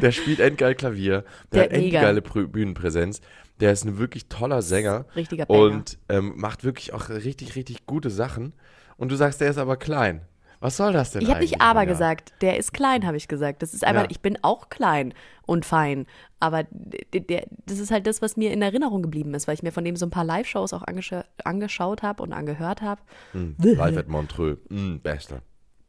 Der 0.00 0.12
spielt 0.12 0.38
endgeil 0.40 0.74
Klavier. 0.74 1.24
Der, 1.52 1.62
Der 1.62 1.62
hat 1.64 1.72
endgeile 1.72 2.20
Prü- 2.20 2.46
Bühnenpräsenz. 2.46 3.20
Der 3.62 3.72
ist 3.72 3.84
ein 3.84 3.96
wirklich 3.98 4.26
toller 4.26 4.60
Sänger. 4.60 5.06
Richtiger 5.16 5.46
Banger. 5.46 5.60
Und 5.62 5.98
ähm, 6.10 6.34
macht 6.36 6.64
wirklich 6.64 6.92
auch 6.92 7.08
richtig, 7.08 7.56
richtig 7.56 7.86
gute 7.86 8.10
Sachen. 8.10 8.52
Und 8.98 9.10
du 9.10 9.16
sagst, 9.16 9.40
der 9.40 9.48
ist 9.50 9.56
aber 9.58 9.76
klein. 9.76 10.20
Was 10.60 10.76
soll 10.76 10.92
das 10.92 11.10
denn 11.10 11.22
ich 11.22 11.28
habe 11.30 11.40
nicht 11.40 11.60
aber 11.60 11.80
Ronja? 11.80 11.92
gesagt. 11.92 12.34
Der 12.40 12.56
ist 12.56 12.72
klein, 12.72 13.04
habe 13.06 13.16
ich 13.16 13.26
gesagt. 13.26 13.62
Das 13.62 13.74
ist 13.74 13.84
einfach, 13.84 14.02
Ja. 14.04 14.08
ich 14.10 14.20
bin 14.20 14.38
auch 14.42 14.68
klein 14.68 15.12
und 15.44 15.64
fein. 15.64 16.06
Aber 16.38 16.64
der, 16.70 17.20
der, 17.20 17.46
das 17.66 17.78
ist 17.80 17.90
halt 17.90 18.06
das, 18.06 18.20
was 18.22 18.36
mir 18.36 18.52
in 18.52 18.62
Erinnerung 18.62 19.02
geblieben 19.02 19.34
ist, 19.34 19.48
weil 19.48 19.54
ich 19.54 19.62
mir 19.64 19.72
von 19.72 19.84
dem 19.84 19.96
so 19.96 20.06
ein 20.06 20.10
paar 20.10 20.24
Live-Shows 20.24 20.72
auch 20.72 20.82
angescha 20.82 21.24
angeschaut 21.44 22.02
habe 22.02 22.22
und 22.22 22.32
angehört 22.32 22.80
habe. 22.82 23.00
Hm, 23.32 23.56
Live 23.58 23.96
at 23.96 24.08
Montreux. 24.08 24.58
Mm, 24.70 24.98
bester. 24.98 25.42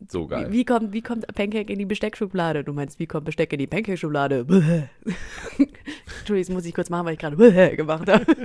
So 0.10 0.28
geil. 0.28 0.48
Wie, 0.50 0.54
wie, 0.60 0.66
kommt, 0.66 0.94
wie 0.94 1.02
kommt 1.02 1.26
Pancake 1.34 1.72
in 1.72 1.80
die 1.80 1.86
Besteckschublade? 1.86 2.64
Du 2.64 2.74
meinst, 2.74 3.00
wie 3.00 3.08
kommt 3.08 3.26
Besteck 3.26 3.52
in 3.54 3.60
die 3.60 3.68
Pancake-Schublade? 3.68 4.46
Entschuldigung, 6.20 6.38
das 6.38 6.50
muss 6.50 6.66
ich 6.66 6.74
kurz 6.74 6.90
machen, 6.90 7.06
weil 7.06 7.14
ich 7.14 7.20
gerade 7.20 7.36
gemacht 7.76 8.10
habe. 8.10 8.26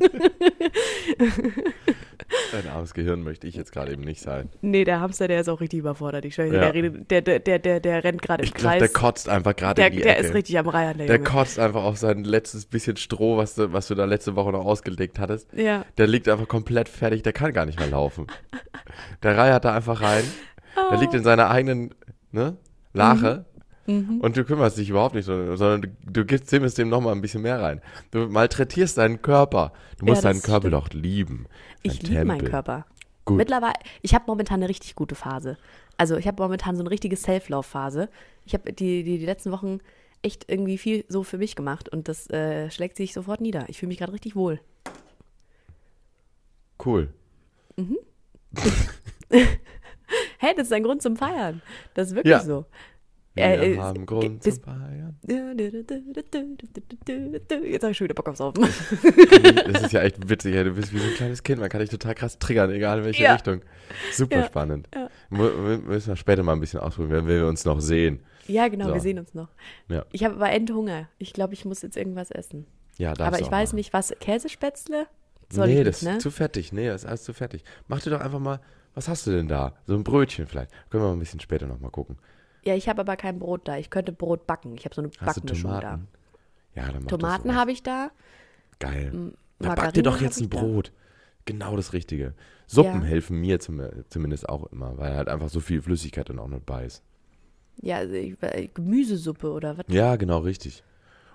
Ein 2.53 2.69
armes 2.69 2.95
Gehirn 2.95 3.23
möchte 3.23 3.47
ich 3.47 3.55
jetzt 3.57 3.73
gerade 3.73 3.93
eben 3.93 4.03
nicht 4.03 4.21
sein. 4.21 4.49
Nee, 4.61 4.85
der 4.85 5.01
Hamster, 5.01 5.29
der 5.29 5.41
ist 5.41 5.49
auch 5.49 5.61
richtig 5.61 5.79
überfordert. 5.81 6.25
Ich 6.25 6.35
schwöre, 6.35 6.55
Ja. 6.55 6.61
der, 6.61 6.75
redet, 6.75 7.11
der, 7.11 7.23
der, 7.23 7.59
der, 7.59 7.81
der, 7.81 8.05
rennt 8.05 8.23
gerade 8.23 8.43
im 8.43 8.47
Ich 8.49 8.55
glaube, 8.55 8.79
Kreis. 8.79 8.91
der 8.93 9.01
kotzt 9.01 9.29
einfach 9.29 9.55
gerade 9.57 9.75
der, 9.81 9.87
in 9.91 9.97
die 9.97 10.03
der 10.03 10.19
Ecke. 10.19 10.27
ist 10.29 10.35
richtig 10.35 10.59
am 10.59 10.69
Reihen, 10.69 10.99
der, 10.99 11.07
der 11.07 11.17
Junge. 11.17 11.29
kotzt 11.29 11.59
einfach 11.59 11.85
auf 11.85 11.97
sein 11.97 12.25
letztes 12.25 12.67
bisschen 12.67 12.97
Stroh, 12.97 13.37
was 13.37 13.55
du, 13.55 13.73
was 13.73 13.89
du 13.89 13.95
da 13.95 14.05
letzte 14.05 14.35
Woche 14.37 14.53
noch 14.53 14.65
ausgelegt 14.65 15.19
hattest. 15.19 15.53
Ja. 15.55 15.85
Der 15.97 16.07
liegt 16.07 16.29
einfach 16.29 16.49
komplett 16.49 16.89
fertig, 16.89 17.23
der 17.23 17.33
kann 17.33 17.53
gar 17.53 17.67
nicht 17.67 17.79
mehr 17.79 17.89
laufen. 17.89 18.27
Der 19.23 19.37
reiert 19.37 19.65
da 19.65 19.75
einfach 19.75 20.01
rein. 20.03 20.25
Der 20.77 20.99
liegt 20.99 21.15
in 21.15 21.23
seiner 21.23 21.51
eigenen 21.51 21.95
ne, 22.33 22.57
Lache. 22.93 23.45
Mhm. 23.87 24.21
Und 24.21 24.37
du 24.37 24.45
kümmerst 24.45 24.77
dich 24.77 24.91
überhaupt 24.91 25.15
nicht, 25.15 25.25
sondern 25.25 25.83
du, 25.83 25.89
du 26.13 26.25
gibst 26.27 26.49
zimmerst 26.49 26.77
dem 26.77 26.91
nochmal 26.91 27.15
ein 27.15 27.23
bisschen 27.23 27.43
mehr 27.43 27.61
rein. 27.61 27.81
Du 28.11 28.29
malträtierst 28.29 28.99
deinen 28.99 29.23
Körper. 29.23 29.73
Du 29.99 30.05
musst 30.05 30.23
Ja, 30.23 30.29
deinen 30.29 30.41
das 30.41 30.45
Körper 30.45 30.69
stimmt. 30.69 30.75
doch 30.75 30.89
lieben. 30.93 31.47
Ich 31.83 32.03
liebe 32.03 32.25
meinen. 32.25 32.45
Körper. 32.45 32.85
Gut. 33.25 33.39
Mittlerweile, 33.39 33.75
ich 34.03 34.15
habe 34.15 34.25
momentan 34.27 34.61
eine 34.61 34.69
richtig 34.69 34.95
gute 34.95 35.15
Phase. 35.15 35.57
Also 35.97 36.17
ich 36.17 36.27
habe 36.27 36.43
momentan 36.43 36.77
so 36.77 36.83
eine 36.83 36.91
richtige 36.91 37.17
Self-Love-Phase. 37.17 38.09
Ich 38.45 38.55
habe 38.55 38.73
die, 38.73 39.03
die, 39.05 39.19
die 39.19 39.27
letzten 39.27 39.53
Wochen 39.53 39.81
echt 40.23 40.45
irgendwie 40.49 40.79
viel 40.79 41.05
so 41.09 41.23
für 41.23 41.39
mich 41.39 41.57
gemacht 41.57 41.89
und 41.89 42.09
das 42.09 42.29
äh, 42.31 42.71
schlägt 42.71 42.97
sich 42.97 43.15
sofort 43.15 43.41
nieder. 43.41 43.65
Ich 43.69 43.79
fühle 43.79 43.89
mich 43.89 43.99
gerade 43.99 44.13
richtig 44.13 44.37
wohl. 44.37 44.61
Cool. 46.85 47.09
Hey, 50.41 50.55
das 50.57 50.69
ist 50.69 50.73
ein 50.73 50.85
Grund 50.85 51.03
zum 51.03 51.17
Feiern. 51.17 51.61
Das 51.95 52.09
ist 52.09 52.15
wirklich 52.15 52.31
Ja. 52.31 52.41
so. 52.41 52.65
Wir 53.35 53.45
Äh, 53.45 53.73
äh, 53.75 53.79
haben 53.79 54.07
Grund 54.07 54.41
bis- 54.43 54.57
zu 54.57 54.61
feiern. 54.63 55.17
Jetzt 55.29 55.53
habe 57.83 57.91
ich 57.93 57.97
schon 57.97 58.05
wieder 58.07 58.15
Bock 58.15 58.29
aufs 58.29 58.39
Saufen. 58.39 58.67
Das 59.73 59.83
ist 59.83 59.93
ja 59.93 60.03
echt 60.03 60.29
witzig. 60.29 60.55
Du 60.55 60.71
bist 60.73 60.93
wie 60.93 60.99
so 60.99 61.07
ein 61.07 61.15
kleines 61.15 61.43
Kind. 61.43 61.61
Man 61.61 61.69
kann 61.69 61.81
dich 61.81 61.91
total 61.91 62.15
krass 62.15 62.39
triggern, 62.39 62.71
egal 62.71 62.99
in 62.99 63.05
welche 63.05 63.23
Ja. 63.23 63.35
Richtung. 63.35 63.63
Super 64.13 64.45
spannend. 64.45 64.89
Mu- 65.31 65.79
Müssen 65.87 66.09
wir 66.09 66.17
später 66.17 66.43
mal 66.43 66.53
ein 66.55 66.61
bisschen 66.61 66.81
ausprobieren, 66.81 67.27
wenn 67.27 67.41
wir 67.43 67.47
uns 67.47 67.65
noch 67.65 67.81
sehen. 67.81 68.21
Ja, 68.47 68.69
genau, 68.69 68.89
So. 68.89 68.95
wir 68.95 69.01
sehen 69.01 69.19
uns 69.19 69.35
noch. 69.35 69.49
Ich 70.13 70.25
habe 70.25 70.35
aber 70.35 70.51
Endhunger. 70.51 71.09
Ich 71.19 71.33
glaube, 71.33 71.55
ich 71.55 71.65
muss 71.65 71.83
jetzt 71.83 71.97
irgendwas 71.97 72.31
essen. 72.31 72.67
Ja, 72.97 73.13
aber 73.19 73.41
ich 73.41 73.51
weiß 73.51 73.71
machen. 73.71 73.77
nicht, 73.77 73.93
was. 73.93 74.13
Käsespätzle? 74.21 75.07
Soll 75.51 75.69
nee, 75.69 75.79
ich 75.81 75.85
das 75.87 76.03
nicht, 76.03 76.11
ne? 76.11 76.17
ist 76.17 76.23
zu 76.23 76.31
fettig. 76.31 76.73
Nee, 76.73 76.89
das 76.89 77.05
ist 77.05 77.09
alles 77.09 77.23
zu 77.25 77.33
fettig. 77.33 77.63
Mach 77.87 78.01
dir 78.03 78.11
doch 78.11 78.21
einfach 78.21 78.41
mal, 78.41 78.61
was 78.99 79.07
hast 79.09 79.27
du 79.29 79.31
denn 79.31 79.47
da? 79.47 79.75
So 79.87 79.95
ein 79.95 80.03
Brötchen 80.03 80.49
vielleicht. 80.49 80.73
Können 80.91 81.05
wir 81.05 81.09
mal 81.09 81.13
ein 81.15 81.21
bisschen 81.21 81.39
später 81.39 81.67
nochmal 81.69 81.93
gucken. 81.93 82.17
Ja, 82.65 82.75
ich 82.75 82.89
habe 82.89 83.01
aber 83.01 83.17
kein 83.17 83.39
Brot 83.39 83.69
da. 83.69 83.77
Ich 83.79 83.91
könnte 83.91 84.11
Brot 84.11 84.45
backen. 84.49 84.75
Ich 84.75 84.85
habe 84.85 84.95
so 84.95 85.01
eine 85.03 85.11
Hast 85.21 85.37
Backmischung 85.41 85.71
da. 85.71 85.81
Tomaten? 85.81 86.09
Ja, 86.75 86.91
dann 86.91 87.07
Tomaten 87.07 87.55
habe 87.55 87.71
ich 87.71 87.85
da. 87.85 88.11
Geil. 88.81 89.11
M- 89.13 89.35
Na, 89.61 89.77
back 89.77 89.95
dir 89.95 90.03
doch 90.03 90.21
jetzt 90.21 90.41
ein 90.41 90.51
da. 90.51 90.59
Brot. 90.59 90.93
Genau 91.45 91.77
das 91.77 91.93
Richtige. 91.93 92.35
Suppen 92.67 93.03
Ja. 93.03 93.07
helfen 93.07 93.41
mir 93.41 93.61
zum, 93.61 93.81
zumindest 94.11 94.49
auch 94.49 94.67
immer, 94.73 94.99
weil 94.99 95.15
halt 95.15 95.29
einfach 95.29 95.49
so 95.49 95.61
viel 95.61 95.81
Flüssigkeit 95.81 96.29
dann 96.29 96.41
auch 96.41 96.49
noch 96.49 96.61
bei 96.61 96.85
ist. 96.85 97.03
Ja, 97.81 97.99
also 97.99 98.15
ich, 98.15 98.37
äh, 98.43 98.69
Gemüsesuppe 98.75 99.51
oder 99.53 99.79
was? 99.79 99.85
Ja, 99.89 100.17
genau, 100.17 100.39
richtig. 100.39 100.83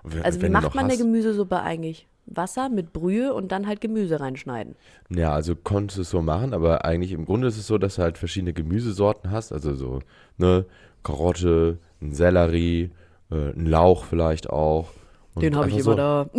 Und 0.04 0.14
wenn- 0.14 0.22
Also 0.22 0.40
wie 0.40 0.48
macht 0.48 0.74
man 0.76 0.84
eine 0.84 0.92
hast- 0.92 1.00
Gemüsesuppe 1.00 1.60
eigentlich? 1.60 2.06
Wasser 2.26 2.68
mit 2.70 2.92
Brühe 2.94 3.34
und 3.34 3.52
dann 3.52 3.66
halt 3.66 3.80
Gemüse 3.82 4.18
reinschneiden. 4.20 4.76
Ja, 5.10 5.32
also 5.34 5.54
konntest 5.56 5.98
du 5.98 6.02
es 6.02 6.10
so 6.10 6.22
machen, 6.22 6.54
aber 6.54 6.84
eigentlich 6.86 7.12
im 7.12 7.26
Grunde 7.26 7.48
ist 7.48 7.58
es 7.58 7.66
so, 7.66 7.76
dass 7.76 7.96
du 7.96 8.02
halt 8.02 8.16
verschiedene 8.16 8.52
Gemüsesorten 8.54 9.30
hast. 9.30 9.52
Also 9.52 9.74
so, 9.74 9.98
ne, 10.38 10.64
Karotte, 11.02 11.78
ein 12.00 12.12
Sellerie, 12.12 12.90
äh, 13.30 13.34
ein 13.50 13.66
Lauch 13.66 14.04
vielleicht 14.04 14.48
auch. 14.48 14.88
Den 15.36 15.54
habe 15.56 15.68
ich 15.68 15.74
immer 15.74 15.82
so, 15.82 15.94
da. 15.96 16.26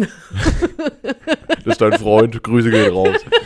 Das 1.66 1.74
ist 1.74 1.82
dein 1.82 1.93
Freund, 1.93 2.41
Grüße 2.43 2.70
gehen 2.72 2.93
raus. 2.93 3.18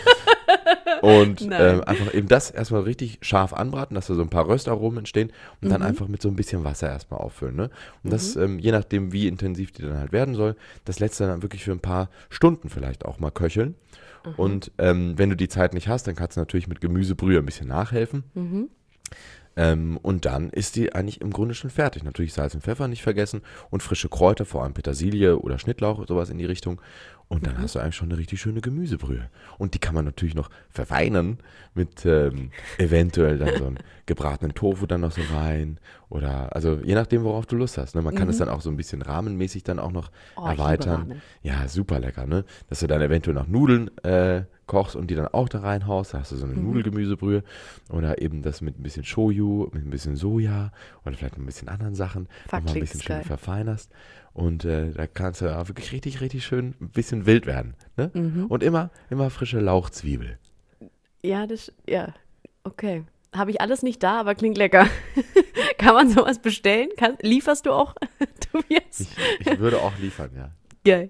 Und 1.01 1.41
ähm, 1.77 1.83
einfach 1.85 2.13
eben 2.13 2.27
das 2.27 2.51
erstmal 2.51 2.81
richtig 2.81 3.19
scharf 3.21 3.53
anbraten, 3.53 3.95
dass 3.95 4.07
da 4.07 4.15
so 4.15 4.21
ein 4.21 4.29
paar 4.29 4.47
Röstaromen 4.47 4.99
entstehen 4.99 5.31
und 5.61 5.67
Mhm. 5.67 5.71
dann 5.71 5.81
einfach 5.81 6.07
mit 6.07 6.21
so 6.21 6.29
ein 6.29 6.35
bisschen 6.35 6.63
Wasser 6.63 6.89
erstmal 6.89 7.19
auffüllen. 7.19 7.55
Ne? 7.55 7.69
Und 8.03 8.11
das, 8.13 8.35
ähm, 8.35 8.59
je 8.59 8.71
nachdem, 8.71 9.11
wie 9.13 9.27
intensiv 9.27 9.71
die 9.71 9.83
dann 9.83 9.97
halt 9.97 10.11
werden 10.11 10.35
soll, 10.35 10.55
das 10.85 10.99
letzte 10.99 11.27
dann 11.27 11.41
wirklich 11.41 11.63
für 11.63 11.71
ein 11.71 11.79
paar 11.79 12.09
Stunden 12.29 12.69
vielleicht 12.69 13.05
auch 13.05 13.19
mal 13.19 13.31
köcheln. 13.31 13.75
Mhm. 14.25 14.33
Und 14.35 14.71
ähm, 14.77 15.13
wenn 15.17 15.29
du 15.29 15.35
die 15.35 15.47
Zeit 15.47 15.73
nicht 15.73 15.87
hast, 15.87 16.07
dann 16.07 16.15
kannst 16.15 16.37
du 16.37 16.41
natürlich 16.41 16.67
mit 16.67 16.81
Gemüsebrühe 16.81 17.39
ein 17.39 17.45
bisschen 17.45 17.67
nachhelfen. 17.67 18.69
Mhm. 19.55 19.61
Ähm, 19.61 19.97
und 20.01 20.25
dann 20.25 20.49
ist 20.49 20.75
die 20.75 20.93
eigentlich 20.93 21.21
im 21.21 21.31
Grunde 21.31 21.53
schon 21.55 21.69
fertig. 21.69 22.03
Natürlich 22.03 22.33
Salz 22.33 22.53
und 22.55 22.61
Pfeffer 22.63 22.87
nicht 22.87 23.03
vergessen 23.03 23.41
und 23.69 23.83
frische 23.83 24.09
Kräuter, 24.09 24.45
vor 24.45 24.63
allem 24.63 24.73
Petersilie 24.73 25.37
oder 25.39 25.59
Schnittlauch, 25.59 26.05
sowas 26.07 26.29
in 26.29 26.37
die 26.37 26.45
Richtung. 26.45 26.81
Und 27.27 27.43
Mhm. 27.43 27.45
dann 27.45 27.57
hast 27.61 27.75
du 27.75 27.79
eigentlich 27.79 27.95
schon 27.95 28.09
eine 28.09 28.17
richtig 28.17 28.41
schöne 28.41 28.59
Gemüsebrühe. 28.61 29.29
Und 29.59 29.75
die 29.75 29.79
kann 29.79 29.93
man 29.93 30.05
natürlich 30.05 30.33
noch 30.33 30.49
verfeinern 30.69 31.37
mit 31.75 32.03
ähm, 32.05 32.49
eventuell 32.79 33.37
dann 33.37 33.55
so 33.57 33.65
einen 33.67 33.77
gebratenen 34.07 34.55
Tofu 34.55 34.87
dann 34.87 35.01
noch 35.01 35.11
so 35.11 35.21
rein. 35.31 35.79
Oder, 36.09 36.55
also 36.55 36.79
je 36.83 36.95
nachdem, 36.95 37.23
worauf 37.23 37.45
du 37.45 37.55
Lust 37.55 37.77
hast. 37.77 37.93
Ne? 37.95 38.01
Man 38.01 38.15
kann 38.15 38.29
es 38.29 38.37
dann 38.37 38.49
auch 38.49 38.61
so 38.61 38.71
ein 38.71 38.77
bisschen 38.77 39.03
rahmenmäßig 39.03 39.63
dann 39.63 39.77
auch 39.79 39.91
noch 39.91 40.09
Mhm. 40.09 40.15
Oh, 40.37 40.47
erweitern. 40.47 41.21
Ja, 41.43 41.67
super 41.67 41.99
lecker, 41.99 42.25
ne? 42.25 42.45
Dass 42.67 42.79
du 42.79 42.87
dann 42.87 43.01
eventuell 43.01 43.35
noch 43.35 43.47
Nudeln 43.47 43.95
äh, 44.03 44.43
kochst 44.69 44.95
und 44.95 45.09
die 45.11 45.15
dann 45.15 45.27
auch 45.27 45.49
da 45.49 45.59
reinhaust. 45.59 46.13
Da 46.13 46.19
hast 46.19 46.31
du 46.31 46.37
so 46.37 46.45
eine 46.45 46.53
Mhm. 46.53 46.63
Nudelgemüsebrühe. 46.67 47.43
Oder 47.89 48.21
eben 48.21 48.41
das 48.41 48.61
mit 48.61 48.79
ein 48.79 48.83
bisschen 48.83 49.03
Shoyu, 49.03 49.67
mit 49.73 49.83
ein 49.85 49.89
bisschen 49.89 50.15
Soja 50.15 50.71
oder 51.05 51.15
vielleicht 51.17 51.37
ein 51.37 51.45
bisschen 51.45 51.67
anderen 51.67 51.95
Sachen. 51.95 52.27
Fuck, 52.47 52.59
nochmal 52.59 52.75
ein 52.75 52.79
bisschen 52.81 53.01
schön 53.01 53.15
geil. 53.17 53.25
verfeinerst. 53.25 53.91
Und 54.33 54.63
äh, 54.63 54.91
da 54.91 55.07
kannst 55.07 55.41
du 55.41 55.57
auch 55.57 55.67
wirklich 55.67 55.91
richtig, 55.91 56.21
richtig 56.21 56.45
schön 56.45 56.75
ein 56.79 56.89
bisschen 56.89 57.25
wild 57.25 57.45
werden. 57.45 57.73
Ne? 57.97 58.11
Mhm. 58.13 58.45
Und 58.45 58.63
immer, 58.63 58.91
immer 59.09 59.29
frische 59.29 59.59
Lauchzwiebel. 59.59 60.37
Ja, 61.21 61.47
das, 61.47 61.73
ja, 61.87 62.13
okay. 62.63 63.03
Habe 63.35 63.51
ich 63.51 63.61
alles 63.61 63.83
nicht 63.83 64.01
da, 64.01 64.19
aber 64.21 64.33
klingt 64.35 64.57
lecker. 64.57 64.87
Kann 65.77 65.93
man 65.93 66.09
sowas 66.09 66.39
bestellen? 66.39 66.89
Kann, 66.97 67.15
lieferst 67.21 67.65
du 67.65 67.71
auch, 67.71 67.93
Tobias? 68.51 68.99
Ich, 69.01 69.47
ich 69.47 69.59
würde 69.59 69.79
auch 69.81 69.97
liefern, 69.99 70.31
ja. 70.35 70.51
Geil. 70.85 71.09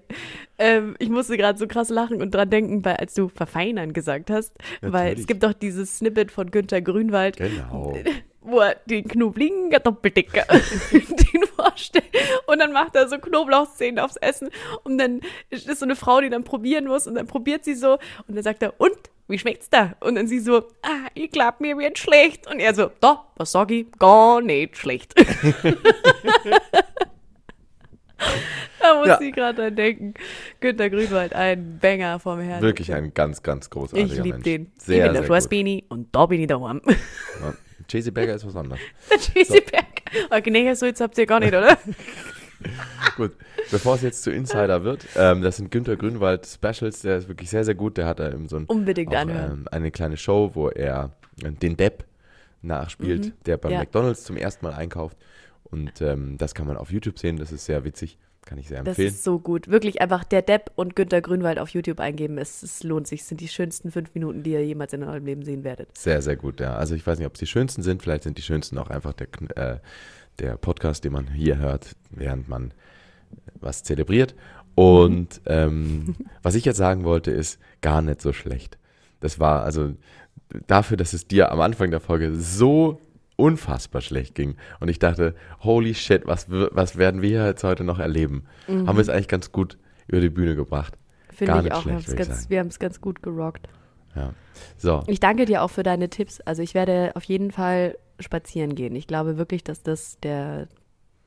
Ähm, 0.58 0.96
ich 0.98 1.08
musste 1.08 1.36
gerade 1.36 1.58
so 1.58 1.66
krass 1.66 1.88
lachen 1.90 2.20
und 2.20 2.34
dran 2.34 2.50
denken, 2.50 2.84
weil, 2.84 2.96
als 2.96 3.14
du 3.14 3.28
verfeinern 3.28 3.92
gesagt 3.92 4.30
hast, 4.30 4.52
weil 4.80 4.90
es 4.90 4.92
Natürlich. 5.10 5.26
gibt 5.28 5.42
doch 5.44 5.52
dieses 5.52 5.98
Snippet 5.98 6.32
von 6.32 6.50
Günter 6.50 6.80
Grünwald, 6.82 7.36
Genau. 7.36 7.96
wo 8.42 8.60
er 8.60 8.74
den 8.86 9.06
knobligen 9.06 9.70
Kartoffeldicker 9.70 10.44
den 10.92 11.42
vorstellt 11.54 12.06
und 12.46 12.58
dann 12.58 12.72
macht 12.72 12.96
er 12.96 13.06
so 13.06 13.18
Knoblauchzehen 13.18 13.98
aufs 13.98 14.16
Essen 14.16 14.48
und 14.82 14.96
dann 14.96 15.20
ist 15.50 15.68
so 15.78 15.84
eine 15.84 15.94
Frau, 15.94 16.20
die 16.22 16.30
dann 16.30 16.42
probieren 16.42 16.86
muss 16.86 17.06
und 17.06 17.14
dann 17.16 17.26
probiert 17.26 17.64
sie 17.64 17.74
so 17.74 17.98
und 18.26 18.34
dann 18.34 18.42
sagt 18.42 18.62
er, 18.62 18.80
und, 18.80 18.96
wie 19.28 19.38
schmeckt's 19.38 19.68
da? 19.70 19.94
Und 20.00 20.14
dann 20.16 20.26
sie 20.26 20.40
so, 20.40 20.64
ah, 20.82 21.06
ich 21.14 21.30
glaub, 21.30 21.60
mir 21.60 21.78
wird 21.78 21.98
schlecht. 21.98 22.50
Und 22.50 22.58
er 22.58 22.74
so, 22.74 22.90
doch, 23.00 23.26
was 23.36 23.52
sag 23.52 23.70
ich? 23.70 23.86
Gar 23.98 24.40
nicht 24.40 24.76
schlecht. 24.76 25.14
da 28.80 28.94
muss 28.98 29.06
Ja. 29.08 29.20
ich 29.20 29.34
gerade 29.34 29.62
dran 29.62 29.76
denken. 29.76 30.14
Günter 30.60 30.90
Grünwald, 30.90 31.32
ein 31.34 31.78
Banger 31.80 32.18
vom 32.20 32.40
Herrn. 32.40 32.62
Wirklich 32.62 32.92
ein 32.92 33.12
ganz, 33.14 33.42
ganz 33.42 33.70
großartiger 33.70 34.06
Ich 34.12 34.22
lieb 34.22 34.32
Mensch. 34.34 34.44
den. 34.44 34.72
ich 34.76 34.82
Sehr, 34.82 35.12
bin 35.12 35.22
der. 35.26 35.40
Beanie 35.48 35.84
und 35.88 36.08
da 36.14 36.26
bin 36.26 36.40
ich 36.40 36.46
daheim. 36.46 36.80
Ja. 36.86 36.94
Chasey 37.88 38.10
Berger 38.12 38.34
ist 38.36 38.46
was 38.46 38.54
anderes. 38.56 38.80
Der 39.10 39.18
Cheesy 39.18 39.60
Berg. 39.60 39.86
Okay, 40.30 40.50
nee, 40.50 40.72
so 40.74 40.86
jetzt 40.86 41.00
habt 41.00 41.16
ihr 41.18 41.26
gar 41.26 41.40
nicht, 41.40 41.52
oder? 41.54 41.76
Gut, 43.16 43.32
bevor 43.70 43.94
es 43.94 44.02
jetzt 44.02 44.22
zu 44.22 44.30
Insider 44.30 44.84
wird, 44.84 45.06
ähm, 45.16 45.40
das 45.42 45.56
sind 45.56 45.70
Günther 45.70 45.96
Grünwald 45.96 46.46
Specials, 46.46 47.00
der 47.00 47.16
ist 47.16 47.28
wirklich 47.28 47.48
sehr, 47.48 47.64
sehr 47.64 47.74
gut. 47.74 47.96
Der 47.96 48.06
hat 48.06 48.20
da 48.20 48.30
eben 48.30 48.48
so 48.48 48.56
ein, 48.56 48.64
Unbedingt 48.66 49.14
auch, 49.16 49.22
ähm, 49.22 49.66
eine 49.72 49.90
kleine 49.90 50.16
Show, 50.18 50.50
wo 50.54 50.68
er 50.68 51.10
äh, 51.42 51.50
den 51.50 51.76
Depp 51.76 52.04
nachspielt, 52.62 53.32
der 53.46 53.56
beim 53.56 53.70
Mhm. 53.70 53.74
Ja. 53.74 53.80
McDonalds 53.80 54.24
zum 54.24 54.36
ersten 54.36 54.66
Mal 54.66 54.74
einkauft. 54.74 55.16
Und 55.64 56.00
ähm, 56.02 56.36
das 56.36 56.54
kann 56.54 56.66
man 56.66 56.76
auf 56.76 56.90
YouTube 56.92 57.18
sehen, 57.18 57.38
das 57.38 57.50
ist 57.50 57.64
sehr 57.64 57.84
witzig, 57.84 58.18
kann 58.44 58.58
ich 58.58 58.68
sehr 58.68 58.78
Das 58.78 58.98
empfehlen. 58.98 59.08
ist 59.08 59.24
so 59.24 59.38
gut. 59.38 59.68
Wirklich 59.68 60.00
einfach 60.00 60.24
der 60.24 60.42
Depp 60.42 60.72
und 60.74 60.96
Günter 60.96 61.20
Grünwald 61.20 61.58
auf 61.58 61.68
YouTube 61.70 62.00
eingeben. 62.00 62.38
Es, 62.38 62.62
es 62.62 62.82
lohnt 62.82 63.06
sich. 63.06 63.20
Es 63.20 63.28
sind 63.28 63.40
die 63.40 63.48
schönsten 63.48 63.90
fünf 63.90 64.14
Minuten, 64.14 64.42
die 64.42 64.52
ihr 64.52 64.64
jemals 64.64 64.92
in 64.92 65.02
eurem 65.04 65.24
Leben 65.24 65.44
sehen 65.44 65.62
werdet. 65.64 65.96
Sehr, 65.96 66.22
sehr 66.22 66.36
gut, 66.36 66.60
ja. 66.60 66.74
Also 66.74 66.94
ich 66.94 67.06
weiß 67.06 67.18
nicht, 67.18 67.26
ob 67.26 67.34
es 67.34 67.40
die 67.40 67.46
schönsten 67.46 67.82
sind, 67.82 68.02
vielleicht 68.02 68.24
sind 68.24 68.38
die 68.38 68.42
schönsten 68.42 68.78
auch 68.78 68.90
einfach 68.90 69.12
der, 69.12 69.28
äh, 69.56 69.78
der 70.38 70.56
Podcast, 70.56 71.04
den 71.04 71.12
man 71.12 71.28
hier 71.28 71.58
hört, 71.58 71.96
während 72.10 72.48
man 72.48 72.72
was 73.60 73.82
zelebriert. 73.82 74.34
Und 74.74 75.40
ähm, 75.46 76.16
was 76.42 76.54
ich 76.54 76.64
jetzt 76.64 76.78
sagen 76.78 77.04
wollte, 77.04 77.30
ist 77.30 77.58
gar 77.82 78.02
nicht 78.02 78.20
so 78.22 78.32
schlecht. 78.32 78.78
Das 79.20 79.38
war 79.38 79.62
also 79.64 79.92
dafür, 80.66 80.96
dass 80.96 81.12
es 81.12 81.28
dir 81.28 81.52
am 81.52 81.60
Anfang 81.60 81.90
der 81.90 82.00
Folge 82.00 82.34
so 82.34 83.00
unfassbar 83.40 84.00
schlecht 84.02 84.34
ging. 84.34 84.56
Und 84.80 84.88
ich 84.88 84.98
dachte, 84.98 85.34
holy 85.60 85.94
shit, 85.94 86.26
was, 86.26 86.46
was 86.48 86.96
werden 86.96 87.22
wir 87.22 87.46
jetzt 87.46 87.64
heute 87.64 87.82
noch 87.84 87.98
erleben? 87.98 88.44
Haben 88.68 88.96
wir 88.96 89.00
es 89.00 89.08
eigentlich 89.08 89.28
ganz 89.28 89.50
gut 89.52 89.78
über 90.06 90.20
die 90.20 90.30
Bühne 90.30 90.54
gebracht. 90.56 90.96
Finde 91.30 91.52
Gar 91.52 91.58
ich 91.58 91.64
nicht 91.64 91.72
auch. 91.74 91.86
Wir 91.86 91.92
schlecht, 92.00 92.08
ich 92.08 92.16
ganz, 92.16 92.28
sagen. 92.28 92.50
wir 92.50 92.58
haben 92.60 92.66
es 92.68 92.78
ganz 92.78 93.00
gut 93.00 93.22
gerockt. 93.22 93.68
Ja. 94.14 94.34
So, 94.76 95.02
Ich 95.06 95.20
danke 95.20 95.44
dir 95.44 95.62
auch 95.62 95.70
für 95.70 95.82
deine 95.84 96.10
Tipps. 96.10 96.40
Also 96.40 96.62
ich 96.62 96.74
werde 96.74 97.12
auf 97.14 97.22
jeden 97.24 97.50
Fall 97.52 97.96
spazieren 98.18 98.74
gehen. 98.74 98.94
Ich 98.96 99.06
glaube 99.06 99.38
wirklich, 99.38 99.62
dass 99.64 99.82
das 99.82 100.18
der, 100.22 100.68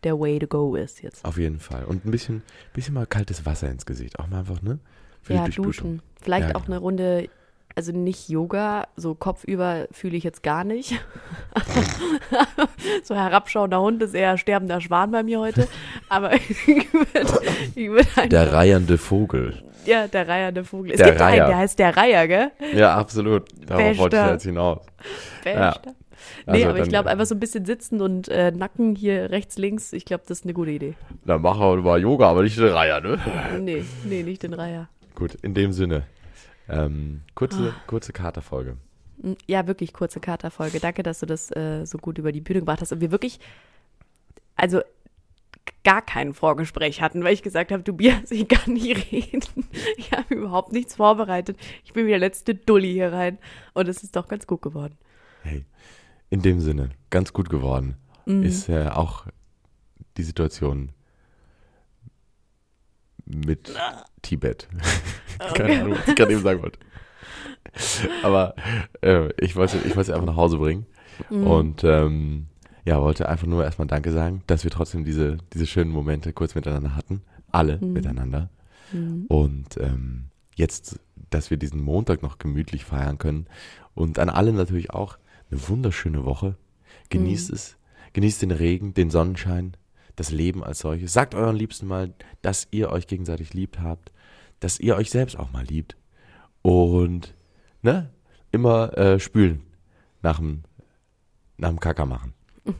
der 0.03 0.19
Way 0.19 0.39
to 0.39 0.47
go 0.47 0.75
ist 0.75 1.01
jetzt. 1.01 1.23
Auf 1.25 1.37
jeden 1.37 1.59
Fall. 1.59 1.85
Und 1.85 2.05
ein 2.05 2.11
bisschen, 2.11 2.43
bisschen 2.73 2.93
mal 2.93 3.07
kaltes 3.07 3.45
Wasser 3.45 3.69
ins 3.69 3.85
Gesicht. 3.85 4.19
Auch 4.19 4.27
mal 4.27 4.39
einfach, 4.39 4.61
ne? 4.61 4.79
Für 5.21 5.35
ja, 5.35 5.47
duschen. 5.47 6.01
Vielleicht 6.21 6.49
Ja, 6.49 6.55
auch 6.55 6.65
genau. 6.65 6.75
eine 6.75 6.81
Runde, 6.83 7.29
also 7.75 7.91
nicht 7.91 8.29
Yoga, 8.29 8.87
so 8.95 9.15
kopfüber 9.15 9.87
fühle 9.91 10.15
ich 10.17 10.23
jetzt 10.23 10.43
gar 10.43 10.63
nicht. 10.63 10.99
so 13.03 13.15
herabschauender 13.15 13.79
Hund 13.81 14.01
ist 14.03 14.13
eher 14.13 14.37
sterbender 14.37 14.81
Schwan 14.81 15.11
bei 15.11 15.23
mir 15.23 15.39
heute. 15.39 15.67
Aber 16.09 16.33
ich 16.35 16.67
würde 16.67 17.25
würd 17.75 18.31
Der 18.31 18.53
reihernde 18.53 18.97
Vogel. 18.97 19.63
ja, 19.85 20.07
der 20.07 20.27
reiernde 20.27 20.63
Vogel. 20.63 20.91
Es 20.91 20.97
Der 20.97 21.07
gibt 21.09 21.21
Reiher. 21.21 21.43
einen, 21.43 21.51
der 21.51 21.57
heißt 21.57 21.79
der 21.79 21.97
Reiher, 21.97 22.27
gell? 22.27 22.51
Ja, 22.73 22.95
absolut. 22.95 23.43
Darauf 23.65 23.97
wollte 23.97 24.15
ich 24.17 24.21
Bester. 24.21 24.31
jetzt 24.33 24.43
hinaus. 24.43 24.79
Bester. 25.43 25.81
Nee, 26.45 26.53
Also 26.53 26.69
aber 26.69 26.79
ich 26.79 26.89
glaube, 26.89 27.09
einfach 27.09 27.25
so 27.25 27.35
ein 27.35 27.39
bisschen 27.39 27.65
sitzen 27.65 28.01
und 28.01 28.27
äh, 28.29 28.51
Nacken 28.51 28.95
hier 28.95 29.29
rechts, 29.31 29.57
links, 29.57 29.91
ich 29.93 30.05
glaube, 30.05 30.23
das 30.27 30.39
ist 30.39 30.45
eine 30.45 30.53
gute 30.53 30.71
Idee. 30.71 30.93
Dann 31.25 31.41
machen 31.41 31.59
wir 31.61 31.77
mal 31.81 31.99
Yoga, 32.01 32.29
aber 32.29 32.43
nicht 32.43 32.57
der 32.57 32.73
Reiher, 32.73 33.01
ne? 33.01 33.19
Nee, 33.59 33.83
nee, 34.05 34.23
nicht 34.23 34.43
den 34.43 34.53
Reiher. 34.53 34.87
Gut, 35.15 35.35
in 35.41 35.53
dem 35.53 35.73
Sinne. 35.73 36.03
Ähm, 36.73 37.21
kurze, 37.35 37.73
Ah. 37.75 37.81
kurze 37.87 38.13
Katerfolge. 38.13 38.77
Ja, 39.47 39.67
wirklich 39.67 39.93
kurze 39.93 40.19
Katerfolge. 40.19 40.79
Danke, 40.79 41.03
dass 41.03 41.19
du 41.19 41.25
das 41.25 41.51
äh, 41.55 41.85
so 41.85 41.97
gut 41.97 42.17
über 42.17 42.31
die 42.31 42.41
Bühne 42.41 42.59
gebracht 42.59 42.81
hast 42.81 42.91
und 42.91 42.99
wir 43.01 43.11
wirklich, 43.11 43.39
also 44.55 44.81
gar 45.83 46.01
kein 46.01 46.33
Vorgespräch 46.33 47.01
hatten, 47.01 47.23
weil 47.23 47.33
ich 47.33 47.43
gesagt 47.43 47.71
habe, 47.71 47.83
Tobias, 47.83 48.31
ich 48.31 48.47
kann 48.47 48.73
nicht 48.73 49.11
reden. 49.11 49.65
Ich 49.97 50.11
habe 50.11 50.33
überhaupt 50.35 50.71
nichts 50.73 50.95
vorbereitet. 50.95 51.57
Ich 51.85 51.93
bin 51.93 52.05
wie 52.05 52.09
der 52.09 52.19
letzte 52.19 52.55
Dulli 52.55 52.91
hier 52.91 53.11
rein 53.13 53.37
und 53.73 53.87
es 53.87 54.03
ist 54.03 54.15
doch 54.15 54.27
ganz 54.27 54.47
gut 54.47 54.61
geworden. 54.61 54.97
Hey, 55.43 55.65
in 56.29 56.41
dem 56.41 56.59
Sinne, 56.59 56.89
ganz 57.09 57.33
gut 57.33 57.49
geworden 57.49 57.95
Mhm. 58.25 58.43
ist 58.43 58.69
äh, 58.69 58.87
auch 58.87 59.27
die 60.17 60.23
Situation 60.23 60.89
mit 63.25 63.73
Tibet. 64.21 64.67
Keine 65.55 65.81
Ahnung, 65.81 65.97
was 65.97 66.07
ich 66.07 66.15
gerade 66.15 66.31
eben 66.33 66.41
sagen 66.41 66.61
wollte. 66.61 66.79
Aber 68.23 68.55
äh, 69.01 69.29
ich 69.43 69.55
wollte 69.55 69.77
ich 69.77 69.95
wollte 69.95 70.01
es 70.01 70.09
einfach 70.11 70.27
nach 70.27 70.35
Hause 70.35 70.57
bringen 70.57 70.85
Mhm. 71.29 71.45
und 71.47 71.83
ähm, 71.83 72.47
ja, 72.85 72.99
wollte 72.99 73.29
einfach 73.29 73.45
nur 73.45 73.63
erstmal 73.63 73.87
Danke 73.87 74.11
sagen, 74.11 74.41
dass 74.47 74.63
wir 74.63 74.71
trotzdem 74.71 75.05
diese, 75.05 75.37
diese 75.53 75.67
schönen 75.67 75.91
Momente 75.91 76.33
kurz 76.33 76.55
miteinander 76.55 76.95
hatten. 76.95 77.21
Alle 77.51 77.77
Mhm. 77.77 77.93
miteinander. 77.93 78.49
Und 79.27 79.77
ähm, 79.79 80.25
jetzt, 80.55 80.99
dass 81.29 81.49
wir 81.51 81.57
diesen 81.57 81.81
Montag 81.81 82.23
noch 82.23 82.39
gemütlich 82.39 82.83
feiern 82.83 83.19
können. 83.19 83.45
Und 83.93 84.17
an 84.19 84.29
alle 84.29 84.53
natürlich 84.53 84.89
auch 84.91 85.17
eine 85.51 85.67
wunderschöne 85.69 86.25
Woche. 86.25 86.55
Genießt 87.09 87.51
es. 87.51 87.77
Genießt 88.13 88.41
den 88.41 88.51
Regen, 88.51 88.93
den 88.95 89.09
Sonnenschein, 89.11 89.77
das 90.15 90.31
Leben 90.31 90.63
als 90.63 90.79
solches. 90.79 91.13
Sagt 91.13 91.35
euren 91.35 91.55
Liebsten 91.55 91.87
mal, 91.87 92.13
dass 92.41 92.67
ihr 92.71 92.91
euch 92.91 93.07
gegenseitig 93.07 93.53
liebt 93.53 93.79
habt. 93.79 94.11
Dass 94.59 94.79
ihr 94.79 94.95
euch 94.95 95.09
selbst 95.09 95.37
auch 95.37 95.51
mal 95.51 95.65
liebt. 95.65 95.97
Und 96.61 97.33
ne, 97.81 98.09
immer 98.51 98.97
äh, 98.97 99.19
spülen 99.19 99.63
nach 100.21 100.37
dem, 100.37 100.63
nach 101.57 101.69
dem 101.69 101.79
Kacker 101.79 102.05
machen. 102.05 102.33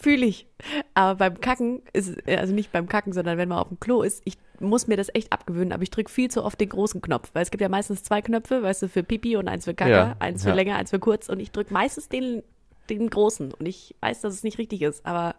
Fühle 0.00 0.26
ich. 0.26 0.46
Aber 0.92 1.14
beim 1.16 1.40
Kacken 1.40 1.82
ist, 1.92 2.28
also 2.28 2.52
nicht 2.54 2.72
beim 2.72 2.88
Kacken, 2.88 3.12
sondern 3.12 3.38
wenn 3.38 3.48
man 3.48 3.58
auf 3.58 3.68
dem 3.68 3.80
Klo 3.80 4.02
ist, 4.02 4.22
ich 4.24 4.36
muss 4.60 4.86
mir 4.86 4.96
das 4.96 5.08
echt 5.14 5.32
abgewöhnen, 5.32 5.72
aber 5.72 5.82
ich 5.82 5.90
drücke 5.90 6.10
viel 6.10 6.30
zu 6.30 6.44
oft 6.44 6.60
den 6.60 6.68
großen 6.68 7.00
Knopf, 7.00 7.30
weil 7.32 7.42
es 7.42 7.50
gibt 7.50 7.60
ja 7.60 7.68
meistens 7.68 8.02
zwei 8.02 8.22
Knöpfe, 8.22 8.62
weißt 8.62 8.82
du, 8.82 8.88
für 8.88 9.02
Pipi 9.02 9.36
und 9.36 9.48
eins 9.48 9.64
für 9.64 9.74
Kacke, 9.74 9.90
Ja, 9.90 10.16
eins 10.18 10.42
für 10.42 10.50
ja. 10.50 10.54
länger, 10.54 10.76
eins 10.76 10.90
für 10.90 10.98
kurz 10.98 11.28
und 11.28 11.40
ich 11.40 11.50
drücke 11.50 11.72
meistens 11.72 12.08
den, 12.08 12.42
den 12.90 13.08
großen 13.10 13.52
und 13.52 13.66
ich 13.66 13.94
weiß, 14.00 14.20
dass 14.20 14.34
es 14.34 14.42
nicht 14.42 14.58
richtig 14.58 14.82
ist, 14.82 15.04
aber 15.06 15.34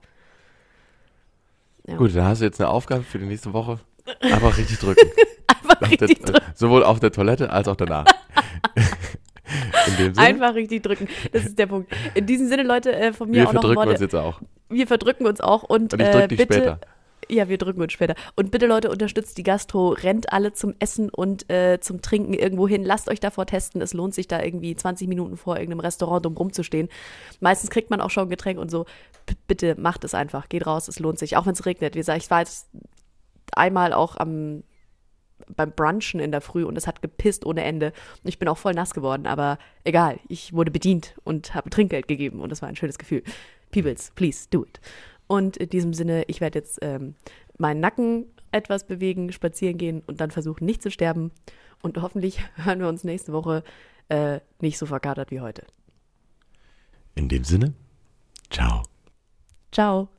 Ja. 1.88 1.98
Gut, 1.98 2.16
dann 2.16 2.26
hast 2.26 2.42
du 2.42 2.46
jetzt 2.46 2.60
eine 2.60 2.70
Aufgabe 2.70 3.04
für 3.04 3.20
die 3.20 3.26
nächste 3.26 3.54
Woche. 3.54 3.80
Einfach 4.22 4.58
richtig 4.58 4.80
drücken. 4.80 5.08
einfach 5.48 5.82
richtig 5.82 6.24
der, 6.24 6.34
drücken. 6.34 6.46
sowohl 6.56 6.84
auf 6.84 7.00
der 7.00 7.12
Toilette 7.12 7.50
als 7.52 7.68
auch 7.68 7.76
danach. 7.76 8.06
Einfach 10.18 10.56
richtig 10.56 10.84
drücken. 10.84 11.08
Das 11.32 11.46
ist 11.46 11.58
der 11.60 11.68
Punkt. 11.68 11.92
In 12.16 12.26
diesem 12.26 12.48
Sinne, 12.48 12.64
Leute, 12.64 12.94
äh, 12.94 13.14
von 13.14 13.30
mir 13.30 13.42
wir 13.42 13.50
auch 13.50 13.54
noch 13.54 13.62
verdrücken 13.62 13.90
uns 13.90 14.00
jetzt 14.02 14.16
auch. 14.16 14.42
wir 14.70 14.88
verdrücken 14.88 15.28
uns 15.28 15.42
auch 15.42 15.64
und, 15.64 15.94
Und 15.94 16.02
ich 16.02 16.08
äh, 16.08 16.12
drück 16.12 16.30
dich 16.30 16.38
bitte. 16.40 16.54
später. 16.54 16.80
Ja, 17.30 17.50
wir 17.50 17.58
drücken 17.58 17.82
uns 17.82 17.94
später. 17.94 18.16
Und 18.36 18.52
bitte, 18.52 18.68
Leute, 18.68 18.90
unterstützt 18.90 19.38
die 19.38 19.44
Gastro, 19.44 19.90
rennt 19.90 20.32
alle 20.32 20.54
zum 20.54 20.76
Essen 20.80 21.10
und 21.10 21.50
äh, 21.50 21.80
zum 21.80 22.02
Trinken 22.02 22.34
irgendwo 22.34 22.68
hin. 22.68 22.84
Lasst 22.84 23.10
euch 23.10 23.20
davor 23.20 23.46
testen. 23.46 23.82
Es 23.82 23.94
lohnt 23.94 24.14
sich 24.14 24.28
da 24.28 24.42
irgendwie 24.42 24.76
20 24.76 25.08
Minuten 25.08 25.38
vor 25.38 25.56
irgendeinem 25.56 25.80
Restaurant 25.80 26.26
drum 26.26 26.38
rumzustehen. 26.38 26.90
Meistens 27.40 27.70
kriegt 27.70 27.90
man 27.90 28.02
auch 28.02 28.10
schon 28.12 28.28
ein 28.28 28.30
Getränk 28.30 28.60
und 28.60 28.70
so. 28.70 28.86
B 29.26 29.34
bitte 29.48 29.80
macht 29.80 30.04
es 30.04 30.14
einfach. 30.14 30.50
Geht 30.50 30.68
raus, 30.68 30.88
es 30.88 31.00
lohnt 31.00 31.20
sich. 31.20 31.38
Auch 31.38 31.46
wenn 31.46 31.54
es 31.54 31.66
regnet. 31.66 31.96
Wie 31.96 32.00
gesagt, 32.00 32.22
ich 32.22 32.30
war 32.30 32.40
jetzt 32.40 32.68
einmal 33.54 33.94
auch 33.94 34.18
am 34.18 34.64
beim 35.56 35.72
Brunchen 35.72 36.20
in 36.20 36.32
der 36.32 36.42
Früh 36.42 36.64
und 36.64 36.78
es 36.78 36.88
hat 36.88 37.02
gepisst 37.02 37.46
ohne 37.46 37.64
Ende. 37.64 37.88
Und 38.24 38.30
ich 38.30 38.40
bin 38.40 38.48
auch 38.48 38.58
voll 38.58 38.74
nass 38.74 38.94
geworden, 38.94 39.28
aber 39.28 39.58
egal, 39.84 40.20
ich 40.28 40.54
wurde 40.54 40.72
bedient 40.72 41.16
und 41.24 41.54
habe 41.54 41.70
Trinkgeld 41.70 42.08
gegeben 42.08 42.40
und 42.40 42.52
das 42.52 42.62
war 42.62 42.70
ein 42.70 42.76
schönes 42.76 42.98
Gefühl. 42.98 43.24
Peoples, 43.72 44.12
please 44.16 44.48
do 44.50 44.64
it. 44.64 44.80
Und 45.28 45.58
in 45.58 45.70
diesem 45.70 45.94
Sinne, 45.94 46.24
ich 46.28 46.42
werde 46.42 46.60
jetzt 46.60 46.80
ähm, 46.82 47.16
meinen 47.58 47.80
Nacken 47.80 48.26
etwas 48.52 48.86
bewegen, 48.86 49.32
spazieren 49.32 49.78
gehen 49.78 50.02
und 50.06 50.22
dann 50.22 50.32
versuchen, 50.32 50.66
nicht 50.66 50.82
zu 50.82 50.92
sterben. 50.92 51.32
Und 51.82 52.02
hoffentlich 52.02 52.40
hören 52.56 52.80
wir 52.80 52.88
uns 52.88 53.04
nächste 53.04 53.34
Woche 53.34 53.64
äh, 54.10 54.40
nicht 54.60 54.78
so 54.78 54.86
verkatert 54.86 55.32
wie 55.32 55.42
heute. 55.42 55.64
In 57.16 57.30
dem 57.30 57.44
Sinne, 57.44 57.74
ciao. 58.50 58.84
Ciao. 59.72 60.10